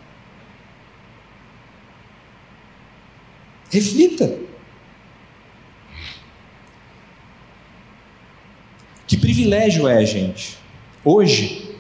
Reflita. 3.70 4.32
Que 9.06 9.16
privilégio 9.16 9.86
é, 9.86 10.04
gente, 10.04 10.58
hoje 11.04 11.73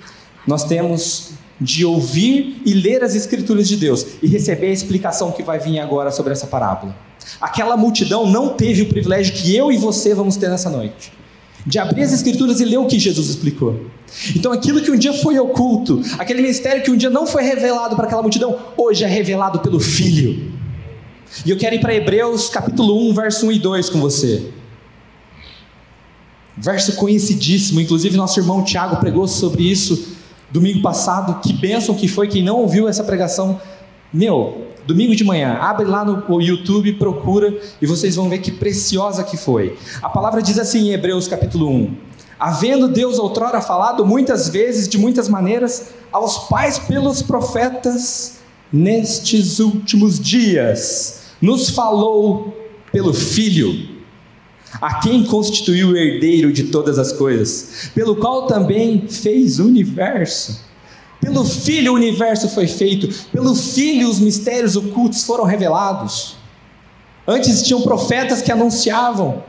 nós 0.46 0.64
temos 0.64 1.34
de 1.60 1.84
ouvir 1.84 2.60
e 2.64 2.74
ler 2.74 3.02
as 3.02 3.14
Escrituras 3.14 3.68
de 3.68 3.76
Deus 3.76 4.06
e 4.22 4.26
receber 4.26 4.68
a 4.68 4.72
explicação 4.72 5.32
que 5.32 5.42
vai 5.42 5.58
vir 5.58 5.78
agora 5.78 6.10
sobre 6.10 6.32
essa 6.32 6.46
parábola. 6.46 6.96
Aquela 7.40 7.76
multidão 7.76 8.26
não 8.26 8.50
teve 8.50 8.82
o 8.82 8.86
privilégio 8.86 9.34
que 9.34 9.54
eu 9.54 9.70
e 9.72 9.76
você 9.76 10.14
vamos 10.14 10.36
ter 10.36 10.48
nessa 10.48 10.68
noite. 10.68 11.12
De 11.66 11.78
abrir 11.78 12.02
as 12.02 12.12
Escrituras 12.12 12.60
e 12.60 12.64
ler 12.64 12.76
o 12.76 12.86
que 12.86 12.98
Jesus 12.98 13.28
explicou. 13.28 13.86
Então, 14.36 14.52
aquilo 14.52 14.82
que 14.82 14.90
um 14.90 14.98
dia 14.98 15.14
foi 15.14 15.38
oculto, 15.38 16.02
aquele 16.18 16.42
mistério 16.42 16.82
que 16.82 16.90
um 16.90 16.96
dia 16.96 17.08
não 17.08 17.26
foi 17.26 17.42
revelado 17.42 17.96
para 17.96 18.04
aquela 18.04 18.20
multidão, 18.20 18.58
hoje 18.76 19.02
é 19.02 19.06
revelado 19.06 19.60
pelo 19.60 19.80
Filho. 19.80 20.52
E 21.44 21.50
eu 21.50 21.56
quero 21.56 21.74
ir 21.74 21.80
para 21.80 21.94
Hebreus 21.94 22.48
capítulo 22.48 23.10
1, 23.10 23.14
verso 23.14 23.46
1 23.46 23.52
e 23.52 23.58
2 23.58 23.90
com 23.90 24.00
você. 24.00 24.50
Verso 26.56 26.94
conhecidíssimo, 26.94 27.80
inclusive 27.80 28.16
nosso 28.16 28.38
irmão 28.38 28.62
Tiago 28.62 28.96
pregou 28.96 29.26
sobre 29.26 29.64
isso 29.64 30.13
domingo 30.54 30.80
passado, 30.80 31.40
que 31.40 31.52
bênção 31.52 31.96
que 31.96 32.06
foi. 32.06 32.28
Quem 32.28 32.40
não 32.40 32.58
ouviu 32.60 32.86
essa 32.86 33.02
pregação, 33.02 33.60
meu, 34.12 34.68
domingo 34.86 35.16
de 35.16 35.24
manhã, 35.24 35.58
abre 35.60 35.84
lá 35.84 36.04
no 36.04 36.40
YouTube, 36.40 36.92
procura 36.92 37.58
e 37.82 37.86
vocês 37.86 38.14
vão 38.14 38.28
ver 38.28 38.38
que 38.38 38.52
preciosa 38.52 39.24
que 39.24 39.36
foi. 39.36 39.76
A 40.00 40.08
palavra 40.08 40.40
diz 40.40 40.56
assim 40.56 40.90
em 40.90 40.92
Hebreus 40.92 41.26
capítulo 41.26 41.68
1: 41.68 41.96
Havendo 42.38 42.86
Deus 42.86 43.18
outrora 43.18 43.60
falado 43.60 44.06
muitas 44.06 44.48
vezes, 44.48 44.88
de 44.88 44.96
muitas 44.96 45.28
maneiras, 45.28 45.88
aos 46.12 46.46
pais 46.46 46.78
pelos 46.78 47.20
profetas, 47.20 48.38
nestes 48.72 49.58
últimos 49.58 50.20
dias, 50.20 51.22
nos 51.42 51.70
falou 51.70 52.56
pelo 52.92 53.12
Filho 53.12 53.93
a 54.80 55.00
quem 55.00 55.24
constituiu 55.24 55.88
o 55.88 55.96
herdeiro 55.96 56.52
de 56.52 56.64
todas 56.64 56.98
as 56.98 57.12
coisas, 57.12 57.90
pelo 57.94 58.16
qual 58.16 58.46
também 58.46 59.06
fez 59.08 59.58
o 59.58 59.66
universo. 59.66 60.60
Pelo 61.20 61.44
Filho 61.44 61.92
o 61.92 61.96
universo 61.96 62.48
foi 62.48 62.66
feito, 62.66 63.08
pelo 63.32 63.54
Filho 63.54 64.08
os 64.08 64.20
mistérios 64.20 64.76
ocultos 64.76 65.24
foram 65.24 65.44
revelados. 65.44 66.36
Antes 67.26 67.62
tinham 67.62 67.80
profetas 67.80 68.42
que 68.42 68.52
anunciavam, 68.52 69.42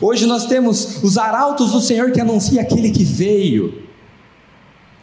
hoje 0.00 0.26
nós 0.26 0.46
temos 0.46 1.02
os 1.02 1.16
arautos 1.16 1.70
do 1.70 1.80
Senhor 1.80 2.10
que 2.10 2.20
anuncia 2.20 2.60
aquele 2.60 2.90
que 2.90 3.04
veio. 3.04 3.82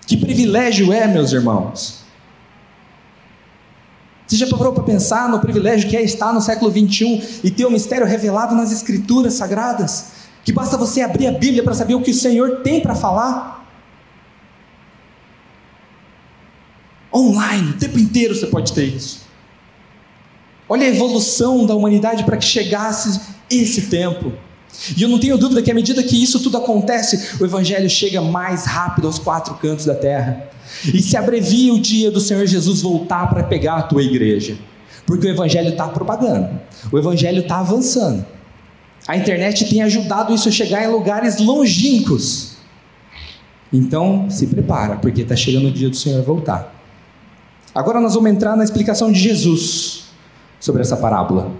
Que 0.05 0.17
privilégio 0.17 0.91
é, 0.91 1.07
meus 1.07 1.31
irmãos. 1.31 1.98
Você 4.29 4.35
já 4.35 4.45
parou 4.45 4.71
para 4.71 4.83
pensar 4.83 5.27
no 5.27 5.39
privilégio 5.39 5.89
que 5.89 5.97
é 5.97 6.03
estar 6.03 6.31
no 6.31 6.39
século 6.39 6.69
21 6.69 7.19
e 7.43 7.49
ter 7.49 7.65
o 7.65 7.71
mistério 7.71 8.05
revelado 8.05 8.53
nas 8.53 8.71
Escrituras 8.71 9.33
Sagradas? 9.33 10.11
Que 10.45 10.51
basta 10.51 10.77
você 10.77 11.01
abrir 11.01 11.25
a 11.25 11.31
Bíblia 11.31 11.63
para 11.63 11.73
saber 11.73 11.95
o 11.95 12.01
que 12.01 12.11
o 12.11 12.13
Senhor 12.13 12.57
tem 12.57 12.79
para 12.79 12.93
falar? 12.93 13.67
Online, 17.11 17.71
o 17.71 17.77
tempo 17.79 17.97
inteiro 17.97 18.35
você 18.35 18.45
pode 18.45 18.71
ter 18.71 18.83
isso. 18.83 19.21
Olha 20.69 20.85
a 20.85 20.89
evolução 20.89 21.65
da 21.65 21.73
humanidade 21.73 22.23
para 22.23 22.37
que 22.37 22.45
chegasse 22.45 23.19
esse 23.49 23.87
tempo. 23.87 24.31
E 24.95 25.01
eu 25.01 25.09
não 25.09 25.19
tenho 25.19 25.37
dúvida 25.37 25.61
que 25.61 25.71
à 25.71 25.73
medida 25.73 26.01
que 26.03 26.21
isso 26.21 26.39
tudo 26.39 26.57
acontece, 26.57 27.37
o 27.41 27.45
Evangelho 27.45 27.89
chega 27.89 28.21
mais 28.21 28.65
rápido 28.65 29.07
aos 29.07 29.19
quatro 29.19 29.53
cantos 29.55 29.85
da 29.85 29.95
terra. 29.95 30.49
E 30.93 31.01
se 31.01 31.17
abrevia 31.17 31.73
o 31.73 31.79
dia 31.79 32.09
do 32.11 32.19
Senhor 32.19 32.45
Jesus 32.45 32.81
voltar 32.81 33.27
para 33.29 33.43
pegar 33.43 33.75
a 33.77 33.81
tua 33.81 34.03
igreja. 34.03 34.57
Porque 35.05 35.27
o 35.27 35.29
Evangelho 35.29 35.69
está 35.69 35.87
propagando, 35.87 36.49
o 36.91 36.97
Evangelho 36.97 37.41
está 37.41 37.59
avançando. 37.59 38.25
A 39.07 39.17
internet 39.17 39.67
tem 39.67 39.81
ajudado 39.81 40.33
isso 40.33 40.47
a 40.47 40.51
chegar 40.51 40.83
em 40.83 40.87
lugares 40.87 41.39
longínquos. 41.39 42.57
Então, 43.73 44.29
se 44.29 44.47
prepara, 44.47 44.97
porque 44.97 45.21
está 45.21 45.35
chegando 45.35 45.67
o 45.67 45.71
dia 45.71 45.89
do 45.89 45.95
Senhor 45.95 46.21
voltar. 46.23 46.75
Agora 47.73 47.99
nós 47.99 48.13
vamos 48.13 48.29
entrar 48.31 48.55
na 48.55 48.63
explicação 48.63 49.11
de 49.11 49.19
Jesus 49.19 50.05
sobre 50.59 50.81
essa 50.81 50.97
parábola. 50.97 51.51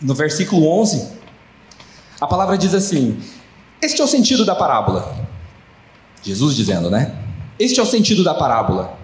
No 0.00 0.14
versículo 0.14 0.68
11, 0.80 1.08
a 2.20 2.26
palavra 2.26 2.56
diz 2.56 2.74
assim: 2.74 3.18
Este 3.82 4.00
é 4.00 4.04
o 4.04 4.08
sentido 4.08 4.44
da 4.44 4.54
parábola. 4.54 5.26
Jesus 6.22 6.54
dizendo, 6.54 6.90
né? 6.90 7.14
Este 7.58 7.80
é 7.80 7.82
o 7.82 7.86
sentido 7.86 8.22
da 8.22 8.34
parábola. 8.34 8.96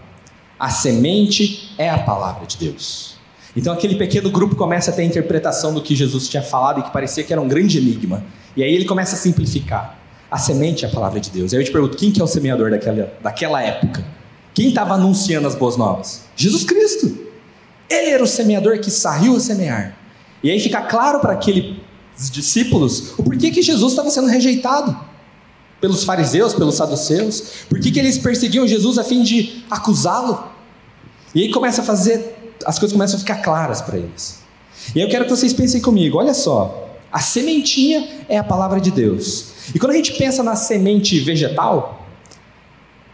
A 0.58 0.70
semente 0.70 1.74
é 1.76 1.90
a 1.90 1.98
palavra 1.98 2.46
de 2.46 2.56
Deus. 2.56 3.16
Então 3.56 3.72
aquele 3.72 3.96
pequeno 3.96 4.30
grupo 4.30 4.54
começa 4.54 4.90
a 4.90 4.94
ter 4.94 5.02
a 5.02 5.04
interpretação 5.04 5.74
do 5.74 5.82
que 5.82 5.94
Jesus 5.94 6.28
tinha 6.28 6.42
falado 6.42 6.80
e 6.80 6.82
que 6.82 6.90
parecia 6.90 7.24
que 7.24 7.32
era 7.32 7.40
um 7.40 7.48
grande 7.48 7.78
enigma. 7.78 8.24
E 8.56 8.62
aí 8.62 8.72
ele 8.72 8.84
começa 8.84 9.16
a 9.16 9.18
simplificar. 9.18 9.98
A 10.30 10.38
semente 10.38 10.84
é 10.84 10.88
a 10.88 10.90
palavra 10.90 11.20
de 11.20 11.30
Deus. 11.30 11.52
Aí 11.52 11.60
eu 11.60 11.64
te 11.64 11.70
pergunto, 11.70 11.96
quem 11.96 12.10
que 12.10 12.20
é 12.20 12.24
o 12.24 12.26
semeador 12.26 12.70
daquela, 12.70 13.12
daquela 13.22 13.62
época? 13.62 14.04
Quem 14.52 14.68
estava 14.68 14.94
anunciando 14.94 15.46
as 15.46 15.54
boas 15.54 15.76
novas? 15.76 16.22
Jesus 16.36 16.64
Cristo. 16.64 17.18
Ele 17.88 18.10
era 18.10 18.22
o 18.22 18.26
semeador 18.26 18.78
que 18.78 18.90
saiu 18.90 19.36
a 19.36 19.40
semear. 19.40 20.03
E 20.44 20.50
aí 20.50 20.60
fica 20.60 20.82
claro 20.82 21.20
para 21.20 21.32
aqueles 21.32 21.74
discípulos 22.30 23.14
o 23.18 23.22
porquê 23.22 23.50
que 23.50 23.62
Jesus 23.62 23.92
estava 23.92 24.10
sendo 24.10 24.28
rejeitado 24.28 24.94
pelos 25.80 26.04
fariseus, 26.04 26.52
pelos 26.52 26.74
saduceus, 26.74 27.64
por 27.66 27.80
que 27.80 27.98
eles 27.98 28.18
perseguiam 28.18 28.68
Jesus 28.68 28.98
a 28.98 29.04
fim 29.04 29.22
de 29.22 29.64
acusá-lo. 29.70 30.44
E 31.34 31.42
aí 31.42 31.50
começa 31.50 31.80
a 31.80 31.84
fazer, 31.84 32.54
as 32.66 32.78
coisas 32.78 32.92
começam 32.92 33.16
a 33.16 33.20
ficar 33.20 33.36
claras 33.36 33.80
para 33.80 33.96
eles. 33.96 34.40
E 34.94 34.98
aí 34.98 35.06
eu 35.06 35.10
quero 35.10 35.24
que 35.24 35.30
vocês 35.30 35.54
pensem 35.54 35.80
comigo, 35.80 36.18
olha 36.18 36.34
só, 36.34 36.90
a 37.10 37.20
sementinha 37.20 38.06
é 38.28 38.36
a 38.36 38.44
palavra 38.44 38.80
de 38.80 38.90
Deus. 38.90 39.46
E 39.74 39.78
quando 39.78 39.92
a 39.92 39.96
gente 39.96 40.12
pensa 40.12 40.42
na 40.42 40.56
semente 40.56 41.18
vegetal, 41.20 42.06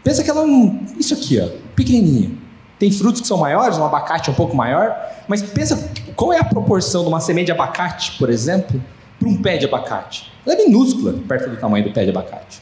pensa 0.03 0.21
que 0.21 0.29
ela 0.29 0.41
é 0.41 0.45
um, 0.45 0.85
isso 0.99 1.13
aqui, 1.13 1.39
ó, 1.39 1.47
pequenininho. 1.75 2.40
Tem 2.81 2.89
frutos 2.89 3.21
que 3.21 3.27
são 3.27 3.37
maiores, 3.37 3.77
um 3.77 3.85
abacate 3.85 4.27
é 4.27 4.33
um 4.33 4.35
pouco 4.35 4.55
maior, 4.55 4.91
mas 5.27 5.43
pensa 5.43 5.91
qual 6.15 6.33
é 6.33 6.39
a 6.39 6.43
proporção 6.43 7.03
de 7.03 7.09
uma 7.09 7.19
semente 7.19 7.45
de 7.45 7.51
abacate, 7.51 8.17
por 8.17 8.27
exemplo, 8.27 8.83
para 9.19 9.29
um 9.29 9.39
pé 9.39 9.55
de 9.55 9.67
abacate. 9.67 10.31
Ela 10.43 10.55
é 10.55 10.65
minúscula 10.65 11.13
perto 11.27 11.51
do 11.51 11.57
tamanho 11.57 11.83
do 11.83 11.91
pé 11.91 12.05
de 12.05 12.09
abacate. 12.09 12.59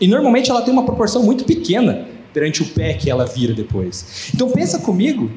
E 0.00 0.06
normalmente 0.06 0.52
ela 0.52 0.62
tem 0.62 0.72
uma 0.72 0.84
proporção 0.84 1.24
muito 1.24 1.42
pequena 1.42 2.06
perante 2.32 2.62
o 2.62 2.66
pé 2.66 2.94
que 2.94 3.10
ela 3.10 3.26
vira 3.26 3.52
depois. 3.52 4.30
Então 4.32 4.48
pensa 4.50 4.78
comigo 4.78 5.32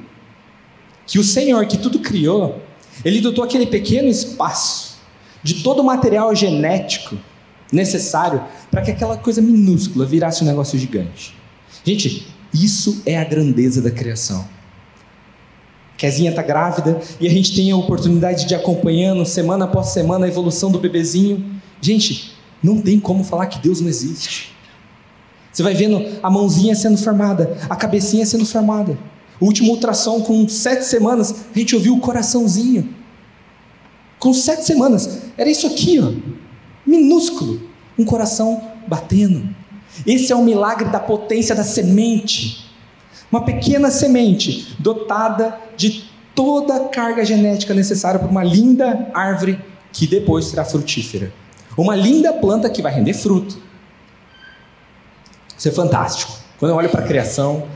que 1.07 1.17
o 1.17 1.23
Senhor 1.23 1.65
que 1.65 1.79
tudo 1.79 1.97
criou, 1.97 2.61
ele 3.03 3.21
dotou 3.21 3.43
aquele 3.43 3.65
pequeno 3.65 4.09
espaço 4.09 4.99
de 5.41 5.63
todo 5.63 5.79
o 5.79 5.83
material 5.83 6.35
genético 6.35 7.17
necessário 7.73 8.43
para 8.69 8.83
que 8.83 8.91
aquela 8.91 9.17
coisa 9.17 9.41
minúscula 9.41 10.05
virasse 10.05 10.43
um 10.43 10.45
negócio 10.45 10.77
gigante. 10.77 11.35
Gente, 11.83 12.27
isso 12.53 13.01
é 13.05 13.17
a 13.17 13.23
grandeza 13.23 13.81
da 13.81 13.91
criação. 13.91 14.47
Kezinha 15.97 16.29
está 16.29 16.41
grávida 16.41 17.01
e 17.19 17.27
a 17.27 17.29
gente 17.29 17.53
tem 17.53 17.71
a 17.71 17.75
oportunidade 17.75 18.45
de 18.45 18.55
acompanhando 18.55 19.25
semana 19.25 19.65
após 19.65 19.87
semana 19.87 20.25
a 20.25 20.29
evolução 20.29 20.71
do 20.71 20.79
bebezinho. 20.79 21.45
Gente, 21.81 22.33
não 22.63 22.81
tem 22.81 22.99
como 22.99 23.23
falar 23.23 23.47
que 23.47 23.59
Deus 23.59 23.81
não 23.81 23.89
existe. 23.89 24.55
Você 25.51 25.61
vai 25.61 25.73
vendo 25.73 26.01
a 26.23 26.29
mãozinha 26.29 26.73
sendo 26.73 26.97
formada, 26.97 27.57
a 27.69 27.75
cabecinha 27.75 28.25
sendo 28.25 28.45
formada. 28.45 28.97
O 29.39 29.45
último 29.45 29.71
ultrassom, 29.71 30.21
com 30.21 30.47
sete 30.47 30.85
semanas, 30.85 31.35
a 31.53 31.59
gente 31.59 31.75
ouviu 31.75 31.95
o 31.95 31.99
coraçãozinho. 31.99 32.93
Com 34.17 34.33
sete 34.33 34.65
semanas, 34.65 35.21
era 35.37 35.49
isso 35.49 35.65
aqui, 35.65 35.99
ó, 35.99 36.11
minúsculo, 36.85 37.61
um 37.97 38.05
coração 38.05 38.61
batendo. 38.87 39.47
Esse 40.05 40.31
é 40.31 40.35
o 40.35 40.43
milagre 40.43 40.89
da 40.89 40.99
potência 40.99 41.55
da 41.55 41.63
semente. 41.63 42.69
Uma 43.31 43.43
pequena 43.43 43.91
semente 43.91 44.75
dotada 44.79 45.57
de 45.75 46.09
toda 46.33 46.75
a 46.75 46.89
carga 46.89 47.23
genética 47.23 47.73
necessária 47.73 48.19
para 48.19 48.29
uma 48.29 48.43
linda 48.43 49.09
árvore 49.13 49.59
que 49.91 50.07
depois 50.07 50.45
será 50.45 50.63
frutífera. 50.63 51.33
Uma 51.77 51.95
linda 51.95 52.33
planta 52.33 52.69
que 52.69 52.81
vai 52.81 52.93
render 52.93 53.13
fruto. 53.13 53.57
Isso 55.57 55.67
é 55.67 55.71
fantástico. 55.71 56.31
Quando 56.57 56.71
eu 56.71 56.77
olho 56.77 56.89
para 56.89 57.03
a 57.03 57.07
criação, 57.07 57.67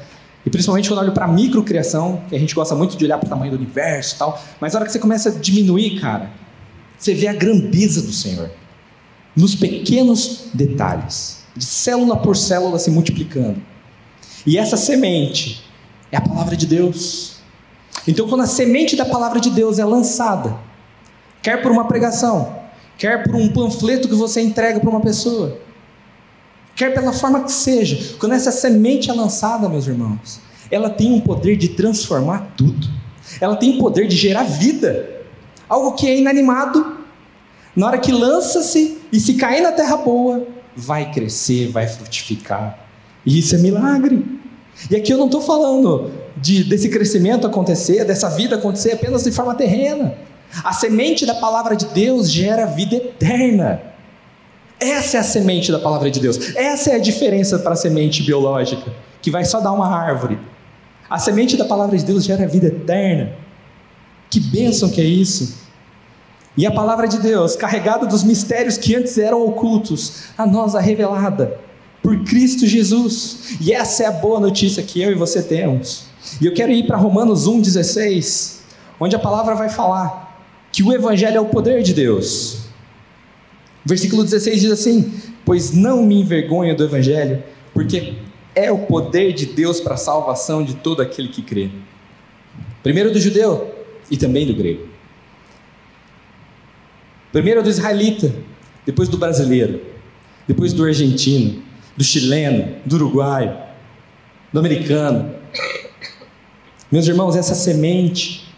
e 0.45 0.49
principalmente 0.49 0.89
quando 0.89 0.99
eu 0.99 1.05
olho 1.05 1.13
para 1.13 1.25
a 1.25 1.27
microcriação, 1.27 2.21
que 2.29 2.35
a 2.35 2.39
gente 2.39 2.55
gosta 2.55 2.75
muito 2.75 2.97
de 2.97 3.05
olhar 3.05 3.17
para 3.17 3.27
o 3.27 3.29
tamanho 3.29 3.51
do 3.51 3.57
universo 3.57 4.15
e 4.15 4.17
tal, 4.17 4.41
mas 4.59 4.73
na 4.73 4.79
hora 4.79 4.85
que 4.85 4.91
você 4.91 4.99
começa 4.99 5.29
a 5.29 5.31
diminuir, 5.31 5.99
cara, 5.99 6.31
você 6.97 7.13
vê 7.13 7.27
a 7.27 7.33
grandeza 7.33 8.01
do 8.01 8.11
Senhor 8.11 8.49
nos 9.35 9.55
pequenos 9.55 10.47
detalhes 10.53 11.42
de 11.55 11.65
célula 11.65 12.17
por 12.17 12.35
célula 12.35 12.79
se 12.79 12.89
multiplicando. 12.89 13.61
E 14.45 14.57
essa 14.57 14.75
semente 14.75 15.63
é 16.11 16.17
a 16.17 16.21
palavra 16.21 16.55
de 16.55 16.65
Deus. 16.65 17.37
Então, 18.07 18.27
quando 18.27 18.41
a 18.41 18.47
semente 18.47 18.95
da 18.95 19.05
palavra 19.05 19.39
de 19.39 19.49
Deus 19.49 19.79
é 19.79 19.85
lançada, 19.85 20.57
quer 21.41 21.61
por 21.61 21.71
uma 21.71 21.87
pregação, 21.87 22.55
quer 22.97 23.23
por 23.23 23.35
um 23.35 23.49
panfleto 23.49 24.07
que 24.07 24.15
você 24.15 24.41
entrega 24.41 24.79
para 24.79 24.89
uma 24.89 24.99
pessoa, 24.99 25.57
quer 26.75 26.93
pela 26.93 27.13
forma 27.13 27.43
que 27.43 27.51
seja, 27.51 28.15
quando 28.19 28.33
essa 28.33 28.51
semente 28.51 29.09
é 29.09 29.13
lançada, 29.13 29.69
meus 29.69 29.87
irmãos, 29.87 30.39
ela 30.69 30.89
tem 30.89 31.11
um 31.11 31.21
poder 31.21 31.55
de 31.55 31.69
transformar 31.69 32.53
tudo. 32.57 32.87
Ela 33.39 33.55
tem 33.55 33.75
o 33.75 33.79
poder 33.79 34.07
de 34.07 34.15
gerar 34.15 34.43
vida. 34.43 35.21
Algo 35.69 35.93
que 35.93 36.07
é 36.07 36.17
inanimado, 36.17 36.97
na 37.75 37.87
hora 37.87 37.97
que 37.97 38.11
lança-se 38.11 38.97
e 39.11 39.19
se 39.19 39.35
cair 39.35 39.61
na 39.61 39.71
terra 39.71 39.97
boa, 39.97 40.45
vai 40.75 41.11
crescer, 41.11 41.67
vai 41.67 41.87
frutificar. 41.87 42.79
E 43.25 43.39
isso 43.39 43.55
é 43.55 43.57
milagre. 43.57 44.23
E 44.89 44.95
aqui 44.95 45.11
eu 45.13 45.17
não 45.17 45.25
estou 45.25 45.41
falando 45.41 46.11
de, 46.35 46.63
desse 46.63 46.89
crescimento 46.89 47.47
acontecer, 47.47 48.03
dessa 48.03 48.29
vida 48.29 48.55
acontecer 48.55 48.91
apenas 48.91 49.23
de 49.23 49.31
forma 49.31 49.55
terrena. 49.55 50.15
A 50.63 50.73
semente 50.73 51.25
da 51.25 51.35
palavra 51.35 51.75
de 51.75 51.85
Deus 51.87 52.31
gera 52.31 52.65
vida 52.65 52.95
eterna. 52.95 53.81
Essa 54.79 55.17
é 55.17 55.19
a 55.19 55.23
semente 55.23 55.71
da 55.71 55.79
palavra 55.79 56.11
de 56.11 56.19
Deus. 56.19 56.55
Essa 56.55 56.91
é 56.91 56.95
a 56.95 56.99
diferença 56.99 57.57
para 57.59 57.73
a 57.73 57.75
semente 57.75 58.21
biológica, 58.21 58.91
que 59.21 59.31
vai 59.31 59.45
só 59.45 59.61
dar 59.61 59.71
uma 59.71 59.87
árvore. 59.87 60.37
A 61.09 61.17
semente 61.17 61.55
da 61.55 61.65
palavra 61.65 61.97
de 61.97 62.03
Deus 62.03 62.25
gera 62.25 62.47
vida 62.47 62.67
eterna. 62.67 63.33
Que 64.29 64.39
bênção 64.39 64.89
que 64.89 64.99
é 64.99 65.05
isso! 65.05 65.62
E 66.55 66.65
a 66.67 66.71
palavra 66.71 67.07
de 67.07 67.19
Deus, 67.19 67.55
carregada 67.55 68.05
dos 68.05 68.23
mistérios 68.23 68.77
que 68.77 68.95
antes 68.95 69.17
eram 69.17 69.43
ocultos, 69.43 70.25
a 70.37 70.45
nós 70.45 70.75
a 70.75 70.79
revelada 70.79 71.59
por 72.01 72.23
Cristo 72.23 72.67
Jesus. 72.67 73.57
E 73.59 73.73
essa 73.73 74.03
é 74.03 74.05
a 74.05 74.11
boa 74.11 74.39
notícia 74.39 74.83
que 74.83 75.01
eu 75.01 75.11
e 75.11 75.15
você 75.15 75.41
temos. 75.41 76.05
E 76.39 76.45
eu 76.45 76.53
quero 76.53 76.71
ir 76.71 76.85
para 76.85 76.97
Romanos 76.97 77.47
1,16, 77.47 78.59
onde 78.99 79.15
a 79.15 79.19
palavra 79.19 79.55
vai 79.55 79.69
falar 79.69 80.37
que 80.71 80.83
o 80.83 80.93
Evangelho 80.93 81.37
é 81.37 81.41
o 81.41 81.45
poder 81.45 81.81
de 81.81 81.93
Deus. 81.93 82.63
Versículo 83.85 84.23
16 84.23 84.61
diz 84.61 84.71
assim: 84.71 85.11
Pois 85.43 85.71
não 85.71 86.03
me 86.03 86.21
envergonho 86.21 86.75
do 86.75 86.83
Evangelho, 86.83 87.43
porque 87.73 88.15
é 88.55 88.71
o 88.71 88.79
poder 88.79 89.33
de 89.33 89.47
Deus 89.47 89.79
para 89.79 89.95
a 89.95 89.97
salvação 89.97 90.63
de 90.63 90.75
todo 90.75 91.01
aquele 91.01 91.29
que 91.29 91.41
crê. 91.41 91.69
Primeiro 92.83 93.11
do 93.11 93.19
judeu 93.19 93.73
e 94.11 94.17
também 94.17 94.45
do 94.45 94.53
grego. 94.53 94.92
Primeiro 97.33 97.63
do 97.63 97.69
israelita, 97.69 98.31
depois 98.85 99.09
do 99.09 99.17
brasileiro, 99.17 99.81
depois 100.47 100.71
do 100.71 100.85
argentino, 100.85 101.63
do 101.97 102.03
chileno, 102.03 102.75
do 102.85 102.95
uruguaio, 102.95 103.57
do 104.53 104.59
americano. 104.59 105.33
Meus 106.91 107.07
irmãos, 107.07 107.35
essa 107.35 107.55
semente, 107.55 108.53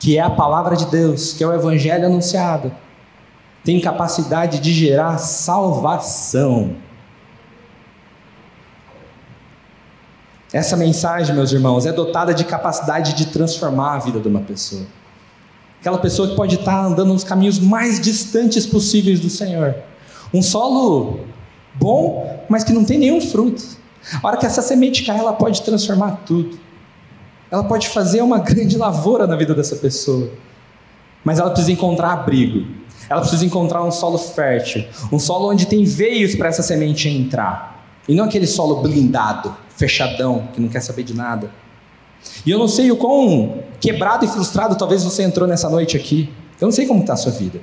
que 0.00 0.16
é 0.16 0.22
a 0.22 0.30
palavra 0.30 0.74
de 0.74 0.86
Deus, 0.86 1.34
que 1.34 1.44
é 1.44 1.46
o 1.46 1.52
evangelho 1.52 2.06
anunciado, 2.06 2.74
tem 3.62 3.78
capacidade 3.78 4.58
de 4.58 4.72
gerar 4.72 5.18
salvação. 5.18 6.76
Essa 10.50 10.78
mensagem, 10.78 11.34
meus 11.34 11.52
irmãos, 11.52 11.84
é 11.84 11.92
dotada 11.92 12.32
de 12.32 12.44
capacidade 12.44 13.12
de 13.12 13.26
transformar 13.26 13.96
a 13.96 13.98
vida 13.98 14.18
de 14.18 14.28
uma 14.28 14.40
pessoa. 14.40 14.86
Aquela 15.84 15.98
pessoa 15.98 16.26
que 16.26 16.34
pode 16.34 16.54
estar 16.54 16.82
andando 16.82 17.12
nos 17.12 17.24
caminhos 17.24 17.58
mais 17.58 18.00
distantes 18.00 18.64
possíveis 18.66 19.20
do 19.20 19.28
Senhor. 19.28 19.74
Um 20.32 20.40
solo 20.40 21.20
bom, 21.74 22.42
mas 22.48 22.64
que 22.64 22.72
não 22.72 22.86
tem 22.86 22.96
nenhum 22.98 23.20
fruto. 23.20 23.62
A 24.22 24.26
hora 24.26 24.38
que 24.38 24.46
essa 24.46 24.62
semente 24.62 25.04
cai, 25.04 25.18
ela 25.18 25.34
pode 25.34 25.60
transformar 25.60 26.22
tudo. 26.24 26.58
Ela 27.50 27.64
pode 27.64 27.90
fazer 27.90 28.22
uma 28.22 28.38
grande 28.38 28.78
lavoura 28.78 29.26
na 29.26 29.36
vida 29.36 29.54
dessa 29.54 29.76
pessoa. 29.76 30.30
Mas 31.22 31.38
ela 31.38 31.50
precisa 31.50 31.72
encontrar 31.72 32.14
abrigo. 32.14 32.66
Ela 33.06 33.20
precisa 33.20 33.44
encontrar 33.44 33.84
um 33.84 33.90
solo 33.90 34.16
fértil, 34.16 34.86
um 35.12 35.18
solo 35.18 35.50
onde 35.50 35.66
tem 35.66 35.84
veios 35.84 36.34
para 36.34 36.48
essa 36.48 36.62
semente 36.62 37.10
entrar. 37.10 37.86
E 38.08 38.14
não 38.14 38.24
aquele 38.24 38.46
solo 38.46 38.76
blindado, 38.76 39.54
fechadão, 39.76 40.48
que 40.54 40.62
não 40.62 40.68
quer 40.70 40.80
saber 40.80 41.02
de 41.02 41.12
nada. 41.12 41.50
E 42.46 42.50
eu 42.50 42.58
não 42.58 42.68
sei 42.68 42.90
o 42.90 42.96
quão 42.96 43.62
quebrado 43.84 44.24
e 44.24 44.28
frustrado 44.28 44.76
talvez 44.76 45.04
você 45.04 45.22
entrou 45.22 45.46
nessa 45.46 45.68
noite 45.68 45.94
aqui. 45.94 46.32
Eu 46.58 46.64
não 46.64 46.72
sei 46.72 46.86
como 46.86 47.02
está 47.02 47.12
a 47.12 47.16
sua 47.16 47.32
vida. 47.32 47.60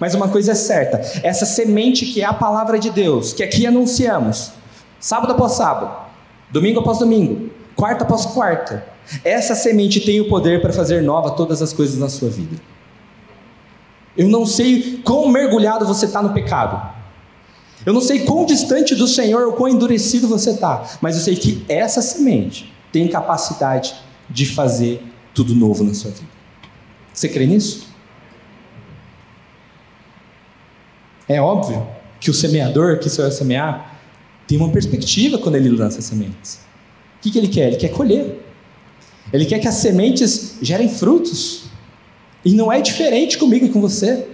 Mas 0.00 0.14
uma 0.14 0.28
coisa 0.28 0.52
é 0.52 0.54
certa: 0.54 0.98
essa 1.22 1.44
semente 1.44 2.06
que 2.06 2.22
é 2.22 2.24
a 2.24 2.32
palavra 2.32 2.78
de 2.78 2.88
Deus, 2.88 3.34
que 3.34 3.42
aqui 3.42 3.66
anunciamos, 3.66 4.52
sábado 4.98 5.32
após 5.32 5.52
sábado, 5.52 6.06
domingo 6.50 6.80
após 6.80 6.98
domingo, 6.98 7.50
quarta 7.76 8.04
após 8.04 8.24
quarta, 8.24 8.82
essa 9.22 9.54
semente 9.54 10.00
tem 10.00 10.20
o 10.22 10.28
poder 10.28 10.62
para 10.62 10.72
fazer 10.72 11.02
nova 11.02 11.32
todas 11.32 11.60
as 11.60 11.74
coisas 11.74 11.98
na 11.98 12.08
sua 12.08 12.30
vida. 12.30 12.56
Eu 14.16 14.28
não 14.28 14.46
sei 14.46 15.02
quão 15.04 15.28
mergulhado 15.28 15.86
você 15.86 16.06
está 16.06 16.22
no 16.22 16.32
pecado. 16.32 16.96
Eu 17.84 17.92
não 17.92 18.00
sei 18.00 18.20
quão 18.20 18.44
distante 18.44 18.94
do 18.94 19.06
Senhor 19.06 19.46
ou 19.46 19.52
quão 19.52 19.68
endurecido 19.68 20.26
você 20.26 20.50
está, 20.50 20.82
mas 21.00 21.14
eu 21.14 21.22
sei 21.22 21.36
que 21.36 21.64
essa 21.68 22.00
semente 22.00 22.72
tem 22.90 23.06
capacidade 23.06 23.94
de 24.28 24.46
fazer 24.46 25.02
tudo 25.38 25.54
novo 25.54 25.84
na 25.84 25.94
sua 25.94 26.10
vida. 26.10 26.26
Você 27.14 27.28
crê 27.28 27.46
nisso? 27.46 27.86
É 31.28 31.40
óbvio 31.40 31.86
que 32.18 32.28
o 32.28 32.34
semeador 32.34 32.98
que 32.98 33.08
vai 33.08 33.30
semear 33.30 34.00
tem 34.48 34.58
uma 34.58 34.70
perspectiva 34.70 35.38
quando 35.38 35.54
ele 35.54 35.68
lança 35.68 36.00
sementes. 36.00 36.56
O 37.18 37.20
que, 37.20 37.30
que 37.30 37.38
ele 37.38 37.46
quer? 37.46 37.68
Ele 37.68 37.76
quer 37.76 37.90
colher. 37.90 38.44
Ele 39.32 39.44
quer 39.44 39.60
que 39.60 39.68
as 39.68 39.76
sementes 39.76 40.56
gerem 40.60 40.88
frutos. 40.88 41.66
E 42.44 42.52
não 42.52 42.72
é 42.72 42.80
diferente 42.80 43.38
comigo 43.38 43.66
e 43.66 43.68
com 43.68 43.80
você. 43.80 44.26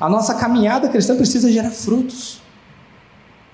A 0.00 0.08
nossa 0.08 0.34
caminhada 0.34 0.88
cristã 0.88 1.16
precisa 1.16 1.52
gerar 1.52 1.70
frutos. 1.70 2.40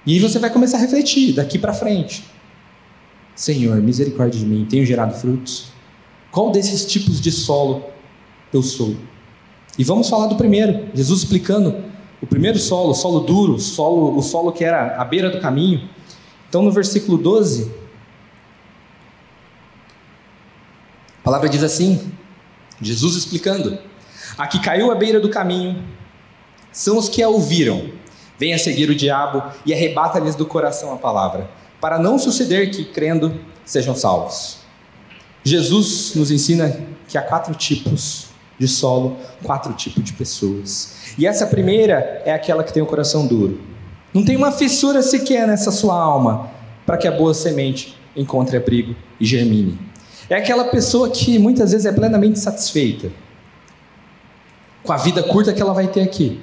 E 0.07 0.15
aí 0.15 0.21
você 0.21 0.39
vai 0.39 0.49
começar 0.49 0.79
a 0.79 0.81
refletir 0.81 1.35
daqui 1.35 1.59
para 1.59 1.75
frente. 1.75 2.25
Senhor, 3.35 3.77
misericórdia 3.83 4.41
de 4.41 4.47
mim, 4.47 4.67
tenho 4.69 4.87
gerado 4.87 5.15
frutos? 5.15 5.72
Qual 6.33 6.51
desses 6.51 6.85
tipos 6.85 7.21
de 7.21 7.31
solo 7.31 7.85
eu 8.53 8.63
sou? 8.63 8.97
E 9.79 9.85
vamos 9.85 10.09
falar 10.09 10.27
do 10.27 10.35
primeiro, 10.35 10.89
Jesus 10.93 11.21
explicando 11.21 11.85
o 12.21 12.27
primeiro 12.27 12.59
solo, 12.59 12.91
o 12.91 12.95
solo 12.95 13.21
duro, 13.21 13.61
solo, 13.61 14.19
o 14.19 14.23
solo 14.23 14.51
que 14.51 14.65
era 14.65 15.01
à 15.01 15.05
beira 15.05 15.31
do 15.31 15.41
caminho. 15.41 15.89
Então, 16.49 16.63
no 16.63 16.73
versículo 16.73 17.17
12, 17.17 17.71
a 21.21 21.23
palavra 21.23 21.49
diz 21.49 21.63
assim: 21.63 22.13
Jesus 22.81 23.15
explicando: 23.15 23.79
A 24.37 24.49
que 24.49 24.59
caiu 24.59 24.91
à 24.91 24.95
beira 24.97 25.21
do 25.21 25.29
caminho 25.29 25.81
são 26.73 26.99
os 26.99 27.09
que 27.09 27.23
a 27.23 27.29
ouviram 27.29 28.03
Venha 28.43 28.59
seguir 28.59 28.91
o 28.91 28.95
diabo 28.97 29.41
e 29.65 29.73
arrebata-lhes 29.73 30.35
do 30.35 30.45
coração 30.45 30.93
a 30.93 30.97
palavra, 30.97 31.49
para 31.81 31.97
não 31.97 32.19
suceder 32.19 32.73
que, 32.73 32.85
crendo, 32.85 33.39
sejam 33.65 33.95
salvos. 33.95 34.62
Jesus 35.45 36.13
nos 36.15 36.31
ensina 36.31 36.77
que 37.09 37.19
há 37.19 37.23
quatro 37.23 37.55
tipos 37.55 38.27
de 38.59 38.69
solo, 38.69 39.17
quatro 39.43 39.73
tipos 39.75 40.05
de 40.05 40.13
pessoas. 40.13 40.95
E 41.19 41.27
essa 41.27 41.47
primeira 41.47 42.23
é 42.25 42.33
aquela 42.33 42.63
que 42.63 42.73
tem 42.73 42.83
o 42.83 42.87
coração 42.87 43.27
duro. 43.27 43.61
Não 44.15 44.25
tem 44.25 44.37
uma 44.37 44.53
fissura 44.53 45.03
sequer 45.03 45.47
nessa 45.47 45.71
sua 45.71 45.95
alma 45.95 46.51
para 46.87 46.97
que 46.97 47.09
a 47.09 47.13
boa 47.13 47.35
semente 47.35 47.97
encontre 48.15 48.57
abrigo 48.57 48.95
e 49.19 49.25
germine. 49.25 49.79
É 50.29 50.37
aquela 50.37 50.65
pessoa 50.65 51.11
que 51.11 51.39
muitas 51.39 51.73
vezes 51.73 51.87
é 51.87 51.93
plenamente 51.93 52.39
satisfeita 52.39 53.11
com 54.83 54.93
a 54.93 54.97
vida 54.97 55.23
curta 55.23 55.53
que 55.53 55.63
ela 55.63 55.73
vai 55.73 55.89
ter 55.89 56.03
aqui. 56.03 56.41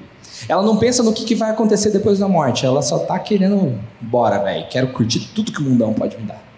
Ela 0.48 0.64
não 0.64 0.78
pensa 0.78 1.04
no 1.04 1.14
que, 1.14 1.26
que 1.26 1.36
vai 1.36 1.52
acontecer 1.52 1.92
depois 1.92 2.20
da 2.20 2.28
morte. 2.28 2.66
Ela 2.66 2.82
só 2.82 3.00
tá 3.00 3.20
querendo, 3.20 3.78
bora, 4.00 4.40
velho. 4.40 4.66
Quero 4.70 4.88
curtir 4.90 5.30
tudo 5.34 5.52
que 5.52 5.60
o 5.60 5.64
mundão 5.64 5.94
pode 5.94 6.18
me 6.18 6.24
dar. 6.24 6.49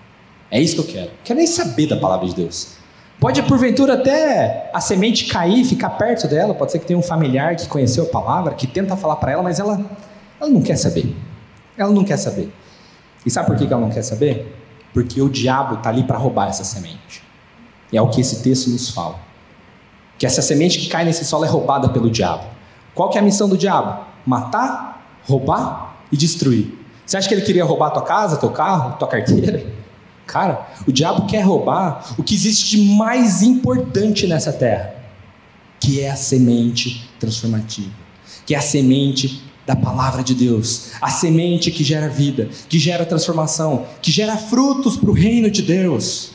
É 0.52 0.60
isso 0.60 0.76
que 0.76 0.82
eu 0.82 0.94
quero. 0.94 1.12
Quero 1.24 1.38
nem 1.38 1.48
saber 1.48 1.88
da 1.88 1.96
palavra 1.96 2.28
de 2.28 2.36
Deus. 2.36 2.74
Pode, 3.22 3.42
porventura, 3.44 3.94
até 3.94 4.70
a 4.74 4.82
semente 4.82 5.26
cair, 5.26 5.64
ficar 5.64 5.92
perto 5.92 6.28
dela. 6.28 6.54
Pode 6.54 6.72
ser 6.72 6.80
que 6.80 6.86
tenha 6.86 7.00
um 7.00 7.04
familiar 7.04 7.56
que 7.56 7.68
conheceu 7.68 8.04
a 8.04 8.08
palavra, 8.08 8.54
que 8.56 8.68
tenta 8.68 8.98
falar 8.98 9.16
para 9.16 9.32
ela, 9.32 9.44
mas 9.44 9.60
ela, 9.60 9.80
ela 10.40 10.50
não 10.50 10.62
quer 10.62 10.76
saber. 10.76 11.16
Ela 11.78 11.92
não 11.92 12.04
quer 12.04 12.18
saber. 12.18 12.52
E 13.26 13.30
sabe 13.30 13.48
por 13.48 13.56
que 13.56 13.72
ela 13.72 13.80
não 13.80 13.92
quer 13.92 14.02
saber? 14.02 14.54
Porque 14.94 15.22
o 15.22 15.30
diabo 15.30 15.76
está 15.76 15.90
ali 15.90 16.04
para 16.04 16.18
roubar 16.18 16.50
essa 16.50 16.64
semente. 16.64 17.24
E 17.92 17.98
é 17.98 18.02
o 18.02 18.10
que 18.10 18.20
esse 18.22 18.42
texto 18.42 18.70
nos 18.70 18.90
fala. 18.90 19.20
Que 20.18 20.26
essa 20.26 20.42
semente 20.42 20.80
que 20.80 20.90
cai 20.90 21.06
nesse 21.06 21.24
solo 21.24 21.46
é 21.46 21.48
roubada 21.48 21.90
pelo 21.90 22.10
diabo. 22.10 22.44
Qual 22.94 23.10
que 23.10 23.18
é 23.18 23.22
a 23.22 23.24
missão 23.24 23.48
do 23.48 23.58
diabo? 23.58 24.04
Matar, 24.26 25.20
roubar 25.26 25.96
e 26.12 26.18
destruir. 26.18 26.78
Você 27.06 27.18
acha 27.18 27.28
que 27.28 27.36
ele 27.36 27.42
queria 27.44 27.64
roubar 27.64 27.92
tua 27.92 28.04
casa, 28.04 28.38
teu 28.38 28.50
carro, 28.50 28.98
tua 28.98 29.08
carteira? 29.08 29.81
Cara, 30.32 30.66
o 30.88 30.94
diabo 30.94 31.26
quer 31.26 31.42
roubar 31.42 32.16
o 32.18 32.24
que 32.24 32.34
existe 32.34 32.78
de 32.78 32.84
mais 32.96 33.42
importante 33.42 34.26
nessa 34.26 34.54
terra, 34.54 34.96
que 35.78 36.00
é 36.00 36.10
a 36.10 36.16
semente 36.16 37.10
transformativa, 37.20 37.92
que 38.46 38.56
é 38.56 38.58
a 38.58 38.62
semente 38.62 39.44
da 39.68 39.76
palavra 39.76 40.24
de 40.24 40.34
Deus, 40.34 40.92
a 41.02 41.10
semente 41.10 41.70
que 41.70 41.84
gera 41.84 42.08
vida, 42.08 42.50
que 42.70 42.80
gera 42.80 43.06
transformação, 43.06 43.86
que 44.02 44.10
gera 44.10 44.38
frutos 44.38 44.96
para 44.96 45.10
o 45.10 45.14
reino 45.14 45.52
de 45.52 45.64
Deus. 45.64 46.32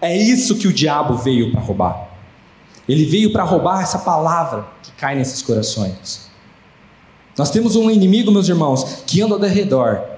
É 0.00 0.16
isso 0.16 0.56
que 0.56 0.66
o 0.66 0.72
diabo 0.72 1.14
veio 1.16 1.52
para 1.52 1.60
roubar. 1.60 2.08
Ele 2.88 3.04
veio 3.04 3.32
para 3.32 3.44
roubar 3.44 3.84
essa 3.84 4.00
palavra 4.00 4.66
que 4.82 4.90
cai 4.92 5.14
nesses 5.14 5.42
corações. 5.42 6.28
Nós 7.36 7.50
temos 7.50 7.76
um 7.76 7.88
inimigo, 7.88 8.32
meus 8.32 8.48
irmãos, 8.48 9.04
que 9.06 9.22
anda 9.22 9.34
ao 9.34 9.40
redor, 9.42 10.17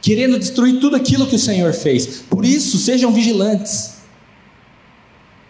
querendo 0.00 0.38
destruir 0.38 0.80
tudo 0.80 0.96
aquilo 0.96 1.26
que 1.26 1.36
o 1.36 1.38
Senhor 1.38 1.72
fez. 1.72 2.22
Por 2.28 2.44
isso, 2.44 2.78
sejam 2.78 3.12
vigilantes. 3.12 3.94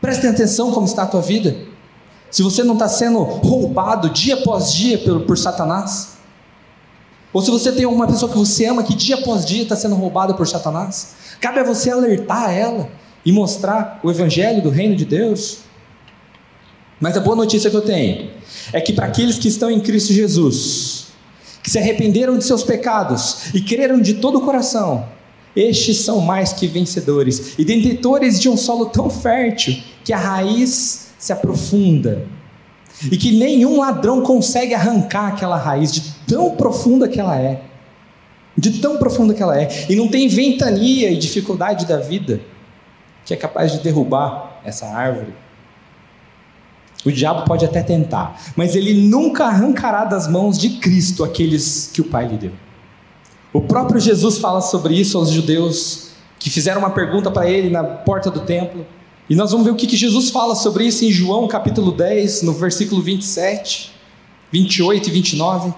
Prestem 0.01 0.31
atenção 0.31 0.73
como 0.73 0.87
está 0.87 1.05
a 1.05 1.07
tua 1.07 1.23
vida. 1.23 1.57
Se 2.31 2.42
você 2.42 2.64
não 2.64 2.75
está 2.75 2.88
sendo 2.88 3.23
roubado 3.23 4.11
dia 4.11 4.35
após 4.35 4.73
dia 4.73 4.99
por, 4.99 5.21
por 5.21 5.38
Satanás, 5.38 6.12
ou 7.33 7.40
se 7.40 7.51
você 7.51 7.73
tem 7.73 7.87
uma 7.87 8.07
pessoa 8.07 8.31
que 8.31 8.37
você 8.37 8.66
ama 8.66 8.83
que 8.83 8.95
dia 8.95 9.16
após 9.16 9.45
dia 9.45 9.62
está 9.62 9.75
sendo 9.75 9.95
roubada 9.95 10.35
por 10.35 10.47
Satanás, 10.47 11.14
cabe 11.40 11.61
a 11.61 11.64
você 11.64 11.90
alertar 11.90 12.51
ela 12.51 12.90
e 13.25 13.33
mostrar 13.33 14.01
o 14.03 14.11
evangelho 14.11 14.62
do 14.62 14.68
reino 14.68 14.95
de 14.95 15.05
Deus. 15.05 15.61
Mas 17.01 17.16
a 17.16 17.21
boa 17.21 17.35
notícia 17.35 17.71
que 17.71 17.77
eu 17.77 17.83
tenho 17.83 18.31
é 18.73 18.81
que 18.81 18.92
para 18.92 19.07
aqueles 19.07 19.38
que 19.38 19.49
estão 19.49 19.71
em 19.71 19.81
Cristo 19.81 20.12
Jesus, 20.12 20.91
que 21.62 21.70
se 21.70 21.79
arrependeram 21.79 22.37
de 22.37 22.44
seus 22.44 22.64
pecados 22.64 23.55
e 23.55 23.61
creram 23.61 24.01
de 24.01 24.14
todo 24.14 24.38
o 24.38 24.42
coração, 24.42 25.07
estes 25.55 25.98
são 25.98 26.20
mais 26.20 26.53
que 26.53 26.66
vencedores 26.66 27.59
e 27.59 27.64
detentores 27.64 28.40
de 28.40 28.48
um 28.48 28.57
solo 28.57 28.87
tão 28.87 29.11
fértil 29.11 29.77
que 30.05 30.12
a 30.12 30.18
raiz 30.18 31.12
se 31.18 31.33
aprofunda 31.33 32.27
e 33.11 33.16
que 33.16 33.33
nenhum 33.33 33.79
ladrão 33.79 34.22
consegue 34.22 34.75
arrancar 34.75 35.29
aquela 35.29 35.57
raiz 35.57 35.92
de 35.92 36.03
tão 36.27 36.57
profunda 36.57 37.09
que 37.09 37.20
ela 37.20 37.38
é. 37.38 37.62
De 38.57 38.81
tão 38.81 38.98
profunda 38.98 39.35
que 39.35 39.42
ela 39.42 39.61
é. 39.61 39.87
E 39.88 39.97
não 39.97 40.09
tem 40.09 40.28
ventania 40.28 41.11
e 41.11 41.16
dificuldade 41.16 41.86
da 41.86 41.99
vida 41.99 42.41
que 43.24 43.32
é 43.32 43.36
capaz 43.36 43.72
de 43.72 43.78
derrubar 43.78 44.61
essa 44.64 44.86
árvore. 44.86 45.34
O 47.05 47.11
diabo 47.11 47.44
pode 47.44 47.64
até 47.64 47.82
tentar, 47.82 48.40
mas 48.55 48.76
ele 48.76 48.94
nunca 48.94 49.46
arrancará 49.46 50.05
das 50.05 50.28
mãos 50.28 50.57
de 50.57 50.70
Cristo 50.78 51.24
aqueles 51.24 51.90
que 51.92 52.00
o 52.00 52.05
Pai 52.05 52.28
lhe 52.28 52.36
deu. 52.36 52.53
O 53.53 53.61
próprio 53.61 54.00
Jesus 54.00 54.38
fala 54.38 54.61
sobre 54.61 54.94
isso 54.94 55.18
aos 55.18 55.30
judeus 55.30 56.12
que 56.38 56.48
fizeram 56.48 56.80
uma 56.80 56.90
pergunta 56.90 57.30
para 57.30 57.48
ele 57.48 57.70
na 57.70 57.84
porta 57.84 58.30
do 58.30 58.40
templo. 58.40 58.86
E 59.28 59.34
nós 59.34 59.50
vamos 59.50 59.66
ver 59.66 59.72
o 59.72 59.76
que, 59.76 59.86
que 59.86 59.96
Jesus 59.96 60.30
fala 60.30 60.55
sobre 60.55 60.84
isso 60.84 61.05
em 61.05 61.11
João 61.11 61.46
capítulo 61.46 61.92
10, 61.92 62.42
no 62.42 62.53
versículo 62.53 63.03
27, 63.03 63.92
28 64.50 65.09
e 65.09 65.12
29. 65.12 65.74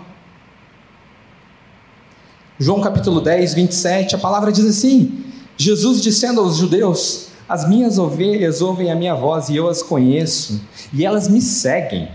João 2.58 2.80
capítulo 2.80 3.20
10, 3.20 3.54
27, 3.54 4.14
a 4.14 4.18
palavra 4.18 4.52
diz 4.52 4.64
assim: 4.64 5.24
Jesus 5.56 6.00
dizendo 6.00 6.40
aos 6.40 6.56
judeus: 6.56 7.28
as 7.48 7.68
minhas 7.68 7.98
ovelhas 7.98 8.62
ouvem 8.62 8.90
a 8.90 8.94
minha 8.94 9.14
voz 9.14 9.48
e 9.48 9.56
eu 9.56 9.68
as 9.68 9.82
conheço, 9.82 10.62
e 10.92 11.04
elas 11.04 11.28
me 11.28 11.40
seguem. 11.40 12.08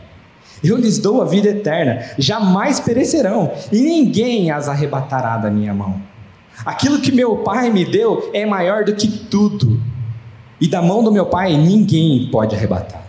Eu 0.64 0.76
lhes 0.76 0.98
dou 0.98 1.22
a 1.22 1.26
vida 1.26 1.50
eterna, 1.50 2.04
jamais 2.18 2.80
perecerão, 2.80 3.52
e 3.72 3.80
ninguém 3.82 4.52
as 4.52 4.68
arrebatará 4.68 5.38
da 5.38 5.50
minha 5.50 5.74
mão. 5.74 6.02
Aquilo 6.66 7.00
que 7.00 7.12
meu 7.12 7.38
pai 7.38 7.70
me 7.70 7.86
deu 7.86 8.30
é 8.34 8.46
maior 8.46 8.84
do 8.84 8.94
que 8.94 9.08
tudo. 9.08 9.80
E 10.60 10.68
da 10.68 10.82
mão 10.82 11.04
do 11.04 11.12
meu 11.12 11.26
pai 11.26 11.56
ninguém 11.56 12.28
pode 12.30 12.54
arrebatar. 12.54 13.02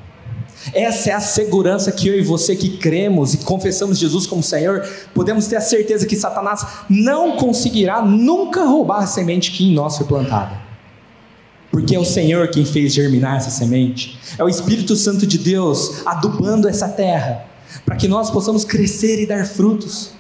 Essa 0.73 1.11
é 1.11 1.13
a 1.15 1.21
segurança 1.21 1.91
que 1.91 2.07
eu 2.07 2.17
e 2.17 2.23
você 2.23 2.55
que 2.55 2.77
cremos 2.77 3.35
e 3.35 3.39
confessamos 3.39 3.99
Jesus 3.99 4.27
como 4.27 4.43
Senhor, 4.43 4.87
podemos 5.15 5.47
ter 5.47 5.57
a 5.57 5.61
certeza 5.61 6.07
que 6.07 6.15
Satanás 6.15 6.65
não 6.89 7.37
conseguirá 7.37 8.03
nunca 8.03 8.65
roubar 8.65 9.03
a 9.03 9.07
semente 9.07 9.51
que 9.51 9.69
em 9.69 9.75
nós 9.75 9.97
foi 9.97 10.07
plantada. 10.07 10.70
Porque 11.71 11.95
é 11.95 11.99
o 11.99 12.05
Senhor 12.05 12.49
quem 12.49 12.65
fez 12.65 12.93
germinar 12.93 13.37
essa 13.37 13.51
semente. 13.51 14.19
É 14.37 14.43
o 14.43 14.49
Espírito 14.49 14.97
Santo 14.97 15.27
de 15.27 15.39
Deus 15.39 16.05
adubando 16.05 16.69
essa 16.69 16.89
terra, 16.89 17.45
para 17.85 17.97
que 17.97 18.09
nós 18.09 18.31
possamos 18.31 18.65
crescer 18.65 19.23
e 19.23 19.27
dar 19.27 19.47
frutos. 19.47 20.13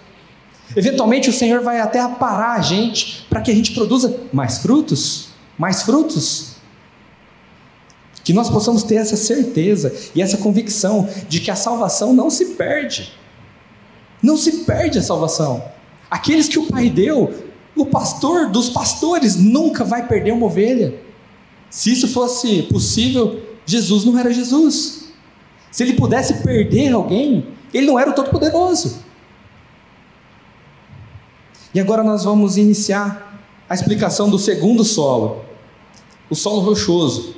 Eventualmente 0.76 1.28
o 1.28 1.32
Senhor 1.32 1.60
vai 1.62 1.80
até 1.80 2.06
parar 2.06 2.52
a 2.52 2.60
gente 2.60 3.26
para 3.28 3.40
que 3.40 3.50
a 3.50 3.54
gente 3.54 3.72
produza 3.72 4.16
mais 4.32 4.58
frutos, 4.58 5.30
mais 5.58 5.82
frutos. 5.82 6.50
Que 8.22 8.32
nós 8.32 8.48
possamos 8.48 8.84
ter 8.84 8.96
essa 8.96 9.16
certeza 9.16 9.92
e 10.14 10.22
essa 10.22 10.36
convicção 10.36 11.08
de 11.28 11.40
que 11.40 11.50
a 11.50 11.56
salvação 11.56 12.12
não 12.12 12.30
se 12.30 12.46
perde. 12.50 13.12
Não 14.22 14.36
se 14.36 14.58
perde 14.58 14.98
a 14.98 15.02
salvação. 15.02 15.64
Aqueles 16.08 16.46
que 16.46 16.58
o 16.58 16.66
Pai 16.66 16.88
deu, 16.90 17.32
o 17.74 17.86
pastor 17.86 18.50
dos 18.50 18.68
pastores 18.68 19.36
nunca 19.36 19.84
vai 19.84 20.06
perder 20.06 20.32
uma 20.32 20.46
ovelha. 20.46 20.94
Se 21.70 21.92
isso 21.92 22.08
fosse 22.08 22.62
possível, 22.64 23.40
Jesus 23.64 24.04
não 24.04 24.18
era 24.18 24.32
Jesus. 24.32 25.12
Se 25.70 25.84
ele 25.84 25.92
pudesse 25.92 26.42
perder 26.42 26.92
alguém, 26.92 27.46
ele 27.72 27.86
não 27.86 27.98
era 27.98 28.10
o 28.10 28.12
Todo-Poderoso. 28.12 29.04
E 31.72 31.78
agora 31.78 32.02
nós 32.02 32.24
vamos 32.24 32.56
iniciar 32.56 33.40
a 33.68 33.74
explicação 33.74 34.28
do 34.28 34.38
segundo 34.38 34.82
solo, 34.82 35.44
o 36.28 36.34
solo 36.34 36.60
rochoso. 36.60 37.36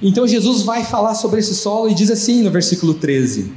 Então 0.00 0.26
Jesus 0.26 0.62
vai 0.62 0.84
falar 0.84 1.14
sobre 1.14 1.40
esse 1.40 1.54
solo 1.54 1.90
e 1.90 1.94
diz 1.94 2.10
assim 2.10 2.42
no 2.42 2.50
versículo 2.50 2.94
13: 2.94 3.52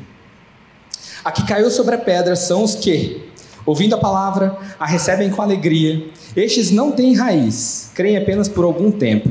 A 1.23 1.31
que 1.31 1.45
caiu 1.47 1.71
sobre 1.71 1.95
a 1.95 1.97
pedra 1.97 2.35
são 2.35 2.63
os 2.63 2.75
que, 2.75 3.23
ouvindo 3.65 3.95
a 3.95 3.97
palavra, 3.97 4.57
a 4.77 4.85
recebem 4.85 5.29
com 5.29 5.41
alegria. 5.41 6.09
Estes 6.35 6.71
não 6.71 6.91
têm 6.91 7.15
raiz, 7.15 7.91
creem 7.93 8.17
apenas 8.17 8.49
por 8.49 8.65
algum 8.65 8.91
tempo, 8.91 9.29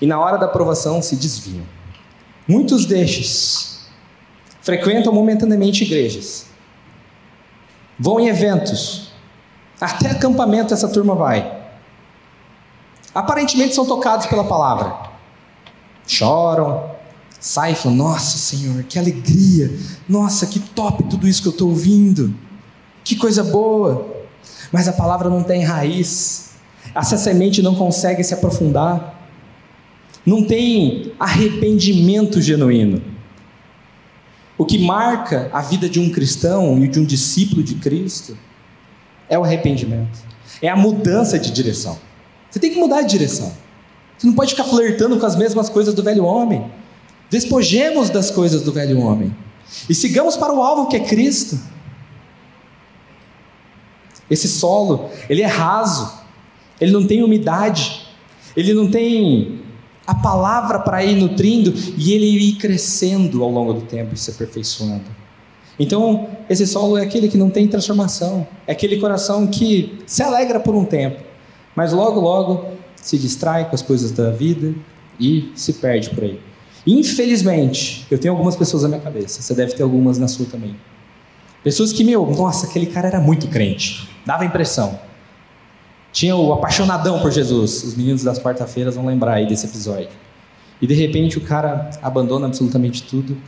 e 0.00 0.06
na 0.06 0.18
hora 0.18 0.38
da 0.38 0.46
aprovação 0.46 1.02
se 1.02 1.16
desviam. 1.16 1.64
Muitos 2.46 2.86
destes 2.86 3.86
frequentam 4.62 5.12
momentaneamente 5.12 5.84
igrejas, 5.84 6.46
vão 7.98 8.20
em 8.20 8.28
eventos, 8.28 9.12
até 9.80 10.10
acampamento 10.10 10.74
essa 10.74 10.88
turma 10.88 11.14
vai. 11.14 11.58
Aparentemente 13.14 13.74
são 13.74 13.86
tocados 13.86 14.26
pela 14.26 14.44
palavra, 14.44 15.10
choram, 16.06 16.90
saem 17.40 17.74
e 17.74 17.76
falam: 17.76 17.96
Nossa 17.96 18.38
Senhor, 18.38 18.82
que 18.84 18.98
alegria! 18.98 19.76
Nossa, 20.08 20.46
que 20.46 20.60
top 20.60 21.04
tudo 21.04 21.26
isso 21.26 21.42
que 21.42 21.48
eu 21.48 21.52
estou 21.52 21.70
ouvindo! 21.70 22.34
Que 23.02 23.16
coisa 23.16 23.42
boa! 23.42 24.06
Mas 24.70 24.86
a 24.86 24.92
palavra 24.92 25.30
não 25.30 25.42
tem 25.42 25.64
raiz, 25.64 26.50
essa 26.94 27.16
semente 27.16 27.62
não 27.62 27.74
consegue 27.74 28.22
se 28.22 28.34
aprofundar, 28.34 29.17
não 30.28 30.44
tem 30.44 31.12
arrependimento 31.18 32.40
genuíno. 32.42 33.02
O 34.58 34.64
que 34.66 34.78
marca 34.78 35.48
a 35.52 35.62
vida 35.62 35.88
de 35.88 35.98
um 35.98 36.10
cristão 36.10 36.82
e 36.84 36.86
de 36.86 37.00
um 37.00 37.04
discípulo 37.04 37.62
de 37.62 37.76
Cristo 37.76 38.36
é 39.28 39.38
o 39.38 39.44
arrependimento, 39.44 40.18
é 40.60 40.68
a 40.68 40.76
mudança 40.76 41.38
de 41.38 41.50
direção. 41.50 41.98
Você 42.50 42.58
tem 42.58 42.70
que 42.70 42.78
mudar 42.78 43.02
de 43.02 43.08
direção. 43.08 43.52
Você 44.16 44.26
não 44.26 44.34
pode 44.34 44.50
ficar 44.50 44.64
flertando 44.64 45.18
com 45.18 45.24
as 45.24 45.36
mesmas 45.36 45.68
coisas 45.68 45.94
do 45.94 46.02
velho 46.02 46.24
homem. 46.24 46.70
Despojemos 47.30 48.10
das 48.10 48.30
coisas 48.30 48.62
do 48.62 48.72
velho 48.72 48.98
homem 49.00 49.34
e 49.88 49.94
sigamos 49.94 50.36
para 50.36 50.52
o 50.52 50.62
alvo 50.62 50.88
que 50.88 50.96
é 50.96 51.00
Cristo. 51.00 51.58
Esse 54.30 54.48
solo, 54.48 55.08
ele 55.28 55.40
é 55.40 55.46
raso, 55.46 56.12
ele 56.78 56.92
não 56.92 57.06
tem 57.06 57.22
umidade, 57.22 58.06
ele 58.54 58.74
não 58.74 58.90
tem 58.90 59.67
a 60.08 60.14
palavra 60.14 60.78
para 60.78 61.04
ir 61.04 61.14
nutrindo 61.16 61.74
e 61.98 62.14
ele 62.14 62.24
ir 62.24 62.54
crescendo 62.54 63.44
ao 63.44 63.50
longo 63.50 63.74
do 63.74 63.82
tempo 63.82 64.14
e 64.14 64.16
se 64.16 64.30
aperfeiçoando. 64.30 65.04
Então, 65.78 66.26
esse 66.48 66.66
solo 66.66 66.96
é 66.96 67.02
aquele 67.02 67.28
que 67.28 67.36
não 67.36 67.50
tem 67.50 67.68
transformação, 67.68 68.48
é 68.66 68.72
aquele 68.72 68.96
coração 68.96 69.46
que 69.46 69.98
se 70.06 70.22
alegra 70.22 70.58
por 70.58 70.74
um 70.74 70.82
tempo, 70.82 71.22
mas 71.76 71.92
logo, 71.92 72.20
logo 72.20 72.68
se 72.96 73.18
distrai 73.18 73.68
com 73.68 73.74
as 73.74 73.82
coisas 73.82 74.10
da 74.10 74.30
vida 74.30 74.74
e 75.20 75.52
se 75.54 75.74
perde 75.74 76.08
por 76.08 76.24
aí. 76.24 76.40
Infelizmente, 76.86 78.06
eu 78.10 78.18
tenho 78.18 78.32
algumas 78.32 78.56
pessoas 78.56 78.84
na 78.84 78.88
minha 78.88 79.00
cabeça, 79.02 79.42
você 79.42 79.54
deve 79.54 79.74
ter 79.74 79.82
algumas 79.82 80.16
na 80.16 80.26
sua 80.26 80.46
também. 80.46 80.74
Pessoas 81.62 81.92
que, 81.92 82.02
meu, 82.02 82.24
nossa, 82.30 82.66
aquele 82.66 82.86
cara 82.86 83.08
era 83.08 83.20
muito 83.20 83.46
crente, 83.48 84.08
dava 84.24 84.46
impressão. 84.46 84.98
Tinha 86.18 86.34
o 86.34 86.52
apaixonadão 86.52 87.20
por 87.20 87.30
Jesus, 87.30 87.84
os 87.84 87.94
meninos 87.94 88.24
das 88.24 88.40
quarta-feiras 88.40 88.96
vão 88.96 89.06
lembrar 89.06 89.34
aí 89.34 89.46
desse 89.46 89.66
episódio. 89.66 90.08
E 90.82 90.84
de 90.84 90.92
repente 90.92 91.38
o 91.38 91.40
cara 91.40 91.90
abandona 92.02 92.48
absolutamente 92.48 93.04
tudo 93.04 93.38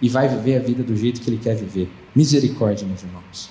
e 0.00 0.08
vai 0.08 0.26
viver 0.26 0.56
a 0.56 0.58
vida 0.58 0.82
do 0.82 0.96
jeito 0.96 1.20
que 1.20 1.30
ele 1.30 1.38
quer 1.38 1.54
viver. 1.54 1.88
Misericórdia, 2.16 2.84
meus 2.84 3.04
irmãos. 3.04 3.48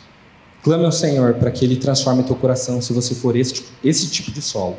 Clame 0.62 0.84
ao 0.84 0.92
Senhor 0.92 1.36
para 1.36 1.50
que 1.52 1.64
Ele 1.64 1.78
transforme 1.78 2.24
teu 2.24 2.36
coração 2.36 2.82
se 2.82 2.92
você 2.92 3.16
for 3.16 3.34
esse, 3.38 3.64
esse 3.82 4.10
tipo 4.10 4.30
de 4.30 4.42
solo. 4.42 4.76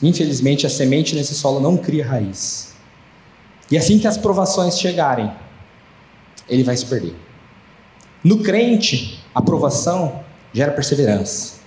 Infelizmente, 0.00 0.64
a 0.64 0.70
semente 0.70 1.16
nesse 1.16 1.34
solo 1.34 1.58
não 1.58 1.76
cria 1.76 2.06
raiz. 2.06 2.72
E 3.68 3.76
assim 3.76 3.98
que 3.98 4.06
as 4.06 4.16
provações 4.16 4.78
chegarem, 4.78 5.28
ele 6.48 6.62
vai 6.62 6.76
se 6.76 6.86
perder. 6.86 7.16
No 8.22 8.44
crente, 8.44 9.20
a 9.34 9.42
provação 9.42 10.20
gera 10.54 10.70
perseverança. 10.70 11.61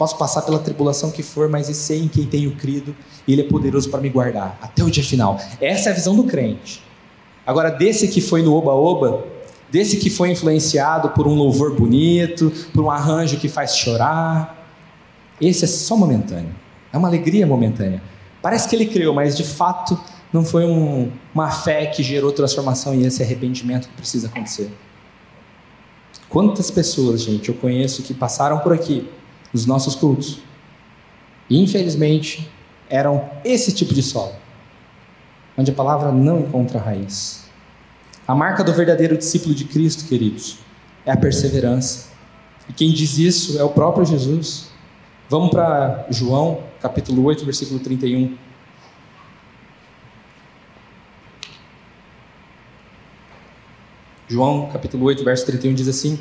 Posso 0.00 0.16
passar 0.16 0.40
pela 0.40 0.58
tribulação 0.58 1.10
que 1.10 1.22
for, 1.22 1.46
mas 1.46 1.66
sei 1.76 2.02
em 2.02 2.08
quem 2.08 2.24
tenho 2.24 2.52
crido, 2.52 2.96
e 3.28 3.34
Ele 3.34 3.42
é 3.42 3.44
poderoso 3.44 3.90
para 3.90 4.00
me 4.00 4.08
guardar 4.08 4.58
até 4.62 4.82
o 4.82 4.90
dia 4.90 5.04
final. 5.04 5.38
Essa 5.60 5.90
é 5.90 5.92
a 5.92 5.94
visão 5.94 6.16
do 6.16 6.24
crente. 6.24 6.82
Agora, 7.46 7.68
desse 7.68 8.08
que 8.08 8.22
foi 8.22 8.40
no 8.40 8.54
oba-oba, 8.54 9.26
desse 9.70 9.98
que 9.98 10.08
foi 10.08 10.30
influenciado 10.30 11.10
por 11.10 11.26
um 11.26 11.34
louvor 11.34 11.74
bonito, 11.78 12.50
por 12.72 12.82
um 12.82 12.90
arranjo 12.90 13.36
que 13.36 13.46
faz 13.46 13.76
chorar. 13.76 14.66
Esse 15.38 15.66
é 15.66 15.68
só 15.68 15.94
momentâneo. 15.98 16.54
É 16.90 16.96
uma 16.96 17.08
alegria 17.08 17.46
momentânea. 17.46 18.02
Parece 18.40 18.70
que 18.70 18.76
ele 18.76 18.86
criou, 18.86 19.12
mas 19.14 19.36
de 19.36 19.44
fato 19.44 20.00
não 20.32 20.42
foi 20.42 20.64
um, 20.64 21.12
uma 21.34 21.50
fé 21.50 21.84
que 21.84 22.02
gerou 22.02 22.32
transformação 22.32 22.94
e 22.94 23.04
esse 23.04 23.22
arrependimento 23.22 23.86
que 23.86 23.94
precisa 23.96 24.28
acontecer. 24.28 24.70
Quantas 26.26 26.70
pessoas, 26.70 27.20
gente, 27.20 27.50
eu 27.50 27.54
conheço 27.54 28.02
que 28.02 28.14
passaram 28.14 28.60
por 28.60 28.72
aqui, 28.72 29.06
nos 29.52 29.66
nossos 29.66 29.94
cultos, 29.94 30.40
e 31.48 31.62
infelizmente 31.62 32.50
eram 32.88 33.28
esse 33.44 33.72
tipo 33.72 33.92
de 33.92 34.02
solo, 34.02 34.34
onde 35.56 35.70
a 35.70 35.74
palavra 35.74 36.12
não 36.12 36.40
encontra 36.40 36.78
raiz. 36.78 37.48
A 38.26 38.34
marca 38.34 38.62
do 38.62 38.72
verdadeiro 38.72 39.16
discípulo 39.18 39.54
de 39.54 39.64
Cristo, 39.64 40.08
queridos, 40.08 40.58
é 41.04 41.12
a 41.12 41.16
perseverança. 41.16 42.10
E 42.68 42.72
quem 42.72 42.92
diz 42.92 43.18
isso 43.18 43.58
é 43.58 43.64
o 43.64 43.70
próprio 43.70 44.06
Jesus. 44.06 44.70
Vamos 45.28 45.50
para 45.50 46.06
João, 46.10 46.62
capítulo 46.80 47.24
8, 47.24 47.44
versículo 47.44 47.80
31. 47.80 48.36
João, 54.28 54.70
capítulo 54.72 55.06
8, 55.06 55.24
verso 55.24 55.44
31 55.46 55.74
diz 55.74 55.88
assim: 55.88 56.16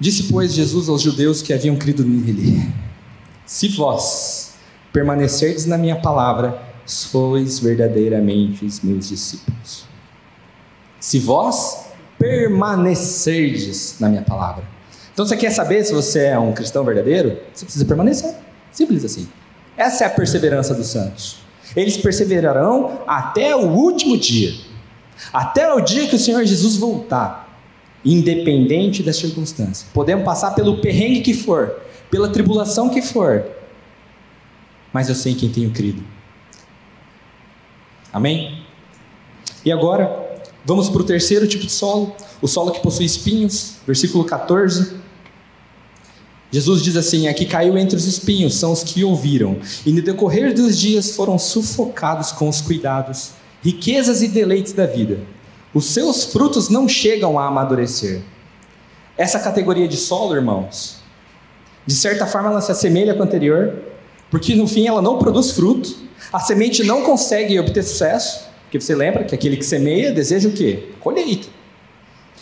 Disse, 0.00 0.24
pois, 0.24 0.52
Jesus 0.52 0.88
aos 0.88 1.02
judeus 1.02 1.42
que 1.42 1.52
haviam 1.52 1.76
crido 1.76 2.04
nele: 2.04 2.72
Se 3.44 3.68
vós 3.68 4.54
permanecerdes 4.92 5.66
na 5.66 5.76
minha 5.76 5.96
palavra, 5.96 6.60
sois 6.86 7.58
verdadeiramente 7.58 8.64
os 8.64 8.80
meus 8.80 9.08
discípulos 9.08 9.88
se 11.00 11.18
vós 11.18 11.86
permanecerdes 12.18 13.96
na 14.00 14.08
minha 14.08 14.22
palavra. 14.22 14.64
Então 15.12 15.26
você 15.26 15.36
quer 15.36 15.50
saber 15.50 15.84
se 15.84 15.92
você 15.92 16.26
é 16.26 16.38
um 16.38 16.52
cristão 16.52 16.84
verdadeiro? 16.84 17.38
Você 17.52 17.64
precisa 17.64 17.84
permanecer. 17.84 18.34
Simples 18.70 19.04
assim. 19.04 19.28
Essa 19.76 20.04
é 20.04 20.06
a 20.06 20.10
perseverança 20.10 20.74
dos 20.74 20.88
santos. 20.88 21.38
Eles 21.76 21.96
perseverarão 21.96 23.02
até 23.06 23.54
o 23.54 23.68
último 23.68 24.16
dia. 24.16 24.54
Até 25.32 25.72
o 25.72 25.80
dia 25.80 26.06
que 26.06 26.16
o 26.16 26.18
Senhor 26.18 26.44
Jesus 26.44 26.76
voltar. 26.76 27.47
Independente 28.04 29.02
das 29.02 29.16
circunstâncias. 29.16 29.86
Podemos 29.92 30.24
passar 30.24 30.54
pelo 30.54 30.78
perrengue 30.78 31.20
que 31.20 31.34
for, 31.34 31.80
pela 32.10 32.28
tribulação 32.28 32.88
que 32.88 33.02
for. 33.02 33.44
Mas 34.92 35.08
eu 35.08 35.14
sei 35.14 35.34
quem 35.34 35.48
tenho 35.50 35.70
crido. 35.70 36.02
Amém? 38.12 38.62
E 39.64 39.70
agora, 39.70 40.28
Vamos 40.68 40.90
para 40.90 41.00
o 41.00 41.04
terceiro 41.04 41.46
tipo 41.46 41.64
de 41.64 41.72
solo, 41.72 42.14
o 42.42 42.46
solo 42.46 42.72
que 42.72 42.80
possui 42.80 43.06
espinhos, 43.06 43.76
versículo 43.86 44.22
14. 44.22 44.98
Jesus 46.52 46.82
diz 46.82 46.94
assim: 46.94 47.26
aqui 47.26 47.46
caiu 47.46 47.78
entre 47.78 47.96
os 47.96 48.04
espinhos, 48.04 48.52
são 48.52 48.72
os 48.72 48.82
que 48.82 49.02
ouviram, 49.02 49.58
e 49.86 49.92
no 49.92 50.02
decorrer 50.02 50.52
dos 50.52 50.78
dias 50.78 51.16
foram 51.16 51.38
sufocados 51.38 52.32
com 52.32 52.50
os 52.50 52.60
cuidados, 52.60 53.30
riquezas 53.62 54.20
e 54.20 54.28
deleites 54.28 54.74
da 54.74 54.84
vida. 54.84 55.20
Os 55.74 55.86
seus 55.86 56.24
frutos 56.24 56.68
não 56.68 56.88
chegam 56.88 57.38
a 57.38 57.46
amadurecer. 57.46 58.22
Essa 59.16 59.38
categoria 59.38 59.86
de 59.86 59.96
solo, 59.96 60.34
irmãos, 60.34 60.98
de 61.86 61.94
certa 61.94 62.26
forma 62.26 62.50
ela 62.50 62.60
se 62.60 62.70
assemelha 62.70 63.14
com 63.14 63.22
a 63.22 63.26
anterior, 63.26 63.74
porque 64.30 64.54
no 64.54 64.66
fim 64.66 64.86
ela 64.86 65.02
não 65.02 65.18
produz 65.18 65.50
fruto, 65.50 65.96
a 66.32 66.38
semente 66.38 66.84
não 66.84 67.02
consegue 67.02 67.58
obter 67.58 67.82
sucesso, 67.82 68.48
porque 68.64 68.80
você 68.80 68.94
lembra 68.94 69.24
que 69.24 69.34
aquele 69.34 69.56
que 69.56 69.64
semeia 69.64 70.12
deseja 70.12 70.48
o 70.48 70.52
quê? 70.52 70.90
Colheita. 71.00 71.48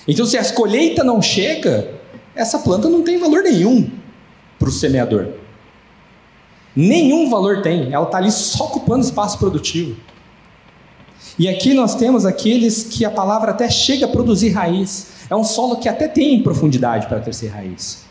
Então, 0.08 0.26
se 0.26 0.36
a 0.36 0.52
colheita 0.52 1.02
não 1.02 1.20
chega, 1.20 1.90
essa 2.34 2.58
planta 2.58 2.88
não 2.88 3.02
tem 3.02 3.18
valor 3.18 3.42
nenhum 3.42 3.90
para 4.58 4.68
o 4.68 4.72
semeador. 4.72 5.28
Nenhum 6.74 7.30
valor 7.30 7.62
tem, 7.62 7.92
ela 7.92 8.04
está 8.04 8.18
ali 8.18 8.30
só 8.30 8.64
ocupando 8.64 9.04
espaço 9.04 9.38
produtivo. 9.38 9.96
E 11.38 11.48
aqui 11.48 11.74
nós 11.74 11.94
temos 11.94 12.24
aqueles 12.24 12.84
que 12.84 13.04
a 13.04 13.10
palavra 13.10 13.50
até 13.50 13.68
chega 13.68 14.06
a 14.06 14.08
produzir 14.08 14.50
raiz. 14.50 15.08
É 15.28 15.36
um 15.36 15.44
solo 15.44 15.76
que 15.76 15.88
até 15.88 16.08
tem 16.08 16.42
profundidade 16.42 17.06
para 17.06 17.20
ter 17.20 17.48
raiz. 17.48 18.04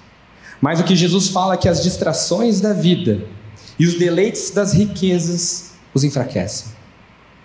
Mas 0.61 0.79
o 0.79 0.83
que 0.83 0.95
Jesus 0.95 1.29
fala 1.29 1.55
é 1.55 1.57
que 1.57 1.67
as 1.67 1.81
distrações 1.81 2.61
da 2.61 2.73
vida 2.73 3.25
e 3.79 3.85
os 3.85 3.95
deleites 3.95 4.51
das 4.51 4.73
riquezas 4.73 5.71
os 5.93 6.03
enfraquecem. 6.03 6.67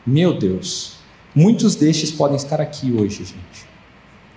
Meu 0.07 0.39
Deus, 0.39 0.95
muitos 1.35 1.75
destes 1.75 2.11
podem 2.11 2.37
estar 2.37 2.61
aqui 2.61 2.93
hoje, 2.93 3.19
gente. 3.19 3.69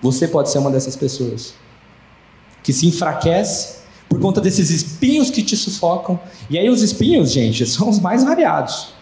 Você 0.01 0.27
pode 0.27 0.49
ser 0.49 0.59
uma 0.59 0.71
dessas 0.71 0.95
pessoas 0.95 1.53
que 2.61 2.71
se 2.71 2.87
enfraquece 2.87 3.83
por 4.07 4.19
conta 4.19 4.39
desses 4.39 4.69
espinhos 4.69 5.29
que 5.29 5.41
te 5.41 5.57
sufocam. 5.57 6.19
E 6.49 6.57
aí, 6.57 6.69
os 6.69 6.81
espinhos, 6.81 7.31
gente, 7.31 7.65
são 7.65 7.89
os 7.89 7.99
mais 7.99 8.23
variados. 8.23 8.93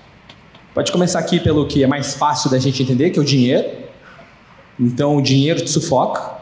Pode 0.74 0.90
começar 0.90 1.20
aqui 1.20 1.38
pelo 1.38 1.68
que 1.68 1.84
é 1.84 1.88
mais 1.88 2.14
fácil 2.14 2.50
da 2.50 2.58
gente 2.58 2.82
entender, 2.82 3.10
que 3.10 3.20
é 3.20 3.22
o 3.22 3.26
dinheiro. 3.26 3.70
Então, 4.80 5.18
o 5.18 5.22
dinheiro 5.22 5.60
te 5.60 5.70
sufoca. 5.70 6.40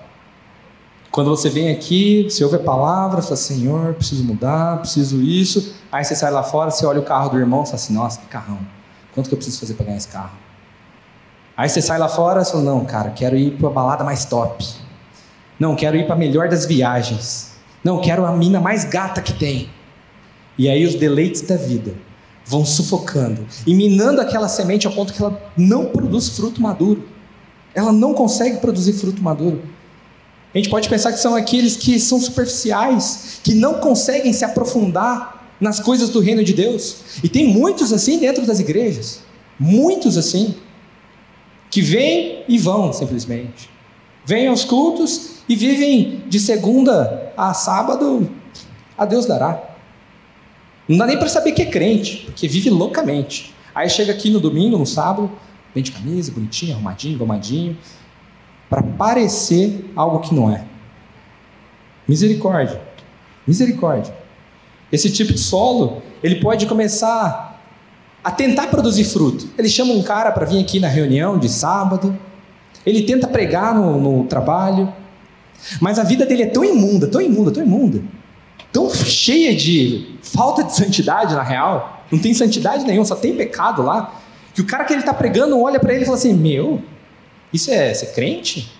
Quando 1.09 1.31
você 1.31 1.49
vem 1.49 1.71
aqui, 1.71 2.27
você 2.29 2.43
ouve 2.43 2.57
a 2.57 2.59
palavra, 2.59 3.23
fala, 3.23 3.35
Senhor, 3.35 3.95
preciso 3.95 4.23
mudar, 4.23 4.77
preciso 4.81 5.19
isso. 5.19 5.73
Aí 5.91 6.03
você 6.03 6.15
sai 6.15 6.29
lá 6.29 6.43
fora, 6.43 6.69
você 6.69 6.85
olha 6.85 6.99
o 6.99 7.03
carro 7.03 7.29
do 7.31 7.39
irmão 7.39 7.63
e 7.63 7.65
fala 7.65 7.75
assim, 7.75 7.93
nossa, 7.93 8.19
que 8.19 8.27
carrão. 8.27 8.59
Quanto 9.15 9.29
que 9.29 9.33
eu 9.33 9.37
preciso 9.37 9.59
fazer 9.59 9.73
para 9.73 9.85
ganhar 9.85 9.97
esse 9.97 10.07
carro? 10.07 10.37
Aí 11.57 11.67
você 11.67 11.81
sai 11.81 11.97
lá 11.97 12.07
fora 12.07 12.43
e 12.43 12.45
fala, 12.45 12.63
não, 12.63 12.85
cara, 12.85 13.09
quero 13.09 13.35
ir 13.35 13.57
para 13.57 13.67
a 13.67 13.71
balada 13.71 14.03
mais 14.03 14.25
top. 14.25 14.63
Não, 15.59 15.75
quero 15.75 15.97
ir 15.97 16.05
para 16.05 16.13
a 16.13 16.17
melhor 16.17 16.47
das 16.49 16.67
viagens. 16.67 17.53
Não, 17.83 17.99
quero 17.99 18.27
a 18.27 18.31
mina 18.31 18.59
mais 18.59 18.85
gata 18.85 19.23
que 19.23 19.33
tem. 19.33 19.71
E 20.55 20.69
aí 20.69 20.85
os 20.85 20.93
deleites 20.93 21.41
da 21.41 21.57
vida 21.57 21.95
vão 22.49 22.65
sufocando 22.65 23.45
e 23.67 23.75
minando 23.75 24.19
aquela 24.19 24.49
semente 24.49 24.87
ao 24.87 24.93
ponto 24.93 25.13
que 25.13 25.21
ela 25.21 25.39
não 25.55 25.85
produz 25.85 26.29
fruto 26.29 26.59
maduro. 26.59 27.07
Ela 27.75 27.93
não 27.93 28.15
consegue 28.15 28.57
produzir 28.57 28.93
fruto 28.93 29.21
maduro. 29.21 29.61
A 30.53 30.57
gente 30.57 30.67
pode 30.67 30.89
pensar 30.89 31.11
que 31.11 31.19
são 31.19 31.35
aqueles 31.35 31.77
que 31.77 31.99
são 31.99 32.19
superficiais, 32.19 33.39
que 33.43 33.53
não 33.53 33.75
conseguem 33.75 34.33
se 34.33 34.43
aprofundar 34.43 35.47
nas 35.61 35.79
coisas 35.79 36.09
do 36.09 36.19
reino 36.19 36.43
de 36.43 36.53
Deus. 36.53 36.95
E 37.23 37.29
tem 37.29 37.47
muitos 37.47 37.93
assim 37.93 38.17
dentro 38.17 38.43
das 38.43 38.59
igrejas. 38.59 39.19
Muitos 39.59 40.17
assim. 40.17 40.55
Que 41.69 41.83
vêm 41.83 42.43
e 42.47 42.57
vão 42.57 42.91
simplesmente. 42.91 43.69
Vêm 44.25 44.47
aos 44.47 44.65
cultos 44.65 45.43
e 45.47 45.55
vivem 45.55 46.23
de 46.27 46.39
segunda 46.39 47.31
a 47.37 47.53
sábado, 47.53 48.27
a 48.97 49.05
Deus 49.05 49.27
dará. 49.27 49.68
Não 50.89 50.97
dá 50.97 51.05
nem 51.05 51.19
para 51.19 51.29
saber 51.29 51.51
que 51.51 51.61
é 51.61 51.67
crente, 51.67 52.23
porque 52.25 52.47
vive 52.47 52.71
loucamente. 52.71 53.53
Aí 53.75 53.87
chega 53.87 54.11
aqui 54.11 54.31
no 54.31 54.39
domingo, 54.39 54.75
no 54.75 54.87
sábado, 54.87 55.31
bem 55.73 55.83
de 55.83 55.91
camisa, 55.91 56.31
bonitinho, 56.31 56.73
arrumadinho, 56.73 57.19
gomadinho, 57.19 57.77
para 58.67 58.81
parecer 58.81 59.91
algo 59.95 60.19
que 60.19 60.33
não 60.33 60.51
é. 60.51 60.65
Misericórdia. 62.07 62.81
Misericórdia. 63.45 64.15
Esse 64.91 65.11
tipo 65.11 65.31
de 65.31 65.39
solo, 65.39 66.01
ele 66.23 66.37
pode 66.37 66.65
começar 66.65 67.61
a 68.23 68.31
tentar 68.31 68.67
produzir 68.67 69.03
fruto. 69.03 69.47
Ele 69.59 69.69
chama 69.69 69.93
um 69.93 70.01
cara 70.01 70.31
para 70.31 70.45
vir 70.45 70.59
aqui 70.59 70.79
na 70.79 70.87
reunião 70.87 71.37
de 71.37 71.47
sábado, 71.47 72.17
ele 72.83 73.03
tenta 73.03 73.27
pregar 73.27 73.75
no, 73.75 73.99
no 74.01 74.23
trabalho, 74.25 74.91
mas 75.79 75.99
a 75.99 76.03
vida 76.03 76.25
dele 76.25 76.43
é 76.43 76.47
tão 76.47 76.63
imunda, 76.63 77.07
tão 77.07 77.21
imunda, 77.21 77.51
tão 77.51 77.61
imunda, 77.61 78.01
tão 78.71 78.89
cheia 78.89 79.55
de 79.55 80.15
falta 80.33 80.63
de 80.63 80.75
santidade 80.75 81.35
na 81.35 81.43
real, 81.43 82.03
não 82.11 82.19
tem 82.19 82.33
santidade 82.33 82.85
nenhuma, 82.85 83.05
só 83.05 83.15
tem 83.15 83.35
pecado 83.35 83.81
lá, 83.81 84.19
que 84.53 84.61
o 84.61 84.65
cara 84.65 84.83
que 84.83 84.93
ele 84.93 85.01
está 85.01 85.13
pregando 85.13 85.59
olha 85.59 85.79
para 85.79 85.93
ele 85.93 86.03
e 86.03 86.05
fala 86.05 86.17
assim: 86.17 86.33
Meu, 86.33 86.81
isso 87.53 87.71
é 87.71 87.93
ser 87.93 88.13
crente? 88.13 88.71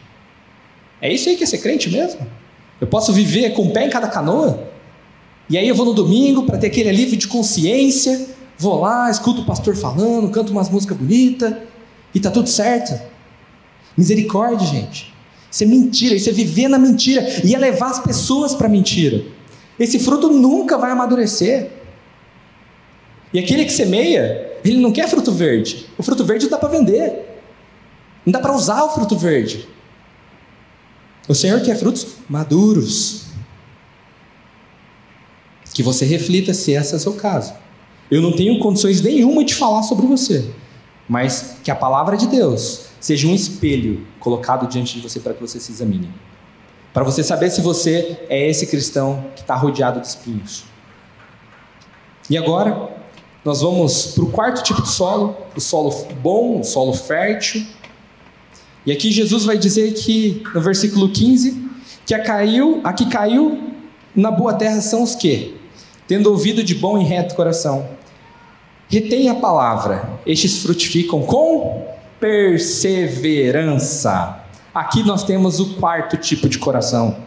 É 1.02 1.12
isso 1.12 1.30
aí 1.30 1.36
que 1.38 1.44
é 1.44 1.48
ser 1.48 1.60
crente 1.60 1.90
mesmo? 1.90 2.26
Eu 2.80 2.88
posso 2.88 3.14
viver 3.14 3.52
com 3.54 3.64
o 3.68 3.72
pé 3.72 3.86
em 3.86 3.90
cada 3.90 4.08
canoa? 4.08 4.68
E 5.50 5.58
aí 5.58 5.68
eu 5.68 5.76
vou 5.76 5.86
no 5.86 5.94
domingo 5.94 6.44
para 6.44 6.58
ter 6.58 6.68
aquele 6.68 6.90
alívio 6.90 7.18
de 7.18 7.28
consciência, 7.28 8.28
vou 8.58 8.82
lá, 8.82 9.10
escuto 9.10 9.42
o 9.42 9.46
pastor 9.46 9.76
falando, 9.76 10.30
canto 10.30 10.52
umas 10.52 10.70
músicas 10.70 10.98
bonitas 10.98 11.54
e 12.14 12.20
tá 12.20 12.30
tudo 12.30 12.48
certo. 12.48 13.00
Misericórdia, 13.98 14.68
gente. 14.68 15.14
Isso 15.52 15.64
é 15.64 15.68
mentira, 15.68 16.16
isso 16.16 16.30
é 16.30 16.32
viver 16.32 16.68
na 16.68 16.78
mentira 16.78 17.26
e 17.44 17.56
é 17.56 17.58
levar 17.58 17.90
as 17.90 18.00
pessoas 18.00 18.54
para 18.54 18.70
mentira. 18.70 19.24
Esse 19.80 19.98
fruto 19.98 20.30
nunca 20.30 20.78
vai 20.78 20.92
amadurecer. 20.92 21.72
E 23.34 23.40
aquele 23.40 23.64
que 23.64 23.72
semeia, 23.72 24.58
ele 24.64 24.82
não 24.82 24.92
quer 24.92 25.08
fruto 25.08 25.32
verde. 25.32 25.86
O 25.98 26.04
fruto 26.04 26.26
verde 26.26 26.50
dá 26.50 26.58
para 26.58 26.70
vender. 26.70 27.42
Não 28.26 28.34
dá 28.34 28.40
para 28.40 28.54
usar 28.54 28.84
o 28.84 28.90
fruto 28.90 29.16
verde. 29.16 29.68
O 31.28 31.36
Senhor 31.36 31.62
quer 31.62 31.78
frutos 31.78 32.08
maduros. 32.28 33.28
Que 35.74 35.84
você 35.84 36.04
reflita 36.04 36.54
se 36.54 36.72
esse 36.72 36.94
é 36.94 36.98
o 36.98 37.00
seu 37.00 37.14
caso. 37.14 37.54
Eu 38.12 38.22
não 38.22 38.34
tenho 38.34 38.60
condições 38.60 39.02
nenhuma 39.02 39.46
de 39.46 39.54
falar 39.54 39.84
sobre 39.84 40.08
você, 40.08 40.50
mas 41.08 41.58
que 41.64 41.70
a 41.70 41.76
palavra 41.76 42.18
de 42.18 42.28
Deus 42.28 42.88
seja 43.00 43.28
um 43.28 43.36
espelho 43.36 44.06
colocado 44.20 44.68
diante 44.68 44.96
de 44.96 45.02
você 45.02 45.20
para 45.20 45.34
que 45.34 45.40
você 45.40 45.60
se 45.60 45.72
examine. 45.72 46.10
Para 46.94 47.04
você 47.04 47.24
saber 47.24 47.50
se 47.52 47.62
você 47.62 48.20
é 48.30 48.50
esse 48.50 48.68
cristão 48.68 49.26
que 49.36 49.42
está 49.42 49.56
rodeado 49.56 50.02
de 50.02 50.08
espinhos. 50.08 50.64
E 52.30 52.38
agora, 52.38 52.90
nós 53.44 53.62
vamos 53.62 54.08
para 54.08 54.24
o 54.24 54.32
quarto 54.32 54.64
tipo 54.64 54.82
de 54.82 54.90
solo, 54.90 55.38
o 55.56 55.62
solo 55.62 56.08
bom, 56.22 56.60
o 56.60 56.64
solo 56.64 56.94
fértil. 56.94 57.66
E 58.86 58.92
aqui 58.92 59.12
Jesus 59.12 59.46
vai 59.46 59.58
dizer 59.58 59.94
que, 59.94 60.44
no 60.54 60.62
versículo 60.62 61.10
15, 61.10 61.70
que 62.06 62.14
a, 62.14 62.24
caiu, 62.24 62.82
a 62.84 62.94
que 62.94 63.08
caiu 63.08 63.74
na 64.16 64.32
boa 64.32 64.54
terra 64.54 64.80
são 64.82 65.04
os 65.04 65.16
que, 65.16 65.56
tendo 66.08 66.32
ouvido 66.32 66.64
de 66.64 66.76
bom 66.76 66.98
e 66.98 67.04
reto 67.04 67.36
coração, 67.36 67.88
retém 68.90 69.30
a 69.30 69.36
palavra, 69.36 70.10
estes 70.26 70.64
frutificam 70.64 71.22
com 71.22 71.86
perseverança. 72.20 74.39
Aqui 74.74 75.04
nós 75.04 75.24
temos 75.24 75.60
o 75.60 75.76
quarto 75.76 76.18
tipo 76.18 76.48
de 76.48 76.60
coração. 76.60 77.18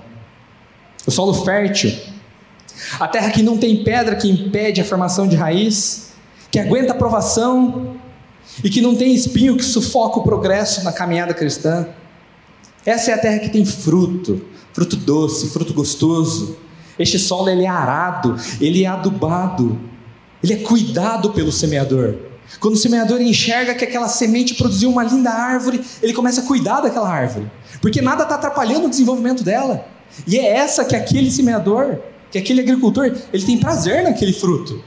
O 1.06 1.10
solo 1.10 1.34
fértil. 1.34 1.92
A 2.98 3.08
terra 3.08 3.30
que 3.30 3.42
não 3.42 3.58
tem 3.58 3.82
pedra 3.82 4.16
que 4.16 4.28
impede 4.30 4.80
a 4.80 4.84
formação 4.84 5.26
de 5.26 5.36
raiz, 5.36 6.12
que 6.50 6.58
aguenta 6.58 6.92
a 6.92 6.96
provação 6.96 7.96
e 8.62 8.70
que 8.70 8.80
não 8.80 8.94
tem 8.94 9.14
espinho 9.14 9.56
que 9.56 9.64
sufoca 9.64 10.20
o 10.20 10.22
progresso 10.22 10.84
na 10.84 10.92
caminhada 10.92 11.34
cristã. 11.34 11.88
Essa 12.84 13.12
é 13.12 13.14
a 13.14 13.18
terra 13.18 13.38
que 13.38 13.48
tem 13.48 13.64
fruto, 13.64 14.44
fruto 14.72 14.96
doce, 14.96 15.50
fruto 15.50 15.72
gostoso. 15.72 16.56
Este 16.98 17.18
solo 17.18 17.48
ele 17.48 17.64
é 17.64 17.68
arado, 17.68 18.36
ele 18.60 18.84
é 18.84 18.86
adubado, 18.86 19.78
ele 20.42 20.52
é 20.54 20.56
cuidado 20.56 21.30
pelo 21.30 21.50
semeador. 21.50 22.31
Quando 22.60 22.74
o 22.74 22.78
semeador 22.78 23.20
enxerga 23.20 23.74
que 23.74 23.84
aquela 23.84 24.08
semente 24.08 24.54
produziu 24.54 24.90
uma 24.90 25.02
linda 25.02 25.30
árvore, 25.30 25.80
ele 26.02 26.12
começa 26.12 26.40
a 26.40 26.44
cuidar 26.44 26.80
daquela 26.80 27.08
árvore, 27.08 27.50
porque 27.80 28.00
nada 28.00 28.22
está 28.22 28.36
atrapalhando 28.36 28.86
o 28.86 28.90
desenvolvimento 28.90 29.42
dela. 29.42 29.86
E 30.26 30.38
é 30.38 30.46
essa 30.46 30.84
que 30.84 30.94
aquele 30.94 31.30
semeador, 31.30 31.98
que 32.30 32.38
aquele 32.38 32.60
agricultor, 32.60 33.16
ele 33.32 33.44
tem 33.44 33.58
prazer 33.58 34.02
naquele 34.04 34.32
fruto. 34.32 34.82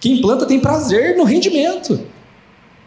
Quem 0.00 0.20
planta 0.20 0.46
tem 0.46 0.60
prazer 0.60 1.16
no 1.16 1.24
rendimento. 1.24 2.00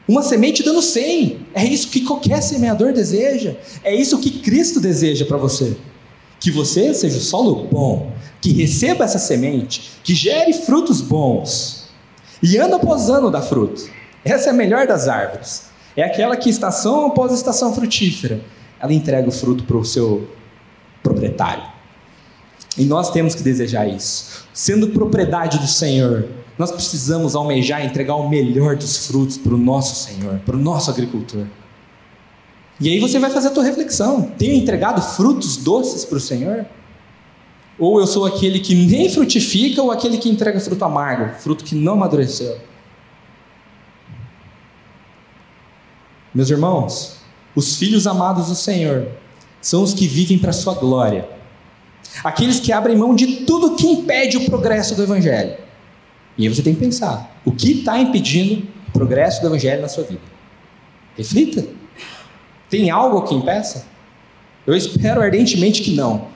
Uma 0.07 0.21
semente 0.21 0.63
dando 0.63 0.81
100. 0.81 1.47
É 1.53 1.65
isso 1.65 1.89
que 1.89 2.01
qualquer 2.01 2.41
semeador 2.41 2.93
deseja. 2.93 3.55
É 3.83 3.93
isso 3.93 4.19
que 4.19 4.39
Cristo 4.39 4.79
deseja 4.79 5.25
para 5.25 5.37
você. 5.37 5.75
Que 6.39 6.51
você 6.51 6.93
seja 6.93 7.17
o 7.17 7.21
solo 7.21 7.67
bom, 7.71 8.11
que 8.41 8.51
receba 8.51 9.05
essa 9.05 9.19
semente, 9.19 9.91
que 10.03 10.15
gere 10.15 10.53
frutos 10.53 11.01
bons 11.01 11.80
e 12.41 12.57
ano 12.57 12.75
após 12.75 13.09
ano 13.09 13.29
dá 13.29 13.41
fruto. 13.41 13.89
Essa 14.23 14.49
é 14.49 14.51
a 14.51 14.53
melhor 14.53 14.87
das 14.87 15.07
árvores. 15.07 15.69
É 15.95 16.03
aquela 16.03 16.35
que 16.35 16.49
estação 16.49 17.07
após 17.07 17.31
estação 17.33 17.73
frutífera, 17.73 18.41
ela 18.79 18.93
entrega 18.93 19.27
o 19.27 19.31
fruto 19.31 19.63
para 19.63 19.77
o 19.77 19.85
seu 19.85 20.27
proprietário. 21.03 21.63
E 22.77 22.85
nós 22.85 23.11
temos 23.11 23.35
que 23.35 23.43
desejar 23.43 23.87
isso. 23.87 24.45
Sendo 24.53 24.89
propriedade 24.89 25.59
do 25.59 25.67
Senhor, 25.67 26.27
nós 26.57 26.71
precisamos 26.71 27.35
almejar 27.35 27.85
entregar 27.85 28.15
o 28.15 28.29
melhor 28.29 28.75
dos 28.75 29.07
frutos 29.07 29.37
para 29.37 29.53
o 29.53 29.57
nosso 29.57 29.95
Senhor, 29.95 30.39
para 30.45 30.55
o 30.55 30.59
nosso 30.59 30.89
agricultor. 30.89 31.45
E 32.79 32.89
aí 32.89 32.99
você 32.99 33.19
vai 33.19 33.29
fazer 33.29 33.49
a 33.49 33.51
tua 33.51 33.63
reflexão: 33.63 34.31
tenho 34.37 34.53
entregado 34.53 35.01
frutos 35.01 35.57
doces 35.57 36.05
para 36.05 36.17
o 36.17 36.21
Senhor? 36.21 36.65
Ou 37.79 37.99
eu 37.99 38.07
sou 38.07 38.25
aquele 38.25 38.59
que 38.59 38.75
nem 38.75 39.09
frutifica, 39.09 39.81
ou 39.81 39.91
aquele 39.91 40.17
que 40.17 40.29
entrega 40.29 40.59
fruto 40.59 40.85
amargo, 40.85 41.35
fruto 41.39 41.63
que 41.63 41.75
não 41.75 41.93
amadureceu? 41.93 42.59
Meus 46.33 46.49
irmãos, 46.49 47.17
os 47.55 47.75
filhos 47.75 48.07
amados 48.07 48.47
do 48.47 48.55
Senhor 48.55 49.07
são 49.61 49.83
os 49.83 49.93
que 49.93 50.07
vivem 50.07 50.37
para 50.37 50.51
a 50.51 50.53
sua 50.53 50.73
glória. 50.73 51.27
Aqueles 52.23 52.59
que 52.59 52.71
abrem 52.71 52.97
mão 52.97 53.15
de 53.15 53.45
tudo 53.45 53.75
que 53.75 53.85
impede 53.85 54.37
o 54.37 54.45
progresso 54.45 54.95
do 54.95 55.03
Evangelho. 55.03 55.57
E 56.37 56.47
aí 56.47 56.53
você 56.53 56.61
tem 56.61 56.73
que 56.73 56.79
pensar: 56.79 57.39
o 57.43 57.51
que 57.51 57.71
está 57.71 57.99
impedindo 57.99 58.67
o 58.87 58.91
progresso 58.91 59.41
do 59.41 59.47
Evangelho 59.47 59.81
na 59.81 59.87
sua 59.87 60.03
vida? 60.03 60.21
Reflita. 61.17 61.65
Tem 62.69 62.89
algo 62.89 63.23
que 63.23 63.35
impeça? 63.35 63.85
Eu 64.65 64.75
espero 64.75 65.21
ardentemente 65.21 65.81
que 65.81 65.91
não. 65.91 66.27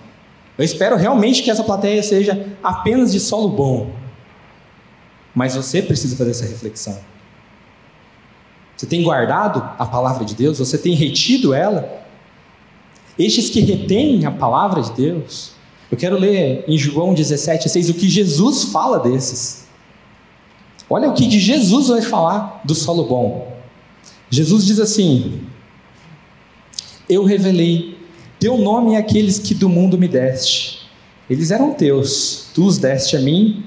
Eu 0.58 0.64
espero 0.64 0.96
realmente 0.96 1.44
que 1.44 1.52
essa 1.52 1.64
plateia 1.64 2.02
seja 2.02 2.48
apenas 2.64 3.12
de 3.12 3.20
solo 3.20 3.50
bom. 3.50 3.92
Mas 5.34 5.56
você 5.56 5.82
precisa 5.82 6.16
fazer 6.16 6.32
essa 6.32 6.46
reflexão. 6.46 6.98
Você 8.76 8.86
tem 8.86 9.04
guardado 9.04 9.60
a 9.78 9.86
palavra 9.86 10.24
de 10.24 10.34
Deus? 10.34 10.60
Você 10.60 10.78
tem 10.78 10.94
retido 10.94 11.54
ela? 11.54 12.04
Estes 13.18 13.50
que 13.50 13.60
retêm 13.60 14.26
a 14.26 14.32
palavra 14.32 14.82
de 14.82 14.92
Deus. 14.92 15.52
Eu 15.92 15.98
quero 15.98 16.18
ler 16.18 16.66
em 16.68 16.78
João 16.78 17.14
17, 17.14 17.70
6 17.70 17.90
o 17.90 17.94
que 17.94 18.10
Jesus 18.10 18.66
fala 18.66 19.00
desses. 19.00 19.66
Olha 20.90 21.10
o 21.10 21.14
que 21.14 21.30
Jesus 21.30 21.88
vai 21.88 22.02
falar 22.02 22.62
do 22.64 22.76
solo 22.76 23.06
bom. 23.06 23.56
Jesus 24.30 24.66
diz 24.66 24.80
assim: 24.80 25.42
Eu 27.08 27.24
revelei 27.24 27.95
teu 28.46 28.60
nome 28.60 28.96
àqueles 28.96 29.40
que 29.40 29.56
do 29.56 29.68
mundo 29.68 29.98
me 29.98 30.08
deste. 30.08 30.88
Eles 31.28 31.50
eram 31.50 31.74
teus, 31.74 32.46
tu 32.54 32.64
os 32.68 32.78
deste 32.78 33.18
a 33.18 33.20
mim, 33.20 33.64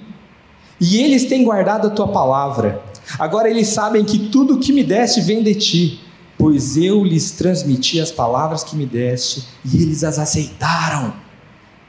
e 0.80 0.98
eles 0.98 1.24
têm 1.24 1.42
guardado 1.42 1.88
a 1.88 1.90
tua 1.90 2.06
palavra. 2.06 2.80
Agora 3.18 3.50
eles 3.50 3.66
sabem 3.66 4.04
que 4.04 4.28
tudo 4.28 4.54
o 4.54 4.60
que 4.60 4.72
me 4.72 4.84
deste 4.84 5.20
vem 5.20 5.42
de 5.42 5.56
ti, 5.56 6.00
pois 6.38 6.76
eu 6.76 7.02
lhes 7.02 7.32
transmiti 7.32 8.00
as 8.00 8.12
palavras 8.12 8.62
que 8.62 8.76
me 8.76 8.86
deste 8.86 9.46
e 9.64 9.82
eles 9.82 10.04
as 10.04 10.16
aceitaram. 10.16 11.12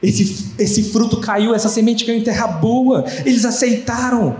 Esse, 0.02 0.52
esse 0.58 0.82
fruto 0.82 1.18
caiu, 1.18 1.54
essa 1.54 1.68
semente 1.68 2.04
caiu 2.04 2.18
em 2.18 2.24
terra 2.24 2.48
boa, 2.48 3.04
eles 3.24 3.44
aceitaram. 3.44 4.36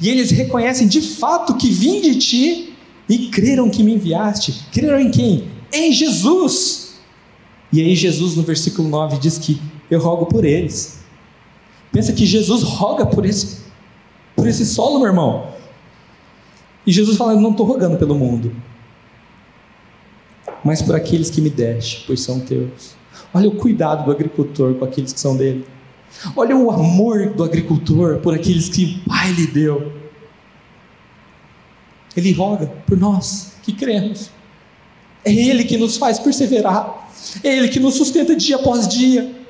E 0.00 0.08
eles 0.08 0.32
reconhecem 0.32 0.88
de 0.88 1.00
fato 1.00 1.54
que 1.54 1.70
vim 1.70 2.00
de 2.00 2.16
ti 2.16 2.74
e 3.08 3.28
creram 3.28 3.70
que 3.70 3.84
me 3.84 3.94
enviaste. 3.94 4.64
Creram 4.72 4.98
em 4.98 5.08
quem? 5.12 5.44
Em 5.72 5.92
Jesus. 5.92 6.81
E 7.72 7.80
aí, 7.80 7.94
Jesus, 7.94 8.36
no 8.36 8.42
versículo 8.42 8.88
9, 8.88 9.18
diz 9.18 9.38
que 9.38 9.60
eu 9.90 10.00
rogo 10.00 10.26
por 10.26 10.44
eles. 10.44 11.00
Pensa 11.90 12.12
que 12.12 12.26
Jesus 12.26 12.62
roga 12.62 13.06
por 13.06 13.24
esse, 13.24 13.62
por 14.36 14.46
esse 14.46 14.64
solo, 14.66 14.98
meu 14.98 15.08
irmão. 15.08 15.48
E 16.86 16.92
Jesus 16.92 17.16
fala: 17.16 17.34
não 17.34 17.50
estou 17.50 17.66
rogando 17.66 17.96
pelo 17.96 18.14
mundo, 18.14 18.54
mas 20.64 20.82
por 20.82 20.94
aqueles 20.94 21.30
que 21.30 21.40
me 21.40 21.50
deste, 21.50 22.04
pois 22.06 22.20
são 22.20 22.40
teus. 22.40 22.94
Olha 23.32 23.48
o 23.48 23.56
cuidado 23.56 24.04
do 24.04 24.10
agricultor 24.10 24.74
com 24.74 24.84
aqueles 24.84 25.12
que 25.12 25.20
são 25.20 25.36
dele. 25.36 25.64
Olha 26.36 26.56
o 26.56 26.70
amor 26.70 27.30
do 27.30 27.42
agricultor 27.42 28.18
por 28.18 28.34
aqueles 28.34 28.68
que 28.68 29.00
o 29.04 29.08
Pai 29.08 29.32
lhe 29.32 29.46
deu. 29.46 29.92
Ele 32.14 32.32
roga 32.32 32.66
por 32.86 32.98
nós 32.98 33.54
que 33.62 33.72
cremos. 33.72 34.30
É 35.24 35.32
Ele 35.32 35.64
que 35.64 35.78
nos 35.78 35.96
faz 35.96 36.18
perseverar. 36.18 37.01
Ele 37.42 37.68
que 37.68 37.80
nos 37.80 37.94
sustenta 37.94 38.34
dia 38.34 38.56
após 38.56 38.88
dia. 38.88 39.42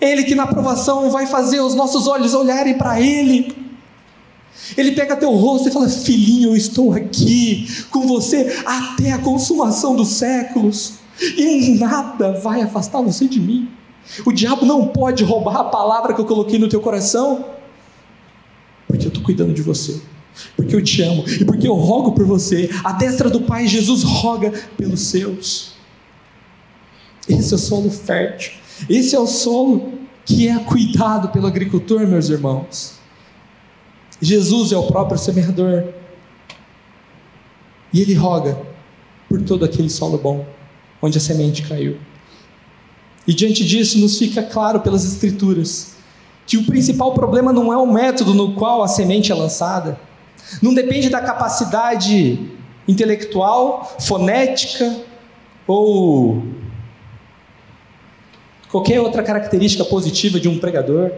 Ele 0.00 0.24
que 0.24 0.34
na 0.34 0.44
aprovação 0.44 1.10
vai 1.10 1.26
fazer 1.26 1.60
os 1.60 1.74
nossos 1.74 2.06
olhos 2.06 2.34
olharem 2.34 2.76
para 2.76 3.00
Ele. 3.00 3.66
Ele 4.76 4.92
pega 4.92 5.16
teu 5.16 5.30
rosto 5.30 5.68
e 5.68 5.72
fala: 5.72 5.88
Filhinho, 5.88 6.50
eu 6.50 6.56
estou 6.56 6.92
aqui 6.92 7.66
com 7.90 8.06
você 8.06 8.62
até 8.64 9.12
a 9.12 9.18
consumação 9.18 9.94
dos 9.94 10.08
séculos, 10.08 10.94
e 11.20 11.76
nada 11.78 12.32
vai 12.40 12.62
afastar 12.62 13.00
você 13.00 13.26
de 13.26 13.38
mim. 13.38 13.68
O 14.24 14.32
diabo 14.32 14.64
não 14.64 14.86
pode 14.86 15.24
roubar 15.24 15.56
a 15.56 15.64
palavra 15.64 16.14
que 16.14 16.20
eu 16.20 16.24
coloquei 16.24 16.58
no 16.58 16.68
teu 16.68 16.80
coração, 16.80 17.44
porque 18.86 19.06
eu 19.06 19.08
estou 19.08 19.22
cuidando 19.22 19.52
de 19.52 19.62
você, 19.62 20.00
porque 20.56 20.74
eu 20.74 20.82
te 20.82 21.02
amo 21.02 21.24
e 21.28 21.44
porque 21.44 21.66
eu 21.66 21.74
rogo 21.74 22.12
por 22.12 22.24
você. 22.24 22.70
A 22.84 22.92
destra 22.92 23.28
do 23.28 23.42
Pai, 23.42 23.66
Jesus 23.66 24.02
roga 24.02 24.52
pelos 24.76 25.00
seus. 25.00 25.75
Esse 27.28 27.52
é 27.52 27.56
o 27.56 27.58
solo 27.58 27.90
fértil, 27.90 28.52
esse 28.88 29.14
é 29.14 29.18
o 29.18 29.26
solo 29.26 29.92
que 30.24 30.48
é 30.48 30.58
cuidado 30.58 31.28
pelo 31.28 31.46
agricultor, 31.46 32.06
meus 32.06 32.28
irmãos. 32.28 32.94
Jesus 34.20 34.72
é 34.72 34.76
o 34.76 34.86
próprio 34.86 35.18
semeador. 35.18 35.84
E 37.92 38.00
ele 38.00 38.14
roga 38.14 38.58
por 39.28 39.40
todo 39.42 39.64
aquele 39.64 39.88
solo 39.88 40.18
bom, 40.18 40.44
onde 41.00 41.18
a 41.18 41.20
semente 41.20 41.62
caiu. 41.62 41.96
E 43.26 43.34
diante 43.34 43.64
disso, 43.64 43.98
nos 43.98 44.18
fica 44.18 44.42
claro 44.42 44.80
pelas 44.80 45.04
Escrituras 45.04 45.94
que 46.46 46.56
o 46.56 46.64
principal 46.64 47.12
problema 47.12 47.52
não 47.52 47.72
é 47.72 47.76
o 47.76 47.86
método 47.86 48.32
no 48.32 48.54
qual 48.54 48.82
a 48.82 48.88
semente 48.88 49.32
é 49.32 49.34
lançada, 49.34 49.98
não 50.62 50.72
depende 50.72 51.08
da 51.08 51.20
capacidade 51.20 52.38
intelectual, 52.86 53.96
fonética 53.98 54.96
ou 55.66 56.42
qualquer 58.76 59.00
outra 59.00 59.22
característica 59.22 59.84
positiva 59.84 60.38
de 60.38 60.48
um 60.48 60.58
pregador 60.58 61.10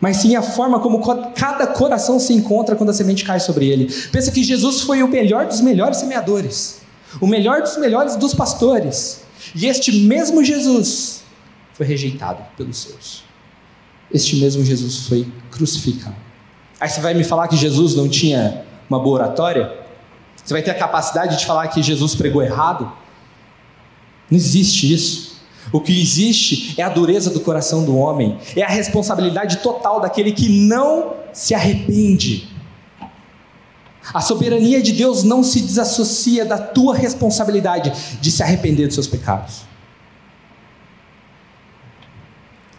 mas 0.00 0.16
sim 0.16 0.34
a 0.34 0.40
forma 0.40 0.80
como 0.80 0.98
cada 1.34 1.66
coração 1.66 2.18
se 2.18 2.32
encontra 2.32 2.74
quando 2.74 2.88
a 2.88 2.92
semente 2.94 3.22
cai 3.22 3.38
sobre 3.38 3.68
ele. 3.68 3.92
Pensa 4.10 4.32
que 4.32 4.42
Jesus 4.42 4.80
foi 4.80 5.02
o 5.02 5.08
melhor 5.08 5.44
dos 5.44 5.60
melhores 5.60 5.98
semeadores, 5.98 6.80
o 7.20 7.26
melhor 7.26 7.60
dos 7.60 7.76
melhores 7.76 8.16
dos 8.16 8.34
pastores, 8.34 9.22
e 9.54 9.66
este 9.66 9.92
mesmo 9.92 10.42
Jesus 10.42 11.22
foi 11.74 11.84
rejeitado 11.84 12.42
pelos 12.56 12.78
seus. 12.78 13.24
Este 14.10 14.36
mesmo 14.36 14.64
Jesus 14.64 15.06
foi 15.06 15.30
crucificado. 15.50 16.16
Aí 16.80 16.88
você 16.88 17.00
vai 17.00 17.12
me 17.12 17.22
falar 17.22 17.46
que 17.46 17.56
Jesus 17.56 17.94
não 17.94 18.08
tinha 18.08 18.64
uma 18.88 18.98
boa 18.98 19.16
oratória? 19.16 19.70
Você 20.42 20.54
vai 20.54 20.62
ter 20.62 20.70
a 20.70 20.74
capacidade 20.74 21.38
de 21.38 21.44
falar 21.44 21.68
que 21.68 21.82
Jesus 21.82 22.14
pregou 22.14 22.42
errado? 22.42 22.90
Não 24.30 24.36
existe 24.36 24.92
isso. 24.92 25.29
O 25.72 25.80
que 25.80 26.00
existe 26.00 26.74
é 26.80 26.82
a 26.82 26.88
dureza 26.88 27.30
do 27.30 27.40
coração 27.40 27.84
do 27.84 27.96
homem, 27.96 28.38
é 28.56 28.62
a 28.62 28.68
responsabilidade 28.68 29.58
total 29.58 30.00
daquele 30.00 30.32
que 30.32 30.48
não 30.48 31.14
se 31.32 31.54
arrepende. 31.54 32.48
A 34.12 34.20
soberania 34.20 34.82
de 34.82 34.92
Deus 34.92 35.22
não 35.22 35.44
se 35.44 35.60
desassocia 35.60 36.44
da 36.44 36.58
tua 36.58 36.96
responsabilidade 36.96 37.92
de 38.20 38.30
se 38.32 38.42
arrepender 38.42 38.86
dos 38.86 38.94
seus 38.94 39.06
pecados. 39.06 39.62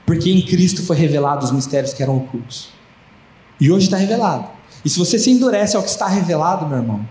Porque 0.06 0.30
em 0.30 0.42
Cristo 0.42 0.84
foi 0.84 0.98
revelado 0.98 1.46
os 1.46 1.52
mistérios 1.52 1.94
que 1.94 2.04
eram 2.04 2.18
ocultos. 2.18 2.70
E 3.60 3.72
hoje 3.72 3.86
está 3.86 3.96
revelado. 3.96 4.50
E 4.84 4.90
se 4.90 5.00
você 5.00 5.18
se 5.18 5.32
endurece 5.32 5.78
ao 5.78 5.84
que 5.84 5.90
está 5.90 6.08
revelado, 6.08 6.68
meu 6.68 6.80
irmão, 6.80 7.08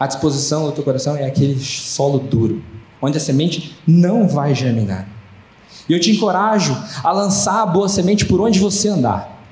a 0.00 0.06
disposição 0.08 0.66
do 0.66 0.72
teu 0.72 0.82
coração 0.82 1.16
é 1.16 1.24
aquele 1.24 1.62
solo 1.62 2.18
duro 2.18 2.64
onde 3.06 3.18
a 3.18 3.20
semente 3.20 3.76
não 3.86 4.28
vai 4.28 4.54
germinar. 4.54 5.08
E 5.88 5.92
eu 5.92 6.00
te 6.00 6.10
encorajo 6.10 6.76
a 7.02 7.12
lançar 7.12 7.62
a 7.62 7.66
boa 7.66 7.88
semente 7.88 8.26
por 8.26 8.40
onde 8.40 8.58
você 8.58 8.88
andar. 8.88 9.44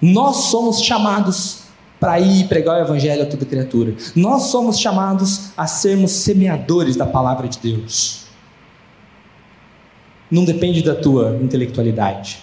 Nós 0.00 0.36
somos 0.50 0.82
chamados 0.82 1.62
para 2.00 2.18
ir 2.20 2.46
pregar 2.46 2.78
o 2.78 2.84
evangelho 2.84 3.22
a 3.22 3.26
toda 3.26 3.44
criatura. 3.44 3.94
Nós 4.14 4.44
somos 4.44 4.78
chamados 4.78 5.50
a 5.56 5.66
sermos 5.66 6.12
semeadores 6.12 6.96
da 6.96 7.06
palavra 7.06 7.48
de 7.48 7.58
Deus. 7.58 8.26
Não 10.30 10.44
depende 10.44 10.82
da 10.82 10.94
tua 10.94 11.38
intelectualidade, 11.42 12.38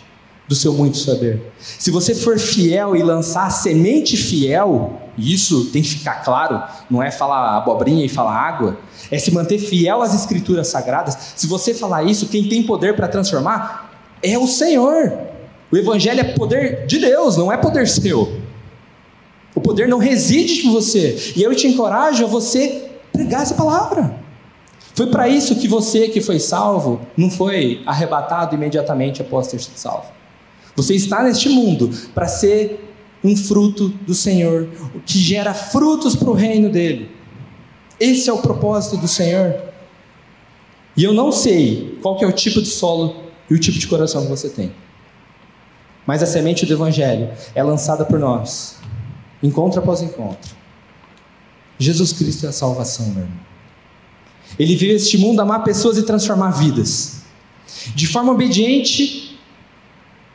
do 0.47 0.55
seu 0.55 0.73
muito 0.73 0.97
saber. 0.97 1.53
Se 1.59 1.89
você 1.91 2.13
for 2.13 2.37
fiel 2.37 2.95
e 2.95 3.01
lançar 3.01 3.49
semente 3.49 4.17
fiel, 4.17 5.04
isso 5.18 5.66
tem 5.66 5.82
que 5.82 5.89
ficar 5.89 6.24
claro, 6.24 6.61
não 6.89 7.01
é 7.01 7.11
falar 7.11 7.57
abobrinha 7.57 8.05
e 8.05 8.09
falar 8.09 8.34
água, 8.34 8.78
é 9.09 9.18
se 9.18 9.32
manter 9.32 9.59
fiel 9.59 10.01
às 10.01 10.13
escrituras 10.13 10.68
sagradas. 10.68 11.34
Se 11.36 11.47
você 11.47 11.74
falar 11.74 12.03
isso, 12.03 12.28
quem 12.28 12.47
tem 12.49 12.63
poder 12.63 12.95
para 12.95 13.07
transformar 13.07 13.91
é 14.22 14.38
o 14.38 14.47
Senhor. 14.47 15.18
O 15.72 15.78
evangelho 15.78 16.20
é 16.20 16.24
poder 16.24 16.86
de 16.86 16.99
Deus, 16.99 17.38
não 17.38 17.51
é 17.51 17.57
poder 17.57 17.88
seu. 17.88 18.39
O 19.53 19.61
poder 19.61 19.88
não 19.88 19.97
reside 19.97 20.68
em 20.68 20.72
você. 20.72 21.34
E 21.36 21.41
eu 21.41 21.55
te 21.55 21.68
encorajo 21.68 22.26
a 22.26 22.28
você 22.28 22.91
pregar 23.11 23.41
essa 23.41 23.55
palavra. 23.55 24.16
Foi 24.93 25.07
para 25.07 25.28
isso 25.28 25.55
que 25.55 25.68
você 25.68 26.07
que 26.07 26.22
foi 26.22 26.39
salvo 26.39 27.01
não 27.18 27.30
foi 27.30 27.82
arrebatado 27.86 28.55
imediatamente 28.55 29.22
após 29.22 29.47
ter 29.47 29.59
sido 29.59 29.78
salvo. 29.78 30.07
Você 30.76 30.93
está 30.93 31.24
neste 31.24 31.49
mundo 31.49 31.89
para 32.13 32.28
ser 32.28 32.84
um 33.26 33.36
fruto 33.36 33.89
do 33.89 34.13
Senhor, 34.13 34.69
que 35.05 35.17
gera 35.17 35.53
frutos 35.53 36.15
para 36.15 36.30
o 36.30 36.34
reino 36.34 36.69
dele. 36.69 37.09
Esse 37.99 38.30
é 38.30 38.34
o 38.34 38.38
propósito 38.38 38.97
do 38.97 39.07
Senhor. 39.07 39.55
E 40.95 41.03
eu 41.03 41.13
não 41.13 41.32
sei 41.32 41.97
qual 42.01 42.17
é 42.21 42.26
o 42.26 42.32
tipo 42.32 42.61
de 42.61 42.67
solo 42.67 43.23
e 43.49 43.53
o 43.53 43.59
tipo 43.59 43.78
de 43.80 43.88
coração 43.88 44.23
que 44.23 44.30
você 44.30 44.49
tem. 44.49 44.71
Mas 46.05 46.21
a 46.21 46.26
semente 46.26 46.65
do 46.65 46.73
Evangelho 46.73 47.32
é 47.55 47.63
lançada 47.63 48.05
por 48.05 48.19
nós, 48.19 48.78
encontro 49.41 49.80
após 49.80 50.01
encontro. 50.01 50.55
Jesus 51.80 52.13
Cristo 52.13 52.45
é 52.45 52.49
a 52.49 52.53
salvação, 52.53 53.07
meu 53.07 53.23
irmão. 53.23 53.39
Ele 54.57 54.76
veio 54.76 54.95
este 54.95 55.17
mundo 55.17 55.41
amar 55.41 55.63
pessoas 55.63 55.97
e 55.97 56.03
transformar 56.03 56.51
vidas. 56.51 57.23
De 57.95 58.07
forma 58.07 58.32
obediente, 58.32 59.38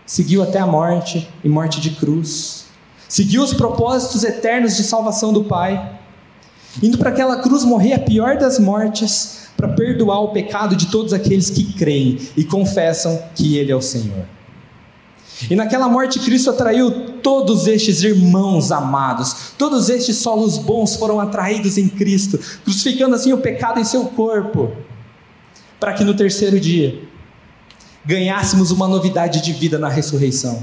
seguiu 0.05 0.43
até 0.43 0.59
a 0.59 0.67
morte 0.67 1.29
e 1.43 1.49
morte 1.49 1.81
de 1.81 1.91
cruz. 1.91 2.67
Seguiu 3.11 3.43
os 3.43 3.53
propósitos 3.53 4.23
eternos 4.23 4.77
de 4.77 4.85
salvação 4.85 5.33
do 5.33 5.43
Pai. 5.43 5.99
Indo 6.81 6.97
para 6.97 7.11
aquela 7.11 7.43
cruz 7.43 7.65
morrer 7.65 7.95
a 7.95 7.99
pior 7.99 8.39
das 8.39 8.61
mortes, 8.61 9.49
para 9.57 9.67
perdoar 9.67 10.21
o 10.21 10.29
pecado 10.29 10.77
de 10.77 10.87
todos 10.87 11.13
aqueles 11.13 11.51
que 11.51 11.73
creem 11.73 12.21
e 12.37 12.45
confessam 12.45 13.21
que 13.35 13.59
Ele 13.59 13.73
é 13.73 13.75
o 13.75 13.83
Senhor. 13.83 14.25
E 15.51 15.57
naquela 15.57 15.89
morte, 15.89 16.21
Cristo 16.21 16.51
atraiu 16.51 17.19
todos 17.21 17.67
estes 17.67 18.05
irmãos 18.05 18.71
amados, 18.71 19.55
todos 19.59 19.89
estes 19.89 20.19
solos 20.19 20.57
bons 20.57 20.95
foram 20.95 21.19
atraídos 21.19 21.79
em 21.79 21.89
Cristo, 21.89 22.39
crucificando 22.63 23.17
assim 23.17 23.33
o 23.33 23.39
pecado 23.39 23.81
em 23.81 23.85
seu 23.85 24.05
corpo, 24.05 24.71
para 25.81 25.95
que 25.95 26.05
no 26.05 26.15
terceiro 26.15 26.61
dia 26.61 27.03
ganhássemos 28.05 28.71
uma 28.71 28.87
novidade 28.87 29.43
de 29.43 29.53
vida 29.53 29.81
na 29.81 29.89
ressurreição. 29.89 30.63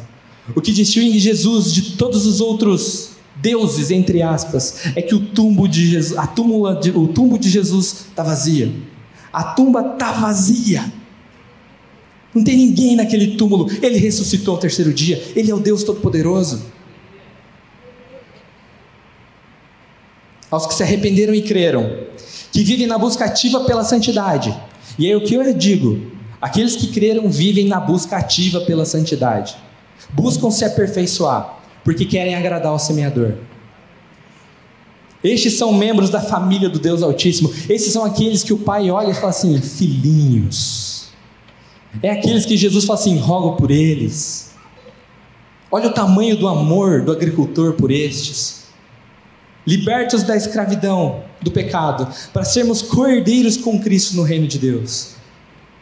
O 0.55 0.61
que 0.61 0.71
distingue 0.71 1.19
Jesus 1.19 1.73
de 1.73 1.93
todos 1.93 2.25
os 2.25 2.39
outros 2.39 3.17
deuses, 3.35 3.91
entre 3.91 4.21
aspas, 4.21 4.87
é 4.95 5.01
que 5.01 5.13
o 5.13 5.19
tumbo 5.19 5.67
de 5.67 5.85
Jesus, 5.89 6.17
a 6.17 6.25
túmula 6.25 6.75
de, 6.75 6.91
o 6.91 7.07
tumbo 7.07 7.37
de 7.37 7.49
Jesus 7.49 8.05
está 8.09 8.23
vazia. 8.23 8.71
A 9.31 9.43
tumba 9.43 9.93
está 9.93 10.11
vazia. 10.13 10.91
Não 12.33 12.43
tem 12.43 12.57
ninguém 12.57 12.95
naquele 12.95 13.35
túmulo. 13.35 13.67
Ele 13.81 13.97
ressuscitou 13.97 14.55
ao 14.55 14.59
terceiro 14.59 14.93
dia. 14.93 15.21
Ele 15.35 15.51
é 15.51 15.55
o 15.55 15.59
Deus 15.59 15.83
Todo-Poderoso. 15.83 16.65
Aos 20.49 20.65
que 20.65 20.73
se 20.73 20.83
arrependeram 20.83 21.33
e 21.33 21.41
creram, 21.41 22.05
que 22.51 22.63
vivem 22.63 22.87
na 22.87 22.97
busca 22.97 23.25
ativa 23.25 23.65
pela 23.65 23.83
santidade. 23.83 24.55
E 24.97 25.05
aí 25.05 25.15
o 25.15 25.21
que 25.21 25.33
eu 25.33 25.53
digo? 25.53 26.11
Aqueles 26.41 26.75
que 26.75 26.87
creram 26.87 27.29
vivem 27.29 27.67
na 27.67 27.79
busca 27.79 28.15
ativa 28.17 28.61
pela 28.61 28.85
santidade. 28.85 29.57
Buscam 30.11 30.49
se 30.51 30.63
aperfeiçoar, 30.65 31.59
porque 31.83 32.05
querem 32.05 32.35
agradar 32.35 32.71
ao 32.71 32.79
semeador. 32.79 33.33
Estes 35.23 35.57
são 35.57 35.73
membros 35.73 36.09
da 36.09 36.21
família 36.21 36.69
do 36.69 36.79
Deus 36.79 37.01
Altíssimo. 37.01 37.51
Esses 37.69 37.91
são 37.91 38.05
aqueles 38.05 38.43
que 38.43 38.53
o 38.53 38.59
pai 38.59 38.89
olha 38.89 39.11
e 39.11 39.13
fala 39.13 39.29
assim: 39.29 39.59
filhinhos. 39.59 41.07
É 42.01 42.11
aqueles 42.11 42.45
que 42.45 42.55
Jesus 42.55 42.85
fala 42.85 42.99
assim: 42.99 43.17
rogo 43.17 43.57
por 43.57 43.71
eles. 43.71 44.51
Olha 45.69 45.89
o 45.89 45.93
tamanho 45.93 46.37
do 46.37 46.47
amor 46.47 47.01
do 47.01 47.11
agricultor 47.11 47.73
por 47.73 47.91
estes. 47.91 48.67
Libertos 49.65 50.23
da 50.23 50.37
escravidão, 50.37 51.23
do 51.41 51.51
pecado, 51.51 52.07
para 52.31 52.45
sermos 52.45 52.81
cordeiros 52.81 53.57
com 53.57 53.81
Cristo 53.81 54.15
no 54.15 54.23
reino 54.23 54.47
de 54.47 54.57
Deus. 54.57 55.16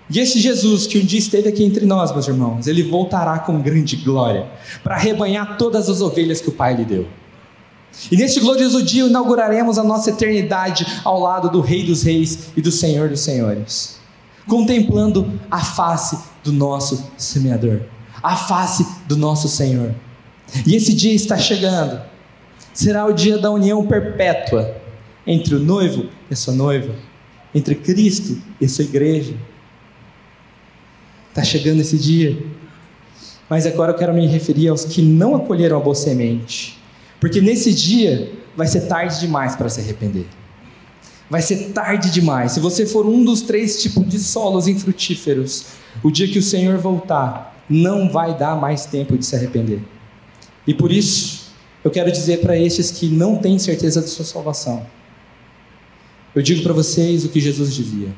E 0.09 0.19
esse 0.19 0.39
Jesus 0.39 0.85
que 0.85 0.99
um 0.99 1.05
dia 1.05 1.17
esteve 1.17 1.49
aqui 1.49 1.63
entre 1.63 1.85
nós, 1.85 2.11
meus 2.11 2.27
irmãos, 2.27 2.67
ele 2.67 2.83
voltará 2.83 3.39
com 3.39 3.59
grande 3.59 3.95
glória 3.95 4.47
para 4.83 4.95
arrebanhar 4.95 5.57
todas 5.57 5.89
as 5.89 6.01
ovelhas 6.01 6.39
que 6.39 6.49
o 6.49 6.51
Pai 6.51 6.75
lhe 6.75 6.85
deu. 6.85 7.07
E 8.11 8.17
neste 8.17 8.39
glorioso 8.39 8.83
dia 8.83 9.05
inauguraremos 9.05 9.79
a 9.79 9.83
nossa 9.83 10.11
eternidade 10.11 10.85
ao 11.03 11.19
lado 11.19 11.49
do 11.49 11.61
Rei 11.61 11.83
dos 11.83 12.03
Reis 12.03 12.49
e 12.55 12.61
do 12.61 12.71
Senhor 12.71 13.09
dos 13.09 13.21
Senhores, 13.21 13.97
contemplando 14.47 15.39
a 15.49 15.59
face 15.59 16.17
do 16.43 16.51
nosso 16.51 17.11
semeador, 17.17 17.81
a 18.21 18.35
face 18.35 18.85
do 19.07 19.17
nosso 19.17 19.47
Senhor. 19.47 19.95
E 20.67 20.75
esse 20.75 20.93
dia 20.93 21.13
está 21.13 21.37
chegando. 21.37 21.99
Será 22.73 23.05
o 23.05 23.13
dia 23.13 23.37
da 23.37 23.49
união 23.49 23.85
perpétua 23.87 24.75
entre 25.25 25.55
o 25.55 25.59
noivo 25.59 26.09
e 26.29 26.33
a 26.33 26.35
sua 26.35 26.53
noiva, 26.53 26.93
entre 27.55 27.73
Cristo 27.73 28.37
e 28.59 28.65
a 28.65 28.69
sua 28.69 28.83
igreja. 28.83 29.33
Está 31.35 31.43
chegando 31.43 31.81
esse 31.81 31.97
dia. 31.97 32.41
Mas 33.49 33.65
agora 33.65 33.91
eu 33.91 33.97
quero 33.97 34.13
me 34.13 34.25
referir 34.25 34.69
aos 34.69 34.85
que 34.85 35.01
não 35.01 35.35
acolheram 35.35 35.77
a 35.77 35.79
boa 35.79 35.95
semente 35.95 36.75
porque 37.19 37.41
nesse 37.41 37.73
dia 37.73 38.31
vai 38.55 38.67
ser 38.67 38.81
tarde 38.81 39.19
demais 39.19 39.55
para 39.55 39.67
se 39.69 39.79
arrepender. 39.79 40.27
Vai 41.27 41.41
ser 41.41 41.71
tarde 41.71 42.11
demais. 42.11 42.51
Se 42.51 42.59
você 42.59 42.85
for 42.85 43.05
um 43.05 43.23
dos 43.23 43.41
três 43.41 43.81
tipos 43.81 44.07
de 44.07 44.19
solos 44.19 44.67
infrutíferos, 44.67 45.65
o 46.03 46.11
dia 46.11 46.27
que 46.27 46.37
o 46.37 46.43
Senhor 46.43 46.77
voltar, 46.77 47.63
não 47.67 48.11
vai 48.11 48.37
dar 48.37 48.55
mais 48.55 48.85
tempo 48.85 49.17
de 49.17 49.25
se 49.25 49.35
arrepender. 49.35 49.81
E 50.67 50.73
por 50.75 50.91
isso, 50.91 51.47
eu 51.83 51.89
quero 51.89 52.11
dizer 52.11 52.41
para 52.41 52.55
estes 52.55 52.91
que 52.91 53.07
não 53.07 53.37
têm 53.37 53.57
certeza 53.57 54.01
de 54.01 54.09
sua 54.09 54.23
salvação. 54.23 54.85
Eu 56.35 56.43
digo 56.43 56.61
para 56.61 56.73
vocês 56.73 57.25
o 57.25 57.29
que 57.29 57.39
Jesus 57.39 57.73
dizia: 57.73 58.09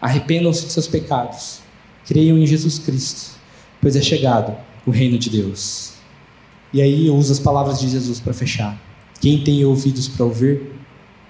arrependam-se 0.00 0.66
de 0.66 0.72
seus 0.72 0.86
pecados, 0.86 1.58
creiam 2.06 2.38
em 2.38 2.46
Jesus 2.46 2.78
Cristo, 2.78 3.38
pois 3.80 3.96
é 3.96 4.02
chegado 4.02 4.56
o 4.86 4.90
reino 4.90 5.18
de 5.18 5.30
Deus. 5.30 5.94
E 6.72 6.82
aí 6.82 7.06
eu 7.06 7.14
uso 7.14 7.32
as 7.32 7.38
palavras 7.38 7.78
de 7.78 7.88
Jesus 7.88 8.20
para 8.20 8.34
fechar. 8.34 8.76
Quem 9.20 9.42
tem 9.42 9.64
ouvidos 9.64 10.08
para 10.08 10.24
ouvir, 10.24 10.72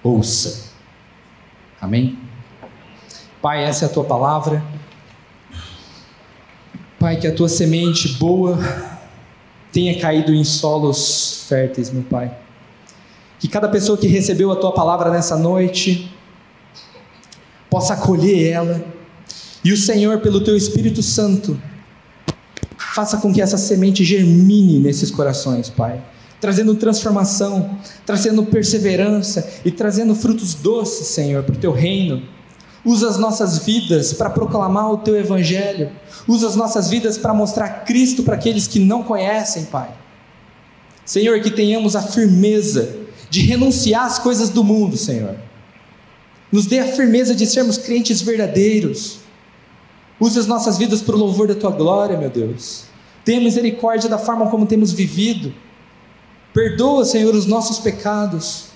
ouça. 0.03 0.73
Amém? 1.81 2.19
Pai, 3.43 3.63
essa 3.63 3.85
é 3.85 3.89
a 3.89 3.93
tua 3.93 4.05
palavra. 4.05 4.65
Pai, 6.99 7.17
que 7.17 7.27
a 7.27 7.35
tua 7.35 7.49
semente 7.49 8.15
boa 8.15 8.59
tenha 9.71 10.01
caído 10.01 10.33
em 10.33 10.43
solos 10.45 11.45
férteis, 11.47 11.91
meu 11.91 12.03
Pai. 12.05 12.35
Que 13.39 13.47
cada 13.47 13.69
pessoa 13.69 13.99
que 13.99 14.07
recebeu 14.07 14.51
a 14.51 14.57
tua 14.57 14.73
palavra 14.73 15.11
nessa 15.11 15.37
noite 15.37 16.11
possa 17.69 17.93
acolher 17.93 18.51
ela. 18.51 18.85
E 19.65 19.73
o 19.73 19.77
Senhor, 19.77 20.21
pelo 20.21 20.43
teu 20.43 20.57
Espírito 20.57 21.03
Santo, 21.03 21.59
Faça 22.95 23.17
com 23.17 23.33
que 23.33 23.43
essa 23.43 23.59
semente 23.59 24.05
germine 24.05 24.79
nesses 24.79 25.11
corações, 25.11 25.69
Pai, 25.69 26.01
trazendo 26.41 26.77
transformação, 26.77 27.77
trazendo 28.07 28.45
perseverança 28.45 29.51
e 29.65 29.71
trazendo 29.73 30.15
frutos 30.15 30.55
doces, 30.55 31.09
Senhor, 31.09 31.43
para 31.43 31.57
o 31.57 31.59
teu 31.59 31.73
reino. 31.73 32.23
Usa 32.85 33.09
as 33.09 33.19
nossas 33.19 33.59
vidas 33.59 34.13
para 34.13 34.31
proclamar 34.31 34.93
o 34.93 34.99
teu 34.99 35.17
evangelho. 35.17 35.91
Usa 36.29 36.47
as 36.47 36.55
nossas 36.55 36.89
vidas 36.89 37.19
para 37.19 37.35
mostrar 37.35 37.85
Cristo 37.85 38.23
para 38.23 38.37
aqueles 38.37 38.69
que 38.69 38.79
não 38.79 39.03
conhecem, 39.03 39.65
Pai. 39.65 39.89
Senhor, 41.05 41.41
que 41.41 41.51
tenhamos 41.51 41.97
a 41.97 42.03
firmeza 42.03 42.95
de 43.29 43.41
renunciar 43.41 44.05
às 44.05 44.21
coisas 44.21 44.51
do 44.51 44.63
mundo, 44.63 44.97
Senhor. 44.97 45.35
Nos 46.53 46.67
dê 46.67 46.79
a 46.79 46.87
firmeza 46.87 47.35
de 47.35 47.45
sermos 47.45 47.77
crentes 47.77 48.23
verdadeiros 48.23 49.24
Use 50.25 50.39
as 50.39 50.47
nossas 50.47 50.79
vidas 50.79 51.03
para 51.03 51.15
o 51.15 51.19
louvor 51.19 51.47
da 51.47 51.55
tua 51.55 51.71
glória, 51.71 52.17
meu 52.17 52.31
Deus. 52.31 52.85
Tenha 53.27 53.43
misericórdia 53.43 54.09
da 54.09 54.17
forma 54.17 54.49
como 54.49 54.65
temos 54.65 54.91
vivido. 54.91 55.53
Perdoa, 56.55 57.05
Senhor, 57.05 57.35
os 57.35 57.45
nossos 57.45 57.79
pecados. 57.79 58.69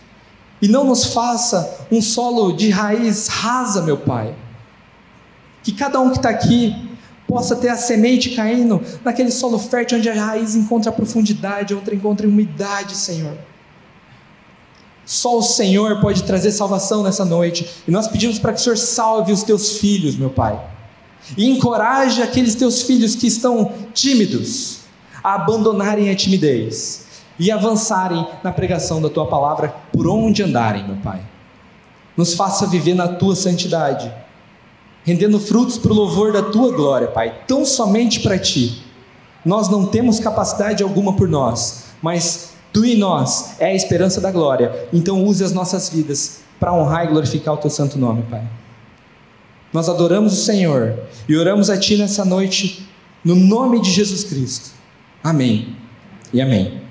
E 0.61 0.69
não 0.69 0.85
nos 0.85 1.15
faça 1.15 1.87
um 1.91 2.03
solo 2.03 2.53
de 2.53 2.69
raiz 2.69 3.29
rasa, 3.29 3.81
meu 3.81 3.97
Pai. 3.97 4.35
Que 5.63 5.73
cada 5.73 5.99
um 6.01 6.11
que 6.11 6.19
está 6.19 6.29
aqui 6.29 6.91
possa 7.27 7.57
ter 7.57 7.71
a 7.71 7.79
semente 7.79 8.37
caindo 8.37 8.83
naquele 9.03 9.31
solo 9.31 9.59
fértil 9.59 9.97
onde 9.97 10.11
a 10.11 10.23
raiz 10.23 10.55
encontra 10.55 10.93
profundidade, 10.93 11.73
outra 11.73 11.95
encontra 11.95 12.29
umidade, 12.29 12.95
Senhor. 12.95 13.39
Só 15.07 15.39
o 15.39 15.43
Senhor 15.43 15.99
pode 16.03 16.25
trazer 16.25 16.53
salvação 16.53 17.03
nessa 17.03 17.25
noite. 17.25 17.67
E 17.89 17.91
nós 17.91 18.07
pedimos 18.07 18.39
para 18.39 18.53
que 18.53 18.61
o 18.61 18.63
Senhor 18.63 18.77
salve 18.77 19.33
os 19.33 19.43
teus 19.43 19.79
filhos, 19.79 20.15
meu 20.15 20.29
Pai. 20.29 20.77
E 21.37 21.49
encoraje 21.49 22.23
aqueles 22.23 22.55
teus 22.55 22.83
filhos 22.83 23.15
que 23.15 23.27
estão 23.27 23.73
tímidos 23.93 24.79
a 25.23 25.35
abandonarem 25.35 26.11
a 26.11 26.15
timidez 26.15 27.07
e 27.39 27.51
avançarem 27.51 28.27
na 28.43 28.53
pregação 28.53 29.01
da 29.01 29.09
tua 29.09 29.27
palavra 29.27 29.75
por 29.93 30.07
onde 30.09 30.43
andarem, 30.43 30.87
meu 30.87 30.97
Pai. 30.97 31.21
Nos 32.17 32.35
faça 32.35 32.67
viver 32.67 32.95
na 32.95 33.07
tua 33.07 33.37
santidade, 33.37 34.13
rendendo 35.05 35.39
frutos 35.39 35.79
para 35.79 35.93
o 35.93 35.95
louvor 35.95 36.33
da 36.33 36.43
tua 36.43 36.73
glória, 36.73 37.09
Pai, 37.09 37.43
tão 37.47 37.65
somente 37.65 38.21
para 38.21 38.39
ti. 38.39 38.83
Nós 39.45 39.69
não 39.69 39.87
temos 39.87 40.19
capacidade 40.19 40.83
alguma 40.83 41.15
por 41.15 41.29
nós, 41.29 41.85
mas 42.03 42.51
tu 42.73 42.85
em 42.85 42.97
nós 42.97 43.55
é 43.61 43.67
a 43.67 43.75
esperança 43.75 44.21
da 44.21 44.33
glória. 44.33 44.89
Então 44.93 45.25
use 45.25 45.45
as 45.45 45.53
nossas 45.53 45.89
vidas 45.89 46.41
para 46.59 46.75
honrar 46.75 47.05
e 47.05 47.09
glorificar 47.09 47.55
o 47.55 47.59
teu 47.59 47.71
santo 47.71 47.99
nome, 47.99 48.23
Pai. 48.23 48.43
Nós 49.73 49.89
adoramos 49.89 50.33
o 50.33 50.45
Senhor 50.45 50.99
e 51.29 51.37
oramos 51.37 51.69
a 51.71 51.79
Ti 51.79 51.97
nessa 51.97 52.25
noite, 52.25 52.89
no 53.25 53.35
nome 53.35 53.81
de 53.81 53.91
Jesus 53.91 54.25
Cristo. 54.25 54.71
Amém 55.23 55.77
e 56.33 56.41
amém. 56.41 56.88